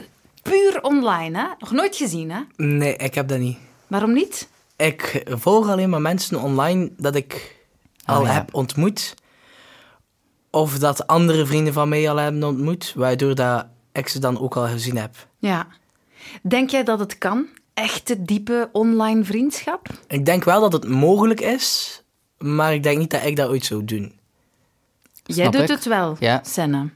puur 0.41 0.81
online, 0.81 1.37
hè? 1.37 1.45
Nog 1.59 1.71
nooit 1.71 1.95
gezien, 1.95 2.31
hè? 2.31 2.39
Nee, 2.55 2.95
ik 2.95 3.13
heb 3.15 3.27
dat 3.27 3.39
niet. 3.39 3.57
Waarom 3.87 4.13
niet? 4.13 4.49
Ik 4.77 5.23
volg 5.27 5.69
alleen 5.69 5.89
maar 5.89 6.01
mensen 6.01 6.41
online 6.41 6.91
dat 6.97 7.15
ik 7.15 7.55
al 8.05 8.15
Ah, 8.19 8.25
ja. 8.27 8.33
heb 8.33 8.53
ontmoet. 8.53 9.13
Of 10.51 10.77
dat 10.79 11.07
andere 11.07 11.45
vrienden 11.45 11.73
van 11.73 11.89
mij 11.89 12.09
al 12.09 12.17
hebben 12.17 12.43
ontmoet, 12.43 12.93
waardoor 12.95 13.35
dat 13.35 13.65
ik 13.91 14.07
ze 14.07 14.19
dan 14.19 14.39
ook 14.39 14.55
al 14.57 14.67
gezien 14.67 14.97
heb. 14.97 15.15
Ja. 15.39 15.67
Denk 16.41 16.69
jij 16.69 16.83
dat 16.83 16.99
het 16.99 17.17
kan? 17.17 17.47
Echte, 17.73 18.23
diepe 18.23 18.69
online 18.71 19.23
vriendschap? 19.23 19.87
Ik 20.07 20.25
denk 20.25 20.43
wel 20.43 20.61
dat 20.61 20.73
het 20.73 20.87
mogelijk 20.87 21.41
is, 21.41 22.01
maar 22.37 22.73
ik 22.73 22.83
denk 22.83 22.97
niet 22.97 23.11
dat 23.11 23.23
ik 23.25 23.35
dat 23.35 23.49
ooit 23.49 23.65
zou 23.65 23.85
doen. 23.85 24.13
Jij 25.23 25.35
Snap 25.35 25.51
doet 25.51 25.61
ik. 25.61 25.67
het 25.75 25.85
wel, 25.85 26.15
Ja. 26.19 26.39
Senne. 26.43 26.89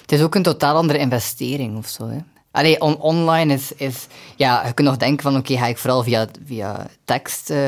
Het 0.00 0.12
is 0.12 0.22
ook 0.22 0.34
een 0.34 0.42
totaal 0.42 0.76
andere 0.76 0.98
investering 0.98 1.76
of 1.76 1.88
zo. 1.88 2.08
Hè. 2.08 2.18
Allee, 2.54 2.80
on- 2.80 3.00
online 3.00 3.52
is, 3.52 3.72
is... 3.72 4.06
Ja, 4.36 4.66
je 4.66 4.72
kunt 4.72 4.88
nog 4.88 4.96
denken 4.96 5.22
van, 5.22 5.36
oké, 5.36 5.56
ga 5.56 5.66
ik 5.66 5.78
vooral 5.78 6.02
via, 6.02 6.26
via 6.46 6.86
tekst 7.04 7.50
eh, 7.50 7.58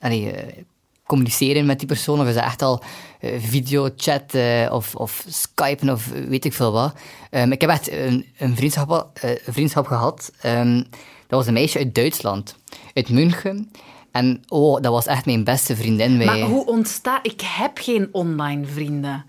allee, 0.00 0.30
eh, 0.32 0.62
communiceren 1.06 1.66
met 1.66 1.78
die 1.78 1.88
persoon, 1.88 2.20
of 2.20 2.26
is 2.26 2.34
dat 2.34 2.44
echt 2.44 2.62
al 2.62 2.82
eh, 3.20 3.30
videochat 3.38 4.34
eh, 4.34 4.68
of, 4.72 4.94
of 4.94 5.24
skypen 5.28 5.90
of 5.90 6.06
weet 6.28 6.44
ik 6.44 6.52
veel 6.52 6.72
wat. 6.72 6.94
Ehm, 7.30 7.52
ik 7.52 7.60
heb 7.60 7.70
echt 7.70 7.90
een, 7.90 8.26
een, 8.38 8.56
vriendschap, 8.56 9.10
een 9.20 9.52
vriendschap 9.52 9.86
gehad. 9.86 10.32
Ehm, 10.40 10.76
dat 11.26 11.38
was 11.38 11.46
een 11.46 11.52
meisje 11.52 11.78
uit 11.78 11.94
Duitsland, 11.94 12.56
uit 12.94 13.08
München. 13.08 13.70
En 14.12 14.42
oh, 14.48 14.80
dat 14.80 14.92
was 14.92 15.06
echt 15.06 15.26
mijn 15.26 15.44
beste 15.44 15.76
vriendin. 15.76 16.18
Wij, 16.18 16.26
Maar 16.26 16.40
hoe 16.40 16.66
ontstaat... 16.66 17.26
Ik 17.26 17.40
heb 17.40 17.78
geen 17.78 18.08
online 18.12 18.66
vrienden. 18.66 19.24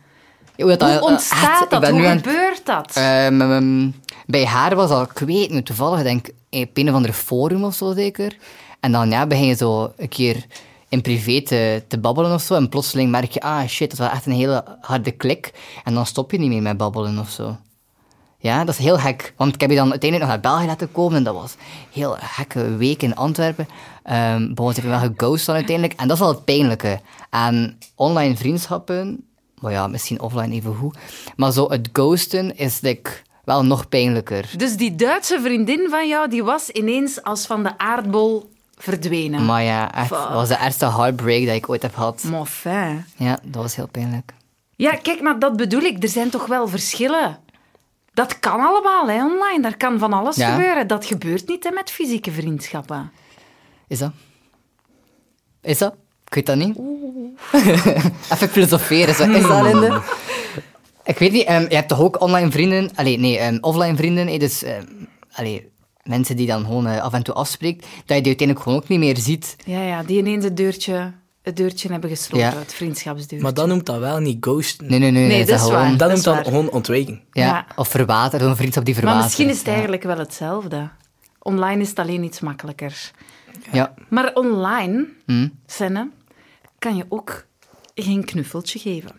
Hoe 0.57 0.77
dat- 0.77 0.99
Hoe 0.99 1.09
ontstaat 1.09 1.49
echt, 1.51 1.61
ik 1.63 1.69
dat? 1.69 1.89
Hoe 1.89 2.07
aan- 2.07 2.17
gebeurt 2.17 2.65
dat? 2.65 2.91
Ehm, 2.95 3.41
ehm, 3.41 3.89
bij 4.25 4.45
haar 4.45 4.75
was 4.75 4.89
al, 4.89 5.01
ik 5.01 5.17
weet 5.19 5.49
niet, 5.51 5.65
toevallig, 5.65 5.97
ik 5.99 6.03
denk 6.05 6.27
op 6.49 6.69
een 6.77 6.89
of 6.89 6.95
andere 6.95 7.13
forum 7.13 7.63
of 7.63 7.73
zo 7.75 7.93
zeker. 7.93 8.37
En 8.79 8.91
dan 8.91 9.09
ja, 9.09 9.27
begin 9.27 9.45
je 9.45 9.55
zo 9.55 9.93
een 9.97 10.09
keer 10.09 10.45
in 10.89 11.01
privé 11.01 11.41
te, 11.41 11.83
te 11.87 11.97
babbelen 11.99 12.33
of 12.33 12.41
zo. 12.41 12.55
En 12.55 12.69
plotseling 12.69 13.11
merk 13.11 13.31
je, 13.31 13.39
ah 13.41 13.67
shit, 13.67 13.89
dat 13.89 13.99
was 13.99 14.09
echt 14.11 14.25
een 14.25 14.31
hele 14.31 14.63
harde 14.81 15.11
klik. 15.11 15.51
En 15.83 15.93
dan 15.93 16.05
stop 16.05 16.31
je 16.31 16.37
niet 16.39 16.49
meer 16.49 16.61
met 16.61 16.77
babbelen 16.77 17.19
of 17.19 17.29
zo. 17.29 17.57
Ja, 18.37 18.63
dat 18.63 18.73
is 18.77 18.83
heel 18.85 18.97
gek. 18.97 19.33
Want 19.37 19.53
ik 19.53 19.61
heb 19.61 19.69
je 19.69 19.75
dan 19.75 19.89
uiteindelijk 19.91 20.29
nog 20.31 20.41
naar 20.41 20.51
België 20.51 20.67
laten 20.67 20.91
komen. 20.91 21.17
En 21.17 21.23
dat 21.23 21.35
was 21.35 21.51
een 21.53 21.59
heel 21.91 22.15
gekke 22.19 22.75
week 22.75 23.01
in 23.03 23.15
Antwerpen. 23.15 23.67
Ehm 24.03 24.53
Boos 24.53 24.75
heb 24.75 24.83
je 24.83 24.89
wel 24.89 24.99
geghost 24.99 25.45
dan 25.45 25.55
uiteindelijk. 25.55 25.99
En 25.99 26.07
dat 26.07 26.17
is 26.17 26.23
wel 26.23 26.31
het 26.33 26.45
pijnlijke. 26.45 26.99
aan 27.29 27.77
online 27.95 28.35
vriendschappen, 28.37 29.25
maar 29.61 29.71
ja, 29.71 29.87
misschien 29.87 30.21
offline 30.21 30.53
even 30.53 30.75
goed. 30.75 30.97
Maar 31.35 31.51
zo 31.51 31.69
het 31.69 31.89
ghosten 31.93 32.57
is 32.57 32.81
like, 32.81 33.11
wel 33.43 33.65
nog 33.65 33.89
pijnlijker. 33.89 34.49
Dus 34.57 34.75
die 34.77 34.95
Duitse 34.95 35.39
vriendin 35.41 35.87
van 35.89 36.07
jou, 36.07 36.29
die 36.29 36.43
was 36.43 36.69
ineens 36.69 37.23
als 37.23 37.45
van 37.45 37.63
de 37.63 37.77
aardbol 37.77 38.49
verdwenen. 38.77 39.45
Maar 39.45 39.63
ja, 39.63 39.93
echt, 39.93 40.09
dat 40.09 40.29
was 40.33 40.47
de 40.47 40.55
ergste 40.55 40.85
heartbreak 40.85 41.45
dat 41.45 41.55
ik 41.55 41.69
ooit 41.69 41.81
heb 41.81 41.93
gehad. 41.93 42.23
Maar 42.23 42.45
fijn. 42.45 43.05
Ja, 43.15 43.39
dat 43.43 43.61
was 43.61 43.75
heel 43.75 43.87
pijnlijk. 43.87 44.33
Ja, 44.75 44.91
kijk, 44.95 45.21
maar 45.21 45.39
dat 45.39 45.57
bedoel 45.57 45.81
ik. 45.81 46.03
Er 46.03 46.09
zijn 46.09 46.29
toch 46.29 46.45
wel 46.45 46.67
verschillen. 46.67 47.39
Dat 48.13 48.39
kan 48.39 48.59
allemaal, 48.59 49.07
hè, 49.07 49.25
online. 49.25 49.61
Daar 49.61 49.77
kan 49.77 49.99
van 49.99 50.13
alles 50.13 50.35
Ja. 50.35 50.51
gebeuren. 50.53 50.87
Dat 50.87 51.05
gebeurt 51.05 51.47
niet 51.47 51.63
hè, 51.63 51.71
met 51.71 51.91
fysieke 51.91 52.31
vriendschappen. 52.31 53.11
Is 53.87 53.99
dat? 53.99 54.11
Is 55.61 55.77
dat? 55.77 55.95
Ik 56.31 56.37
weet 56.37 56.45
dat 56.45 56.55
niet. 56.55 56.77
Even 58.33 58.49
filosoferen, 58.49 59.15
zo. 59.15 59.29
Is 59.31 59.41
dat, 59.47 59.61
Linde? 59.63 60.01
Ik 61.03 61.17
weet 61.17 61.31
niet, 61.31 61.45
ehm, 61.45 61.65
je 61.69 61.75
hebt 61.75 61.87
toch 61.87 61.99
ook 61.99 62.21
online 62.21 62.51
vrienden... 62.51 62.89
Allee, 62.95 63.17
nee, 63.19 63.37
ehm, 63.37 63.57
offline 63.61 63.95
vrienden. 63.95 64.39
dus, 64.39 64.63
ehm, 64.63 64.83
allee, 65.31 65.71
mensen 66.03 66.35
die 66.35 66.47
dan 66.47 66.65
gewoon 66.65 66.87
eh, 66.87 67.01
af 67.01 67.13
en 67.13 67.23
toe 67.23 67.33
afspreekt, 67.33 67.81
dat 67.81 67.89
je 68.17 68.23
die 68.23 68.25
uiteindelijk 68.25 68.59
gewoon 68.59 68.77
ook 68.77 68.87
niet 68.87 68.99
meer 68.99 69.17
ziet. 69.17 69.55
Ja, 69.65 69.81
ja, 69.83 70.03
die 70.03 70.17
ineens 70.17 70.43
het 70.43 70.57
deurtje, 70.57 71.11
het 71.41 71.57
deurtje 71.57 71.91
hebben 71.91 72.09
gesloten, 72.09 72.47
Ja. 72.47 72.57
het 72.59 72.73
vriendschapsdeurtje. 72.73 73.41
Maar 73.41 73.53
dan 73.53 73.67
noemt 73.67 73.85
dat 73.85 73.99
wel 73.99 74.19
niet 74.19 74.37
ghosten. 74.39 74.87
Nee, 74.89 74.99
nee, 74.99 75.11
nee. 75.11 75.45
Dat 75.45 75.55
is 75.59 75.61
gewoon- 75.65 75.79
waar. 75.79 75.89
dat 75.89 75.99
dat 75.99 76.09
noemt 76.11 76.23
waar. 76.25 76.43
gewoon 76.43 76.69
ontwijken. 76.69 77.21
Ja, 77.31 77.45
Ja. 77.45 77.65
Of 77.75 77.87
verwateren, 77.87 78.49
een 78.49 78.55
vriendschap 78.55 78.85
die 78.85 78.93
maar 78.93 79.03
verwatert. 79.03 79.29
misschien 79.29 79.49
is 79.49 79.57
het 79.57 79.65
Ja. 79.65 79.71
eigenlijk 79.71 80.03
wel 80.03 80.17
hetzelfde. 80.17 80.89
Online 81.39 81.81
is 81.81 81.89
het 81.89 81.99
alleen 81.99 82.23
iets 82.23 82.39
makkelijker. 82.39 83.11
Ja. 83.71 83.93
Maar 84.09 84.31
online, 84.33 85.07
Hm. 85.25 85.47
Senne, 85.65 86.09
kan 86.81 86.95
je 86.95 87.05
ook 87.09 87.45
geen 87.95 88.25
knuffeltje 88.25 88.79
geven. 88.79 89.11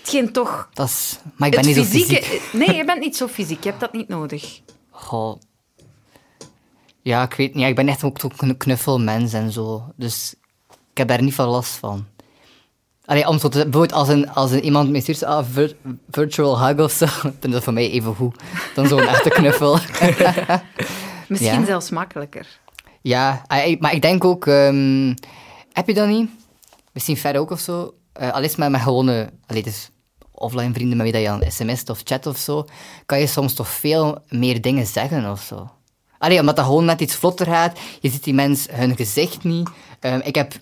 Hetgeen 0.00 0.32
toch... 0.32 0.68
Dat 0.72 0.88
is... 0.88 1.18
Maar 1.36 1.48
ik 1.48 1.54
ben 1.54 1.66
niet 1.66 1.76
zo 1.76 1.82
fysiek. 1.84 2.40
Nee, 2.52 2.74
je 2.76 2.84
bent 2.84 3.00
niet 3.00 3.16
zo 3.16 3.26
fysiek. 3.26 3.62
Je 3.64 3.68
hebt 3.68 3.80
dat 3.80 3.92
niet 3.92 4.08
nodig. 4.08 4.60
Goh. 4.90 5.40
Ja, 7.02 7.22
ik 7.22 7.34
weet 7.34 7.54
niet. 7.54 7.62
Ja, 7.62 7.68
ik 7.68 7.74
ben 7.74 7.88
echt 7.88 8.04
ook 8.04 8.18
kn- 8.36 8.56
knuffelmens 8.56 9.32
en 9.32 9.52
zo. 9.52 9.84
Dus 9.96 10.34
ik 10.90 10.98
heb 10.98 11.08
daar 11.08 11.22
niet 11.22 11.34
veel 11.34 11.46
last 11.48 11.72
van. 11.72 12.06
Allee, 13.04 13.28
om 13.28 13.38
zo 13.38 13.48
te, 13.48 13.58
bijvoorbeeld 13.62 13.92
als, 13.92 14.08
een, 14.08 14.30
als 14.30 14.50
een, 14.50 14.64
iemand 14.64 14.90
mij 14.90 15.00
stuurt, 15.00 15.22
ah, 15.24 15.44
vir- 15.50 15.76
virtual 16.10 16.66
hug 16.66 16.78
of 16.78 16.92
zo, 16.92 17.06
dan 17.22 17.32
is 17.42 17.50
dat 17.50 17.62
voor 17.64 17.72
mij 17.72 17.90
even 17.90 18.14
goed 18.14 18.42
dan 18.74 18.86
zo'n 18.88 19.06
echte 19.06 19.28
knuffel. 19.40 19.78
Misschien 21.28 21.60
Ja. 21.60 21.64
zelfs 21.64 21.90
makkelijker. 21.90 22.46
ja, 23.02 23.42
ah, 23.46 23.80
maar 23.80 23.94
ik 23.94 24.02
denk 24.02 24.24
ook, 24.24 24.46
ehm, 24.46 25.14
heb 25.72 25.86
je 25.86 25.94
dat 25.94 26.08
niet? 26.08 26.30
Misschien 27.00 27.18
verder 27.18 27.40
ook 27.40 27.50
of 27.50 27.60
zo. 27.60 27.94
Eh 28.12 28.32
al 28.32 28.70
met 28.70 28.80
gewone, 28.80 29.30
allee, 29.46 29.62
dus 29.62 29.90
offline 30.30 30.72
vrienden 30.72 30.96
met 30.96 31.06
wie 31.06 31.12
dat 31.12 31.22
je 31.22 31.28
aan 31.28 31.50
sms't 31.50 31.90
of 31.90 32.00
chat 32.04 32.26
of 32.26 32.36
zo, 32.36 32.64
kan 33.06 33.18
je 33.18 33.26
soms 33.26 33.54
toch 33.54 33.68
veel 33.68 34.18
meer 34.28 34.60
dingen 34.60 34.86
zeggen 34.86 35.30
of 35.30 35.42
zo. 35.42 35.70
Allee, 36.18 36.40
omdat 36.40 36.56
dat 36.56 36.64
gewoon 36.64 36.84
net 36.84 37.00
iets 37.00 37.14
vlotter 37.14 37.46
gaat. 37.46 37.78
Je 38.00 38.10
ziet 38.10 38.24
die 38.24 38.34
mens 38.34 38.66
hun 38.70 38.96
gezicht 38.96 39.44
niet. 39.44 39.68
Ehm, 40.00 40.20
ik 40.24 40.34
heb 40.34 40.52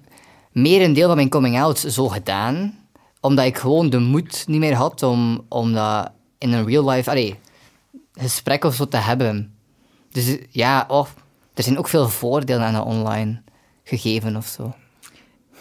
meer 0.53 0.83
een 0.83 0.93
deel 0.93 1.07
van 1.07 1.17
mijn 1.17 1.29
coming-out 1.29 1.79
zo 1.79 2.09
gedaan, 2.09 2.79
omdat 3.21 3.45
ik 3.45 3.59
gewoon 3.59 3.91
de 3.91 3.99
moed 3.99 4.45
niet 4.47 4.61
meer 4.61 4.75
had 4.75 5.03
om, 5.03 5.45
om 5.49 5.73
dat 5.73 6.11
in 6.39 6.53
een 6.53 6.67
real 6.67 6.89
life, 6.91 7.11
allee, 7.11 7.39
gesprek 8.13 8.65
of 8.65 8.75
zo 8.75 8.85
te 8.89 8.97
hebben. 8.97 9.55
Dus 10.11 10.37
ja, 10.51 10.85
oh, 10.89 11.07
er 11.55 11.63
zijn 11.63 11.79
ook 11.79 11.89
veel 11.89 12.09
voordelen 12.09 12.67
aan 12.67 12.75
een 12.75 12.83
online 12.83 13.43
gegeven 13.85 14.37
of 14.37 14.47
zo. 14.47 14.75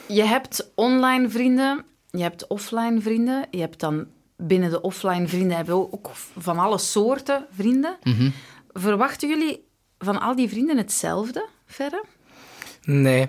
Je 0.08 0.24
hebt 0.24 0.72
online 0.76 1.30
vrienden, 1.30 1.86
je 2.12 2.22
hebt 2.22 2.48
offline 2.48 3.02
vrienden. 3.02 3.46
Je 3.52 3.60
hebt 3.60 3.80
dan 3.80 4.08
binnen 4.36 4.70
de 4.70 4.82
offline 4.82 5.28
vrienden 5.28 5.58
hebben 5.58 5.80
we 5.80 5.92
ook 5.92 6.10
van 6.38 6.58
alle 6.58 6.78
soorten 6.78 7.46
vrienden. 7.56 7.98
Mhm. 8.04 8.30
Verwachten 8.74 9.30
jullie 9.30 9.66
van 10.00 10.22
al 10.22 10.36
die 10.36 10.50
vrienden 10.50 10.78
hetzelfde, 10.78 11.48
verder? 11.66 12.04
Nee. 12.84 13.28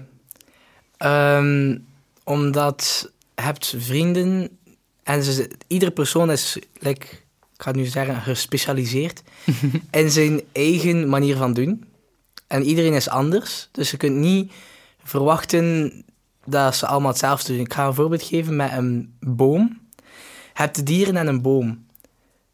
Ehm, 0.97 1.79
omdat 2.25 3.11
je 3.35 3.43
hebt 3.43 3.75
vrienden 3.79 4.59
en 5.03 5.23
ze, 5.23 5.51
iedere 5.67 5.91
persoon 5.91 6.31
is, 6.31 6.59
like, 6.79 7.07
ik 7.55 7.65
ga 7.65 7.71
het 7.71 7.77
nu 7.77 7.85
zeggen, 7.85 8.21
gespecialiseerd 8.21 9.23
in 9.91 10.11
zijn 10.11 10.43
eigen 10.53 11.09
manier 11.09 11.37
van 11.37 11.53
doen. 11.53 11.85
En 12.47 12.63
iedereen 12.63 12.95
is 12.95 13.09
anders, 13.09 13.69
dus 13.73 13.91
je 13.91 13.97
kunt 13.97 14.17
niet 14.17 14.53
verwachten 15.03 15.93
dat 16.51 16.77
ze 16.77 16.87
allemaal 16.87 17.11
hetzelfde 17.11 17.53
doen. 17.53 17.65
Ik 17.65 17.73
ga 17.73 17.87
een 17.87 17.95
voorbeeld 17.95 18.23
geven 18.23 18.57
met 18.57 18.73
een 18.73 19.15
boom. 19.21 19.79
Je 19.97 20.65
hebt 20.65 20.87
dieren 20.87 21.17
en 21.17 21.27
een 21.27 21.43
boom. 21.43 21.87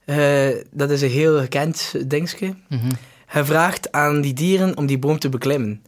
Eh, 0.05 0.49
dat 0.71 0.91
is 0.91 1.03
een 1.03 1.11
heel 1.11 1.39
gekend 1.41 1.95
dingetje. 2.07 2.55
Mhm. 2.69 2.91
Hij 3.27 3.45
vraagt 3.45 3.93
aan 3.93 4.21
die 4.21 4.33
dieren 4.33 4.77
om 4.77 4.87
die 4.87 4.99
boom 4.99 5.19
te 5.19 5.29
beklimmen. 5.29 5.83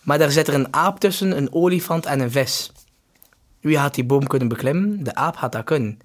Maar 0.00 0.18
daar 0.18 0.30
zit 0.30 0.48
er 0.48 0.54
een 0.54 0.74
aap 0.74 1.00
tussen, 1.00 1.36
een 1.36 1.52
olifant 1.52 2.06
en 2.06 2.20
een 2.20 2.30
vis. 2.30 2.72
Wie 3.60 3.78
had 3.78 3.94
die 3.94 4.04
boom 4.04 4.26
kunnen 4.26 4.48
beklimmen? 4.48 5.04
De 5.04 5.14
aap 5.14 5.36
had 5.36 5.52
dat 5.52 5.64
kunnen. 5.64 5.98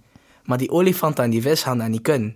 Maar 0.43 0.57
die 0.57 0.69
olifant 0.69 1.19
en 1.19 1.29
die 1.29 1.41
vis 1.41 1.63
hadden 1.63 1.83
dat 1.83 1.91
niet 1.91 2.01
kunnen. 2.01 2.35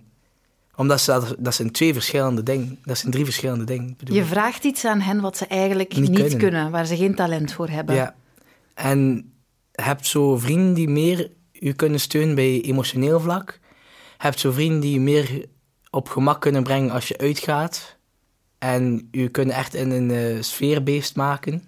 Omdat 0.76 1.00
ze, 1.00 1.10
dat, 1.10 1.34
dat 1.38 1.54
zijn 1.54 1.70
twee 1.70 1.92
verschillende 1.92 2.42
dingen. 2.42 2.78
Dat 2.84 2.98
zijn 2.98 3.12
drie 3.12 3.24
verschillende 3.24 3.64
dingen. 3.64 3.94
bedoel 3.98 4.16
Je 4.16 4.24
vraagt 4.24 4.64
iets 4.64 4.84
aan 4.84 5.00
hen 5.00 5.20
wat 5.20 5.36
ze 5.36 5.46
eigenlijk 5.46 5.96
Niet 5.96 6.08
niet, 6.08 6.20
kunnen. 6.20 6.38
kunnen. 6.38 6.70
waar 6.70 6.86
ze 6.86 6.96
geen 6.96 7.14
talent 7.14 7.52
voor 7.52 7.68
hebben. 7.68 7.94
Ja. 7.94 8.14
En 8.82 9.32
hebt 9.72 10.06
zo 10.06 10.36
vrienden 10.36 10.74
die 10.74 10.88
meer 10.88 11.30
je 11.52 11.72
kunnen 11.72 12.00
steunen 12.00 12.34
bij 12.34 12.60
emotioneel 12.60 13.20
vlak. 13.20 13.58
Je 13.92 14.26
hebt 14.26 14.40
zo 14.40 14.50
vrienden 14.52 14.80
die 14.80 14.92
je 14.92 15.00
meer 15.00 15.44
op 15.90 16.08
gemak 16.08 16.40
kunnen 16.40 16.62
brengen 16.62 16.90
als 16.90 17.08
je 17.08 17.18
uitgaat. 17.18 17.96
En 18.58 19.08
je 19.10 19.28
kunnen 19.28 19.54
echt 19.54 19.74
in 19.74 19.90
een 19.90 20.10
eh, 20.10 20.42
sfeerbeest 20.42 21.16
maken. 21.16 21.62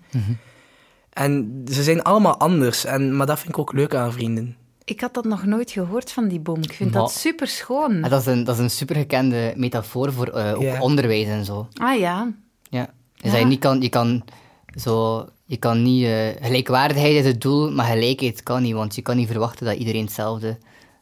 En 1.10 1.62
ze 1.72 1.82
zijn 1.82 2.02
allemaal 2.02 2.36
anders. 2.38 2.84
En, 2.84 3.16
maar 3.16 3.26
dat 3.26 3.38
vind 3.38 3.48
ik 3.48 3.58
ook 3.58 3.72
leuk 3.72 3.94
aan 3.94 4.12
vrienden. 4.12 4.56
Ik 4.84 5.00
had 5.00 5.14
dat 5.14 5.24
nog 5.24 5.44
nooit 5.44 5.70
gehoord 5.70 6.12
van 6.12 6.28
die 6.28 6.40
boom. 6.40 6.62
Ik 6.62 6.72
vind 6.72 6.90
Maar- 6.92 7.00
dat 7.00 7.12
super 7.12 7.46
schoon. 7.46 7.92
En 8.02 8.10
dat, 8.10 8.20
is 8.20 8.26
een, 8.26 8.44
dat 8.44 8.54
is 8.54 8.60
een 8.60 8.70
supergekende 8.70 9.52
metafoor 9.56 10.12
voor 10.12 10.26
eh, 10.28 10.54
ook 10.58 10.82
onderwijs 10.82 11.26
en 11.26 11.44
zo. 11.44 11.68
Ah 11.74 11.98
ja. 11.98 12.32
Ja. 12.70 12.84
Dus 12.86 13.22
Ja. 13.24 13.30
dat 13.30 13.40
je 13.40 13.46
niet 13.46 13.58
kan, 13.60 13.80
je 13.80 13.88
kan 13.88 14.24
zo, 14.74 15.26
je 15.44 15.56
kan 15.56 15.82
niet, 15.82 16.04
eh, 16.04 16.28
gelijkwaardigheid 16.40 17.14
is 17.14 17.24
het 17.24 17.40
doel, 17.40 17.72
maar 17.72 17.86
gelijkheid 17.86 18.42
kan 18.42 18.62
niet, 18.62 18.74
want 18.74 18.94
je 18.94 19.02
kan 19.02 19.16
niet 19.16 19.28
verwachten 19.28 19.66
dat 19.66 19.76
iedereen 19.76 20.04
hetzelfde 20.04 20.58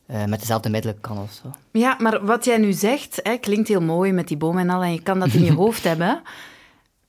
eh, 0.07 0.25
met 0.25 0.41
dezelfde 0.41 0.71
middelen 0.71 1.01
kan 1.01 1.19
of 1.19 1.33
zo. 1.33 1.51
Ja, 1.73 1.97
maar 1.99 2.25
wat 2.25 2.45
jij 2.45 2.59
nu 2.59 2.73
zegt, 2.73 3.21
hè, 3.23 3.37
klinkt 3.37 3.69
heel 3.69 3.81
mooi 3.81 4.13
met 4.13 4.29
die 4.29 4.37
boom 4.37 4.59
en 4.59 4.71
al, 4.71 4.83
en 4.83 4.93
je 4.93 5.03
kan 5.03 5.19
dat 5.19 5.33
in 5.33 5.45
je 5.45 5.53
hoofd 5.63 5.85
hebben. 5.85 6.23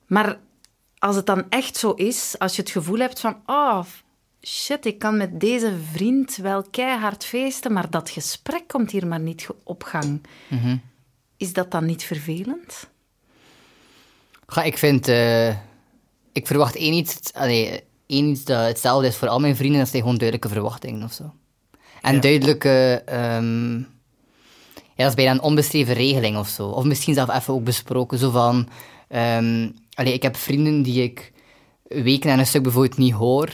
Maar 0.07 0.38
als 0.97 1.16
het 1.16 1.26
dan 1.26 1.43
echt 1.49 1.78
zo 1.78 1.91
is, 1.91 2.36
als 2.38 2.55
je 2.55 2.62
het 2.62 2.72
gevoel 2.72 2.99
hebt 2.99 3.20
van, 3.20 3.36
oh, 3.45 3.84
shit, 4.41 4.86
ik 4.86 4.99
kan 4.99 5.18
met 5.18 5.39
deze 5.39 5.74
vriend 5.91 6.36
wel 6.36 6.64
keihard 6.72 7.26
feesten, 7.26 7.74
maar 7.74 7.89
dat 7.89 8.09
gesprek 8.09 8.68
komt 8.68 8.91
hier 8.91 9.07
maar 9.07 9.20
niet 9.20 9.47
op 9.64 9.84
gang. 9.84 10.22
Is 11.38 11.53
dat 11.53 11.72
dan 11.72 11.86
niet 11.86 12.03
vervelend? 12.03 12.89
Ga, 14.47 14.64
ik 14.64 14.78
vind... 14.78 15.07
eh, 15.07 15.55
ik 16.32 16.48
verwacht 16.48 16.76
één 16.76 16.94
iets, 16.94 17.34
allee, 17.34 17.84
één 18.08 18.28
iets 18.28 18.44
dat 18.44 18.66
hetzelfde 18.66 19.08
is 19.08 19.16
voor 19.16 19.28
al 19.28 19.40
mijn 19.40 19.56
vrienden. 19.56 19.80
Dat 19.80 19.90
zijn 19.90 20.02
gewoon 20.02 20.18
duidelijke 20.18 20.54
verwachtingen 20.54 21.04
of 21.04 21.12
zo. 21.12 21.34
En 22.02 22.22
duidelijke... 22.22 23.02
ehm, 23.06 23.78
ja, 24.96 25.08
dat 25.08 25.08
is 25.08 25.14
bijna 25.14 25.32
een 25.32 25.42
onbeschreven 25.42 25.94
regeling 25.94 26.38
of 26.38 26.48
zo. 26.48 26.68
Of 26.68 26.84
misschien 26.84 27.14
zelf 27.14 27.36
even 27.36 27.54
ook 27.54 27.64
besproken. 27.64 28.18
Zo 28.18 28.30
van... 28.30 28.68
allee, 29.94 30.14
ik 30.14 30.22
heb 30.22 30.36
vrienden 30.36 30.82
die 30.82 31.04
ik 31.04 31.32
weken 31.84 32.32
aan 32.32 32.40
een 32.40 32.46
stuk 32.46 32.64
bijvoorbeeld 32.64 32.98
niet 32.98 33.14
hoor. 33.14 33.50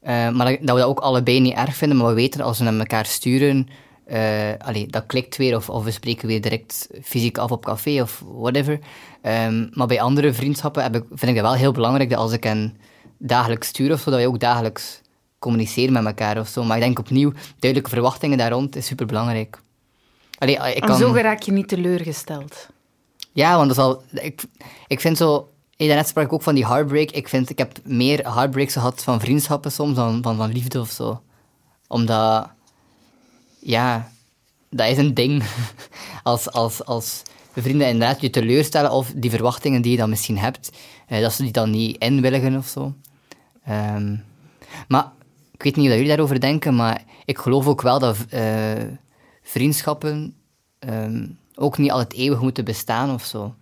eh, 0.00 0.30
maar 0.30 0.46
dat 0.46 0.58
dat 0.60 0.74
we 0.74 0.80
dat 0.80 0.88
ook 0.88 1.00
allebei 1.00 1.40
niet 1.40 1.56
erg 1.56 1.76
vinden. 1.76 1.98
Maar 1.98 2.06
we 2.06 2.14
weten 2.14 2.40
als 2.40 2.58
we 2.58 2.64
naar 2.64 2.78
elkaar 2.78 3.06
sturen... 3.06 3.68
eh, 4.08 4.66
allee, 4.66 4.86
dat 4.86 5.06
klikt 5.06 5.36
weer. 5.36 5.56
Of, 5.56 5.70
of 5.70 5.84
we 5.84 5.90
spreken 5.90 6.28
weer 6.28 6.40
direct 6.40 6.88
fysiek 7.02 7.38
af 7.38 7.50
op 7.50 7.64
café 7.64 8.02
of 8.02 8.22
whatever. 8.34 8.78
Ehm, 9.22 9.66
maar 9.72 9.86
bij 9.86 10.00
andere 10.00 10.32
vriendschappen 10.32 10.82
heb 10.82 10.96
ik, 10.96 11.04
vind 11.08 11.30
ik 11.30 11.36
het 11.36 11.44
wel 11.44 11.54
heel 11.54 11.72
belangrijk 11.72 12.10
dat 12.10 12.18
als 12.18 12.32
ik 12.32 12.44
hen 12.44 12.76
dagelijks 13.18 13.68
stuur 13.68 13.92
of 13.92 14.00
zo, 14.00 14.10
dat 14.10 14.20
we 14.20 14.26
ook 14.26 14.40
dagelijks 14.40 15.00
communiceren 15.38 15.92
met 15.92 16.04
elkaar 16.04 16.38
of 16.38 16.48
zo. 16.48 16.64
Maar 16.64 16.76
ik 16.76 16.82
denk 16.82 16.98
opnieuw, 16.98 17.32
duidelijke 17.58 17.94
verwachtingen 17.94 18.38
daar 18.38 18.50
rond 18.50 18.76
is 18.76 18.86
superbelangrijk. 18.86 19.60
Allee, 20.38 20.54
ik 20.54 20.82
En 20.82 20.88
kan... 20.88 20.96
zo 20.96 21.12
raak 21.12 21.42
je 21.42 21.52
niet 21.52 21.68
teleurgesteld. 21.68 22.68
Ja, 23.32 23.56
want 23.56 23.68
dat 23.68 23.76
is 23.76 23.82
al... 23.82 24.02
Ik, 24.24 24.42
ik 24.86 25.00
vind 25.00 25.16
zo... 25.16 25.48
Daarnet 25.76 26.08
sprak 26.08 26.24
ik 26.24 26.32
ook 26.32 26.42
van 26.42 26.54
die 26.54 26.66
heartbreak. 26.66 27.10
Ik 27.10 27.28
vind, 27.28 27.50
ik 27.50 27.58
heb 27.58 27.78
meer 27.84 28.34
heartbreaks 28.34 28.72
gehad 28.72 29.02
van 29.02 29.20
vriendschappen 29.20 29.72
soms 29.72 29.94
dan 29.94 30.22
van, 30.22 30.36
van 30.36 30.52
liefde 30.52 30.80
of 30.80 30.90
zo. 30.90 31.22
Omdat... 31.86 32.56
Ja, 33.58 34.10
dat 34.70 34.88
is 34.88 34.96
een 34.96 35.14
ding. 35.14 35.42
Als, 36.22 36.50
als, 36.50 36.84
als 36.84 37.22
vrienden 37.54 37.88
inderdaad 37.88 38.20
je 38.20 38.30
teleurstellen 38.30 38.90
of 38.90 39.12
die 39.16 39.30
verwachtingen 39.30 39.82
die 39.82 39.90
je 39.90 39.96
dan 39.96 40.10
misschien 40.10 40.38
hebt, 40.38 40.72
eh, 41.06 41.20
dat 41.20 41.32
ze 41.32 41.42
die 41.42 41.52
dan 41.52 41.70
niet 41.70 41.96
inwilligen 41.98 42.56
of 42.56 42.66
zo. 42.66 42.94
Ehm, 43.64 44.16
maar 44.88 45.12
ik 45.52 45.62
weet 45.62 45.76
niet 45.76 45.84
hoe 45.84 45.94
jullie 45.94 46.08
daarover 46.08 46.40
denken, 46.40 46.74
maar 46.74 47.04
ik 47.24 47.38
geloof 47.38 47.66
ook 47.66 47.82
wel 47.82 47.98
dat 47.98 48.16
eh, 48.28 48.82
vriendschappen 49.42 50.34
ehm, 50.78 51.26
ook 51.54 51.78
niet 51.78 51.90
altijd 51.90 52.12
eeuwig 52.12 52.40
moeten 52.40 52.64
bestaan 52.64 53.14
of 53.14 53.24
zo. 53.24 53.54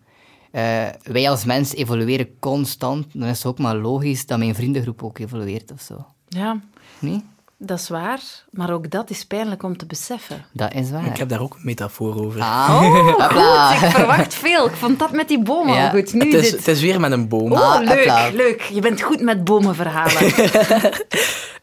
Eh, 0.50 0.86
wij 1.02 1.30
als 1.30 1.44
mens 1.44 1.74
evolueren 1.74 2.38
constant, 2.38 3.06
dan 3.12 3.28
is 3.28 3.36
het 3.36 3.46
ook 3.46 3.58
maar 3.58 3.76
logisch 3.76 4.26
dat 4.26 4.38
mijn 4.38 4.54
vriendengroep 4.54 5.02
ook 5.02 5.18
evolueert 5.18 5.72
of 5.72 5.80
zo. 5.80 6.06
Ja, 6.28 6.60
Nee? 6.98 7.22
Dat 7.58 7.78
is 7.78 7.88
waar. 7.88 8.20
Maar 8.50 8.70
ook 8.72 8.90
dat 8.90 9.10
is 9.10 9.24
pijnlijk 9.26 9.62
om 9.62 9.76
te 9.76 9.86
beseffen. 9.86 10.44
Dat 10.52 10.74
is 10.74 10.90
waar. 10.90 11.06
Ik 11.06 11.16
heb 11.16 11.28
daar 11.28 11.40
ook 11.40 11.54
een 11.54 11.60
metafoor 11.64 12.24
over. 12.24 12.40
Ah, 12.40 12.68
Oh, 12.82 13.24
goed. 13.24 13.82
Ik 13.82 13.90
verwacht 13.94 14.34
veel. 14.34 14.66
Ik 14.66 14.74
vond 14.74 14.98
dat 14.98 15.12
met 15.12 15.28
die 15.28 15.42
bomen 15.42 15.74
Ja, 15.74 15.84
al 15.84 15.90
goed. 15.90 16.12
Nu 16.12 16.20
het, 16.20 16.34
is, 16.44 16.50
dit. 16.50 16.58
het 16.58 16.68
is 16.68 16.80
weer 16.80 17.00
met 17.00 17.12
een 17.12 17.28
boom. 17.28 17.52
Oh, 17.52 17.58
Ah, 17.74 17.80
leuk, 17.84 17.96
hopla. 17.96 18.28
leuk. 18.32 18.60
Je 18.62 18.80
bent 18.80 19.00
goed 19.02 19.20
met 19.20 19.44
bomenverhalen. 19.44 20.32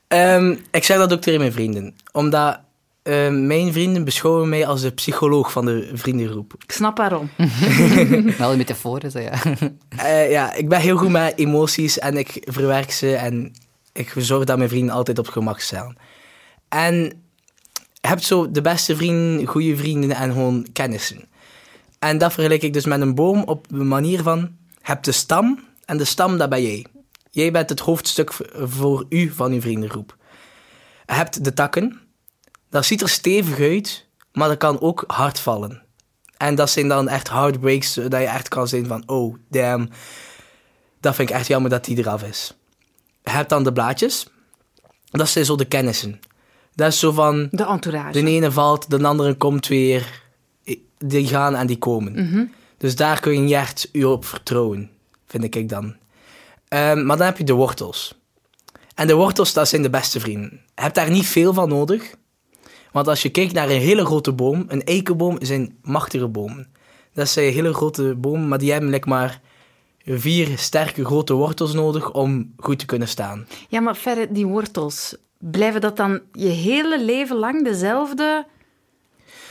Ehm, 0.08 0.56
ik 0.72 0.84
zeg 0.84 0.98
dat 0.98 1.14
ook 1.14 1.22
tegen 1.22 1.40
mijn 1.40 1.52
vrienden. 1.52 1.96
Omdat 2.12 2.60
ehm, 3.04 3.48
mijn 3.48 3.74
vrienden 3.74 4.04
beschouwen 4.04 4.50
mij 4.50 4.68
als 4.68 4.82
de 4.82 4.92
psycholoog 4.92 5.52
van 5.52 5.66
de 5.66 5.92
vriendengroep. 5.94 6.54
Ik 6.64 6.72
snap 6.72 6.98
waarom. 6.98 7.30
Wel 8.38 8.52
een 8.52 8.58
metafoor 8.58 9.04
is 9.04 9.14
dat, 9.14 9.24
ja. 9.24 9.32
Eh, 9.98 10.32
ja, 10.32 10.54
ik 10.54 10.70
ben 10.70 10.80
heel 10.80 10.98
goed 10.98 11.10
met 11.10 11.34
emoties 11.38 12.00
en 12.00 12.18
ik 12.18 12.38
verwerk 12.46 12.92
ze 12.92 13.16
en 13.16 13.54
ik 13.94 14.14
zorg 14.18 14.44
dat 14.44 14.58
mijn 14.58 14.70
vrienden 14.70 14.96
altijd 14.96 15.20
op 15.20 15.28
gemak 15.28 15.60
zijn. 15.60 15.98
En 16.70 16.96
je 17.94 18.08
hebt 18.08 18.24
zo 18.24 18.52
de 18.52 18.62
beste 18.62 18.96
vrienden, 18.96 19.46
goede 19.46 19.78
vrienden 19.78 20.12
en 20.12 20.32
gewoon 20.32 20.68
kennissen. 20.74 21.26
En 22.00 22.18
dat 22.18 22.34
vergelijk 22.34 22.62
ik 22.62 22.74
dus 22.74 22.86
met 22.86 23.02
een 23.02 23.16
boom 23.16 23.44
op 23.44 23.68
de 23.68 23.76
manier 23.76 24.22
van, 24.22 24.40
je 24.40 24.80
hebt 24.82 25.06
de 25.06 25.12
stam 25.12 25.60
en 25.86 25.98
de 25.98 26.06
stam, 26.06 26.38
dat 26.38 26.50
ben 26.50 26.62
jij. 26.62 26.86
Jij 27.32 27.52
bent 27.52 27.70
het 27.70 27.80
hoofdstuk 27.80 28.34
voor 28.54 29.06
u 29.10 29.32
van 29.32 29.52
uw 29.52 29.62
vriendengroep. 29.62 30.18
Hebt 31.06 31.44
de 31.44 31.54
takken, 31.54 32.00
dat 32.70 32.86
ziet 32.86 33.02
er 33.02 33.10
stevig 33.10 33.60
uit, 33.60 34.08
maar 34.32 34.48
dat 34.48 34.58
kan 34.58 34.82
ook 34.82 35.04
hard 35.08 35.40
vallen. 35.40 35.82
En 36.38 36.56
dat 36.56 36.70
zijn 36.70 36.88
dan 36.88 37.10
echt 37.10 37.30
heartbreaks, 37.30 37.94
dat 37.94 38.12
je 38.12 38.28
echt 38.28 38.48
kan 38.48 38.68
zijn 38.68 38.88
van, 38.88 39.04
oh, 39.06 39.36
damn. 39.50 39.90
Dat 41.00 41.16
vind 41.16 41.30
ik 41.30 41.36
echt 41.36 41.48
jammer 41.48 41.70
dat 41.70 41.86
die 41.86 41.98
eraf 41.98 42.24
is. 42.24 42.54
Je 43.24 43.30
hebt 43.30 43.50
dan 43.50 43.64
de 43.64 43.74
blaadjes. 43.74 44.28
Dat 45.12 45.30
zijn 45.30 45.46
zo 45.46 45.56
de 45.56 45.66
kennissen. 45.66 46.20
Dat 46.76 46.88
is 46.88 47.00
zo 47.00 47.12
van, 47.12 47.48
De 47.52 47.66
entourage. 47.66 48.12
de 48.22 48.30
ene 48.30 48.52
valt, 48.52 48.90
de 48.90 49.08
andere 49.08 49.34
komt 49.34 49.68
weer. 49.68 50.22
Die 50.98 51.28
gaan 51.28 51.56
en 51.56 51.68
die 51.68 51.78
komen. 51.78 52.52
Dus 52.78 52.96
daar 52.96 53.20
kun 53.20 53.34
je 53.34 53.40
niet 53.40 53.52
echt 53.54 53.90
u 53.92 54.04
op 54.04 54.26
vertrouwen, 54.26 54.90
vind 55.28 55.56
ik 55.56 55.70
dan. 55.70 55.96
Ehm, 56.68 57.06
maar 57.06 57.18
dan 57.18 57.26
heb 57.26 57.38
je 57.38 57.44
de 57.44 57.54
wortels. 57.54 58.16
En 58.96 59.08
de 59.08 59.14
wortels, 59.14 59.54
dat 59.54 59.68
zijn 59.68 59.82
de 59.82 59.90
beste 59.90 60.20
vrienden. 60.20 60.50
Je 60.76 60.82
hebt 60.82 60.96
daar 60.96 61.10
niet 61.12 61.26
veel 61.26 61.54
van 61.54 61.70
nodig. 61.70 62.16
Want 62.92 63.08
als 63.08 63.22
je 63.22 63.30
kijkt 63.30 63.54
naar 63.54 63.70
een 63.70 63.80
hele 63.82 64.06
grote 64.06 64.32
boom, 64.32 64.66
een 64.68 64.84
eikenboom 64.84 65.38
zijn 65.40 65.78
machtige 65.82 66.28
bomen. 66.28 66.68
Dat 67.14 67.30
zijn 67.30 67.54
hele 67.54 67.74
grote 67.74 68.16
bomen, 68.16 68.48
maar 68.48 68.58
die 68.58 68.72
hebben 68.72 68.90
like 68.90 69.10
maar 69.10 69.42
vier 70.06 70.58
sterke 70.58 71.06
grote 71.06 71.34
wortels 71.34 71.74
nodig 71.74 72.12
om 72.12 72.54
goed 72.58 72.80
te 72.80 72.86
kunnen 72.86 73.08
staan. 73.08 73.48
Ja, 73.70 73.80
maar 73.80 73.96
verder, 73.96 74.34
die 74.34 74.46
wortels, 74.46 75.16
blijven 75.38 75.82
dat 75.82 75.98
dan 75.98 76.22
je 76.32 76.48
hele 76.48 77.04
leven 77.04 77.36
lang 77.36 77.64
dezelfde 77.64 78.46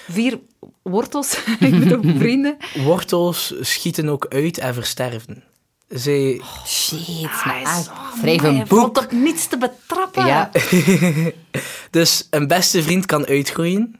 vier 0.08 0.40
wortels? 0.82 1.44
Ik 1.60 1.78
bedoel, 1.78 2.14
vrienden. 2.18 2.56
Wortels 2.84 3.54
schieten 3.60 4.08
ook 4.08 4.26
uit 4.28 4.58
en 4.58 4.74
versterven. 4.74 5.42
Zij, 5.88 6.40
Shit, 6.66 7.24
Ah, 7.24 7.46
maar 7.46 7.62
is- 7.62 7.88
schrijf 8.20 8.42
een 8.42 8.64
boek. 8.68 8.98
op 8.98 9.12
niets 9.12 9.46
te 9.46 9.58
betrappen. 9.58 10.26
Ja, 10.26 10.50
dus 11.90 12.26
een 12.30 12.46
beste 12.46 12.82
vriend 12.82 13.06
kan 13.06 13.26
uitgroeien, 13.26 13.96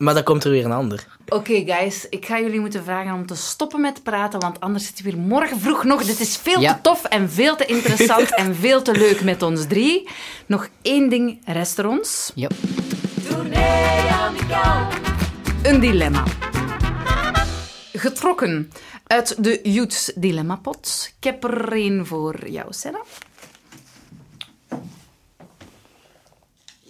maar 0.00 0.14
dan 0.14 0.22
komt 0.22 0.44
er 0.44 0.50
weer 0.50 0.64
een 0.64 0.72
ander. 0.72 1.06
Oké, 1.28 1.62
guys, 1.66 2.06
ik 2.08 2.26
ga 2.26 2.40
jullie 2.40 2.60
moeten 2.60 2.84
vragen 2.84 3.14
om 3.14 3.26
te 3.26 3.34
stoppen 3.34 3.80
met 3.80 4.02
praten, 4.02 4.40
want 4.40 4.60
anders 4.60 4.84
zitten 4.86 5.04
we 5.04 5.10
hier 5.10 5.20
morgen 5.20 5.60
vroeg 5.60 5.84
nog. 5.84 6.04
Dit 6.04 6.20
is 6.20 6.36
veel 6.36 6.60
Ja. 6.60 6.74
te 6.74 6.80
tof 6.80 7.04
en 7.04 7.30
veel 7.30 7.56
te 7.56 7.64
interessant 7.66 8.34
en 8.42 8.56
veel 8.56 8.82
te 8.82 8.92
leuk 8.92 9.20
met 9.22 9.42
ons 9.42 9.66
drie. 9.66 10.08
Nog 10.46 10.68
één 10.82 11.08
ding 11.08 11.40
rest 11.44 11.78
er 11.78 11.86
ons. 11.88 12.32
ja. 12.34 12.48
Een 15.62 15.80
dilemma. 15.80 16.24
Getrokken 17.92 18.70
uit 19.06 19.44
de 19.44 19.60
Youths 19.62 20.12
Dilemma 20.14 20.56
Pot. 20.56 21.12
Ik 21.18 21.24
heb 21.24 21.44
er 21.44 21.72
één 21.72 22.06
voor 22.06 22.48
jou, 22.48 22.66
Senna. 22.72 23.00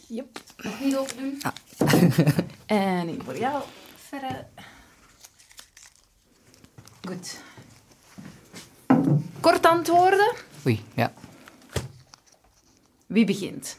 Yep. 0.08 0.38
Nog 0.56 0.80
niet 0.80 0.96
open 0.96 1.16
doen. 1.16 1.42
En 2.66 3.08
één 3.08 3.20
voor 3.24 3.38
jou, 3.38 3.62
Ferre. 3.96 4.46
Goed. 7.08 7.40
Kort 9.40 9.66
antwoorden. 9.66 10.32
Oei, 10.66 10.84
ja. 10.94 11.12
Wie 13.06 13.24
begint? 13.24 13.78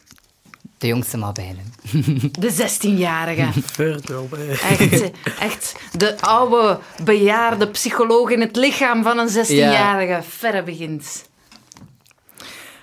De 0.78 0.86
jongste 0.86 1.16
mag 1.16 1.32
beginnen. 1.32 1.64
De 2.40 2.52
16-jarige. 2.52 3.60
Verdomme. 3.72 4.46
Echt, 4.46 5.10
echt 5.38 5.76
de 5.92 6.20
oude, 6.20 6.78
bejaarde 7.04 7.68
psycholoog 7.68 8.30
in 8.30 8.40
het 8.40 8.56
lichaam 8.56 9.02
van 9.02 9.18
een 9.18 9.28
16-jarige. 9.28 10.20
Verre 10.28 10.62
begint. 10.62 11.30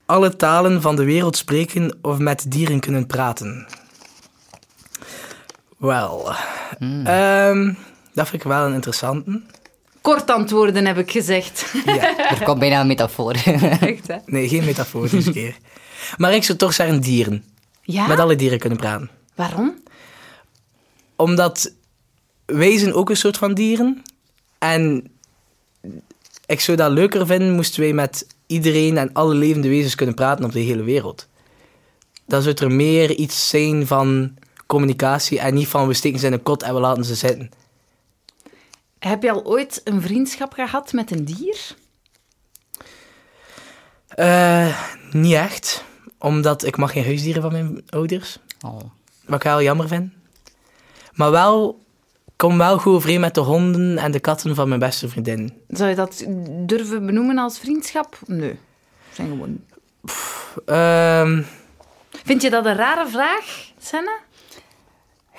Alle 0.05 0.35
talen 0.35 0.81
van 0.81 0.95
de 0.95 1.03
wereld 1.03 1.37
spreken 1.37 1.97
of 2.01 2.17
met 2.17 2.51
dieren 2.51 2.79
kunnen 2.79 3.07
praten. 3.07 3.67
Wel, 5.79 6.31
ehm, 6.79 7.73
dat 8.13 8.27
vind 8.27 8.41
ik 8.41 8.47
wel 8.47 8.65
een 8.65 8.73
interessante. 8.73 9.41
Kort 10.01 10.29
antwoorden, 10.29 10.85
heb 10.85 10.97
ik 10.97 11.11
gezegd. 11.11 11.73
Ja. 11.85 12.29
Er 12.29 12.43
komt 12.43 12.59
bijna 12.59 12.81
een 12.81 12.87
metafoor. 12.87 13.33
Echt, 13.79 14.07
hè? 14.07 14.17
Nee, 14.25 14.47
geen 14.47 14.65
metafoor 14.65 15.09
deze 15.09 15.31
keer. 15.39 15.57
Maar 16.17 16.33
ik 16.33 16.43
zou 16.43 16.57
toch 16.57 16.73
zeggen 16.73 17.01
dieren. 17.01 17.43
Ja? 17.81 18.07
Met 18.07 18.19
alle 18.19 18.35
dieren 18.35 18.59
kunnen 18.59 18.77
praten. 18.77 19.09
Waarom? 19.35 19.81
Omdat 21.15 21.73
wij 22.45 22.77
zijn 22.77 22.93
ook 22.93 23.09
een 23.09 23.17
soort 23.17 23.37
van 23.37 23.53
dieren. 23.53 24.01
En 24.57 25.11
ik 26.45 26.59
zou 26.59 26.77
dat 26.77 26.91
leuker 26.91 27.25
vinden 27.25 27.53
moesten 27.53 27.81
wij 27.81 27.93
met 27.93 28.27
iedereen 28.47 28.97
en 28.97 29.13
alle 29.13 29.35
levende 29.35 29.69
wezens 29.69 29.95
kunnen 29.95 30.15
praten 30.15 30.45
op 30.45 30.51
de 30.51 30.59
hele 30.59 30.83
wereld. 30.83 31.27
Dan 32.25 32.41
zou 32.41 32.55
er 32.55 32.71
meer 32.71 33.11
iets 33.11 33.49
zijn 33.49 33.87
van 33.87 34.33
communicatie 34.69 35.39
en 35.39 35.53
niet 35.53 35.67
van 35.67 35.87
we 35.87 35.93
steken 35.93 36.19
ze 36.19 36.25
in 36.25 36.33
een 36.33 36.43
kot 36.43 36.63
en 36.63 36.73
we 36.73 36.79
laten 36.79 37.05
ze 37.05 37.15
zitten. 37.15 37.51
Heb 38.99 39.23
je 39.23 39.31
al 39.31 39.45
ooit 39.45 39.81
een 39.83 40.01
vriendschap 40.01 40.53
gehad 40.53 40.93
met 40.93 41.11
een 41.11 41.25
dier? 41.25 41.75
Eh, 44.07 44.79
niet 45.11 45.33
echt, 45.33 45.83
omdat 46.17 46.65
ik 46.65 46.77
mag 46.77 46.91
geen 46.91 47.03
huisdieren 47.03 47.41
van 47.41 47.51
mijn 47.51 47.83
ouders. 47.89 48.39
Oh. 48.65 48.79
Wat 49.25 49.35
ik 49.35 49.43
wel 49.43 49.61
jammer 49.61 49.87
vind. 49.87 50.11
Maar 51.13 51.31
wel, 51.31 51.83
ik 52.25 52.33
kom 52.35 52.57
wel 52.57 52.77
goed 52.77 52.93
overeen 52.93 53.19
met 53.19 53.33
de 53.35 53.41
honden 53.41 53.97
en 53.97 54.11
de 54.11 54.19
katten 54.19 54.55
van 54.55 54.67
mijn 54.67 54.79
beste 54.79 55.09
vriendin. 55.09 55.61
Zou 55.67 55.89
je 55.89 55.95
dat 55.95 56.25
durven 56.49 57.05
benoemen 57.05 57.37
als 57.37 57.59
vriendschap? 57.59 58.19
Nee. 58.25 58.59
Zijn 59.11 59.27
gewoon... 59.27 59.63
Ehm, 60.65 61.43
Vind 62.23 62.41
je 62.41 62.49
dat 62.49 62.65
een 62.65 62.75
rare 62.75 63.07
vraag, 63.07 63.71
Senna? 63.79 64.17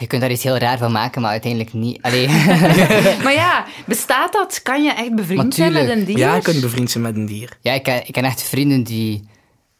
Je 0.00 0.06
kunt 0.06 0.20
daar 0.20 0.30
iets 0.30 0.42
heel 0.42 0.56
raar 0.56 0.78
van 0.78 0.92
maken, 0.92 1.22
maar 1.22 1.30
uiteindelijk 1.30 1.72
niet. 1.72 2.02
Allee. 2.02 2.28
maar 3.24 3.32
ja, 3.32 3.64
bestaat 3.86 4.32
dat? 4.32 4.62
Kan 4.62 4.82
je 4.82 4.92
echt 4.92 5.14
bevriend 5.14 5.54
zijn 5.54 5.72
met 5.72 5.88
een 5.88 6.04
dier? 6.04 6.18
ja, 6.18 6.34
je 6.34 6.42
kunt 6.42 6.60
bevriend 6.60 6.90
zijn 6.90 7.04
met 7.04 7.16
een 7.16 7.26
dier. 7.26 7.56
ja, 7.60 7.72
ik 7.72 7.82
ken, 7.82 8.06
ik 8.06 8.12
ken 8.12 8.24
echt 8.24 8.42
vrienden 8.42 8.82
die, 8.82 9.28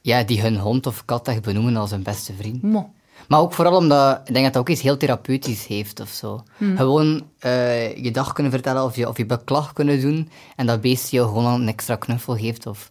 ja, 0.01 0.23
die 0.23 0.41
hun 0.41 0.57
hond 0.59 0.87
of 0.87 1.05
kat 1.05 1.29
echt 1.29 1.43
benoemen 1.43 1.77
als 1.77 1.91
hun 1.91 2.03
beste 2.03 2.33
vriend. 2.39 2.63
Mo. 2.63 2.93
Maar 3.29 3.41
ook 3.41 3.53
vooral 3.53 3.77
omdat 3.77 4.21
ik 4.25 4.33
denk 4.33 4.45
dat 4.45 4.53
dat 4.53 4.63
ook 4.63 4.69
iets 4.69 4.83
heel 4.83 4.97
therapeutisch 4.97 5.67
heeft 5.67 6.01
of 6.01 6.09
zo. 6.11 6.43
Gewoon 6.77 7.27
eh, 7.39 7.97
je 7.97 8.11
dag 8.11 8.33
kunnen 8.33 8.53
vertellen 8.53 8.85
of 8.85 8.97
je, 8.97 9.09
of 9.09 9.17
je 9.17 9.27
beklag 9.27 9.73
kunnen 9.73 10.01
doen 10.01 10.31
en 10.57 10.67
dat 10.67 10.81
beest 10.81 11.11
je 11.11 11.21
gewoon 11.21 11.61
een 11.61 11.69
extra 11.69 11.97
knuffel 11.97 12.37
geeft. 12.37 12.67
Of, 12.67 12.91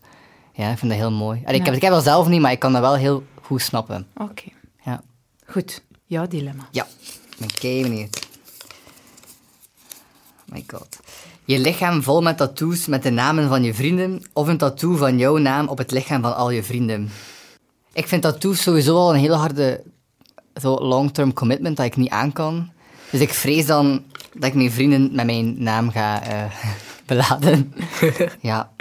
ja, 0.54 0.72
ik 0.72 0.78
vind 0.78 0.92
dat 0.92 1.00
heel 1.00 1.12
mooi. 1.12 1.42
Allee, 1.46 1.60
ik, 1.60 1.66
heb, 1.66 1.76
ik 1.76 1.82
heb 1.82 1.92
dat 1.92 2.04
zelf 2.04 2.28
niet, 2.28 2.42
maar 2.42 2.52
ik 2.52 2.60
kan 2.60 2.72
dat 2.72 2.82
wel 2.82 2.96
heel 2.96 3.24
goed 3.42 3.62
snappen. 3.62 4.08
Oké. 4.18 4.44
Ja, 4.86 5.02
Goed. 5.46 5.82
Jouw 6.06 6.28
dilemma. 6.28 6.68
ja. 6.72 6.88
Ben 7.40 7.54
kei 7.60 7.82
benieuwd. 7.82 8.28
My 10.46 10.64
god. 10.68 11.00
Je 11.46 11.60
lichaam 11.60 12.04
vol 12.04 12.22
met 12.22 12.38
tattoos 12.38 12.86
met 12.88 13.04
de 13.04 13.10
namen 13.10 13.48
van 13.48 13.64
je 13.64 13.74
vrienden 13.74 14.22
of 14.34 14.48
een 14.48 14.58
tattoo 14.58 14.96
van 14.96 15.18
jouw 15.18 15.38
naam 15.38 15.68
op 15.68 15.78
het 15.78 15.92
lichaam 15.92 16.22
van 16.22 16.36
al 16.36 16.50
je 16.50 16.64
vrienden. 16.64 17.10
Ik 17.94 18.08
vind 18.08 18.22
tattoos 18.22 18.62
sowieso 18.62 18.96
al 18.96 19.14
een 19.14 19.20
hele 19.20 19.36
harde 19.36 19.84
zo 20.62 20.76
long-term 20.76 21.34
commitment 21.34 21.78
dat 21.78 21.86
ik 21.86 21.96
niet 21.96 22.10
aan 22.10 22.34
kan. 22.34 22.72
Dus 23.12 23.20
ik 23.20 23.34
vrees 23.34 23.66
dan 23.66 24.04
dat 24.34 24.50
ik 24.50 24.56
mijn 24.56 24.72
vrienden 24.72 25.10
met 25.14 25.26
mijn 25.26 25.64
naam 25.64 25.92
ga 25.92 26.24
eh, 26.24 26.44
beladen. 27.06 27.74
ja. 28.42 28.72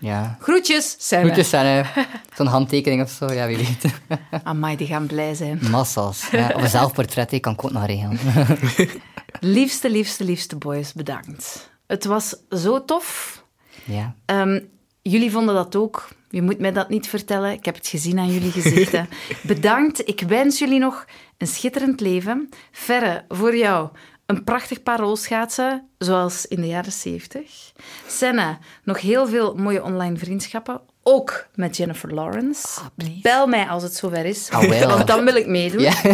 Ja. 0.00 0.36
Groetjes, 0.40 0.96
Senna. 0.98 1.32
Groetjes. 1.32 1.50
Zo'n 2.36 2.46
handtekening 2.46 3.02
of 3.02 3.10
zo, 3.10 3.32
ja, 3.32 3.46
wie 3.46 3.56
weet. 3.56 3.84
Amai, 4.42 4.76
die 4.76 4.86
gaan 4.86 5.06
blij 5.06 5.34
zijn. 5.34 5.58
Massas. 5.70 6.28
Ja. 6.30 6.52
Of 6.54 6.62
een 6.62 6.68
zelfportret, 6.68 7.30
die 7.30 7.40
kan 7.40 7.52
ik 7.52 7.64
ook 7.64 7.72
nog 7.72 7.86
regelen. 7.86 8.18
Liefste, 9.40 9.90
liefste, 9.90 10.24
liefste 10.24 10.56
boys, 10.56 10.92
bedankt. 10.92 11.70
Het 11.86 12.04
was 12.04 12.36
zo 12.50 12.84
tof. 12.84 13.42
Ja. 13.84 14.14
Ehm, 14.24 14.60
jullie 15.02 15.30
vonden 15.30 15.54
dat 15.54 15.76
ook. 15.76 16.08
Je 16.30 16.42
moet 16.42 16.58
mij 16.58 16.72
dat 16.72 16.88
niet 16.88 17.08
vertellen. 17.08 17.52
Ik 17.52 17.64
heb 17.64 17.74
het 17.74 17.86
gezien 17.86 18.18
aan 18.18 18.32
jullie 18.32 18.50
gezichten. 18.50 19.08
Bedankt. 19.42 20.08
Ik 20.08 20.20
wens 20.20 20.58
jullie 20.58 20.78
nog 20.78 21.06
een 21.38 21.46
schitterend 21.46 22.00
leven. 22.00 22.48
Verre, 22.72 23.24
voor 23.28 23.56
jou 23.56 23.88
een 24.28 24.44
prachtig 24.44 24.82
paar 24.82 24.98
rolschaatsen, 24.98 25.88
zoals 25.98 26.46
in 26.46 26.60
de 26.60 26.66
jaren 26.66 26.92
zeventig. 26.92 27.72
Senna, 28.06 28.58
nog 28.84 29.00
heel 29.00 29.26
veel 29.26 29.54
mooie 29.54 29.82
online 29.82 30.16
vriendschappen. 30.16 30.80
Ook 31.02 31.46
met 31.54 31.76
Jennifer 31.76 32.14
Lawrence. 32.14 32.80
Bel 33.22 33.46
mij 33.46 33.66
als 33.68 33.82
het 33.82 33.94
zover 33.94 34.24
is, 34.24 34.50
Ah, 34.50 34.86
want 34.86 35.06
dan 35.06 35.24
wil 35.24 35.36
ik 35.36 35.46
meedoen. 35.46 35.80
Ja. 35.80 35.92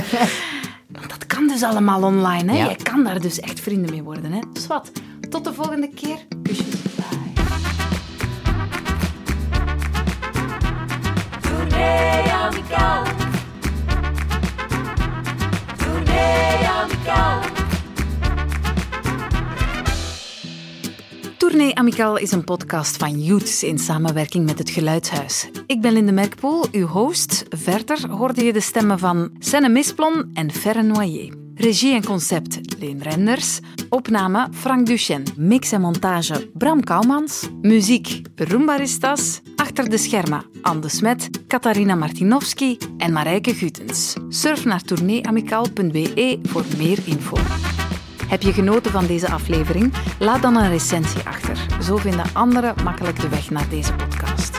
Want 0.89 1.09
dat 1.09 1.27
kan 1.27 1.49
dus 1.49 1.63
allemaal 1.63 2.03
online. 2.03 2.53
Hè? 2.53 2.59
Ja. 2.59 2.69
Je 2.71 2.77
kan 2.83 3.05
daar 3.05 3.21
dus 3.21 3.41
echt 3.41 3.61
vrienden 3.61 3.91
mee 3.91 4.03
worden. 4.03 4.33
Hè? 4.33 4.41
Dus 4.53 4.67
wat, 4.67 4.93
tot 5.31 5.45
de 5.45 5.53
volgende 5.53 5.89
keer. 5.89 6.19
Kusjes. 6.43 6.67
Bye. 6.67 7.25
Tournee 21.55 21.75
Amicaal 21.75 22.17
is 22.17 22.33
een 22.33 22.45
podcast 22.45 22.97
van 22.97 23.23
Youths 23.23 23.63
in 23.63 23.79
samenwerking 23.79 24.47
met 24.47 24.59
het 24.59 24.71
Geluidshuis. 24.71 25.51
Ik 25.67 25.81
ben 25.81 25.93
Linde 25.93 26.13
Merkpoel, 26.13 26.65
uw 26.73 26.87
host. 26.87 27.45
Verder 27.49 28.11
hoorde 28.11 28.45
je 28.45 28.53
de 28.53 28.61
stemmen 28.61 28.99
van 28.99 29.31
Senne 29.39 29.69
Misplon 29.69 30.31
en 30.33 30.53
Ferre 30.53 30.83
Noyer. 30.83 31.35
Regie 31.55 31.95
en 31.95 32.05
concept 32.05 32.59
Leen 32.79 33.03
Renders. 33.03 33.61
Opname 33.89 34.49
Frank 34.53 34.87
Duchesne. 34.87 35.25
Mix 35.37 35.73
en 35.73 35.81
montage 35.81 36.51
Bram 36.55 36.85
Kouwmans. 36.85 37.49
Muziek 37.63 38.21
Roombaristas. 38.35 39.41
Achter 39.57 39.91
de 39.91 39.99
schermen 39.99 40.45
Anne 40.63 40.89
Smet, 40.89 41.31
Katarina 41.47 41.95
Martinovski 41.95 42.79
en 42.99 43.13
Marijke 43.13 43.55
Gutens. 43.55 44.15
Surf 44.29 44.65
naar 44.65 44.83
tourneeamicaal.be 44.83 46.39
voor 46.43 46.65
meer 46.77 46.99
info. 47.05 47.37
Heb 48.29 48.43
je 48.43 48.53
genoten 48.53 48.91
van 48.91 49.07
deze 49.07 49.31
aflevering? 49.31 49.93
Laat 50.19 50.43
dan 50.43 50.57
een 50.57 50.71
recensie 50.71 51.23
achter. 51.25 51.67
Zo 51.83 51.97
vinden 51.97 52.27
anderen 52.33 52.75
makkelijk 52.85 53.21
de 53.21 53.29
weg 53.29 53.51
naar 53.51 53.69
deze 53.69 53.95
podcast. 53.95 54.54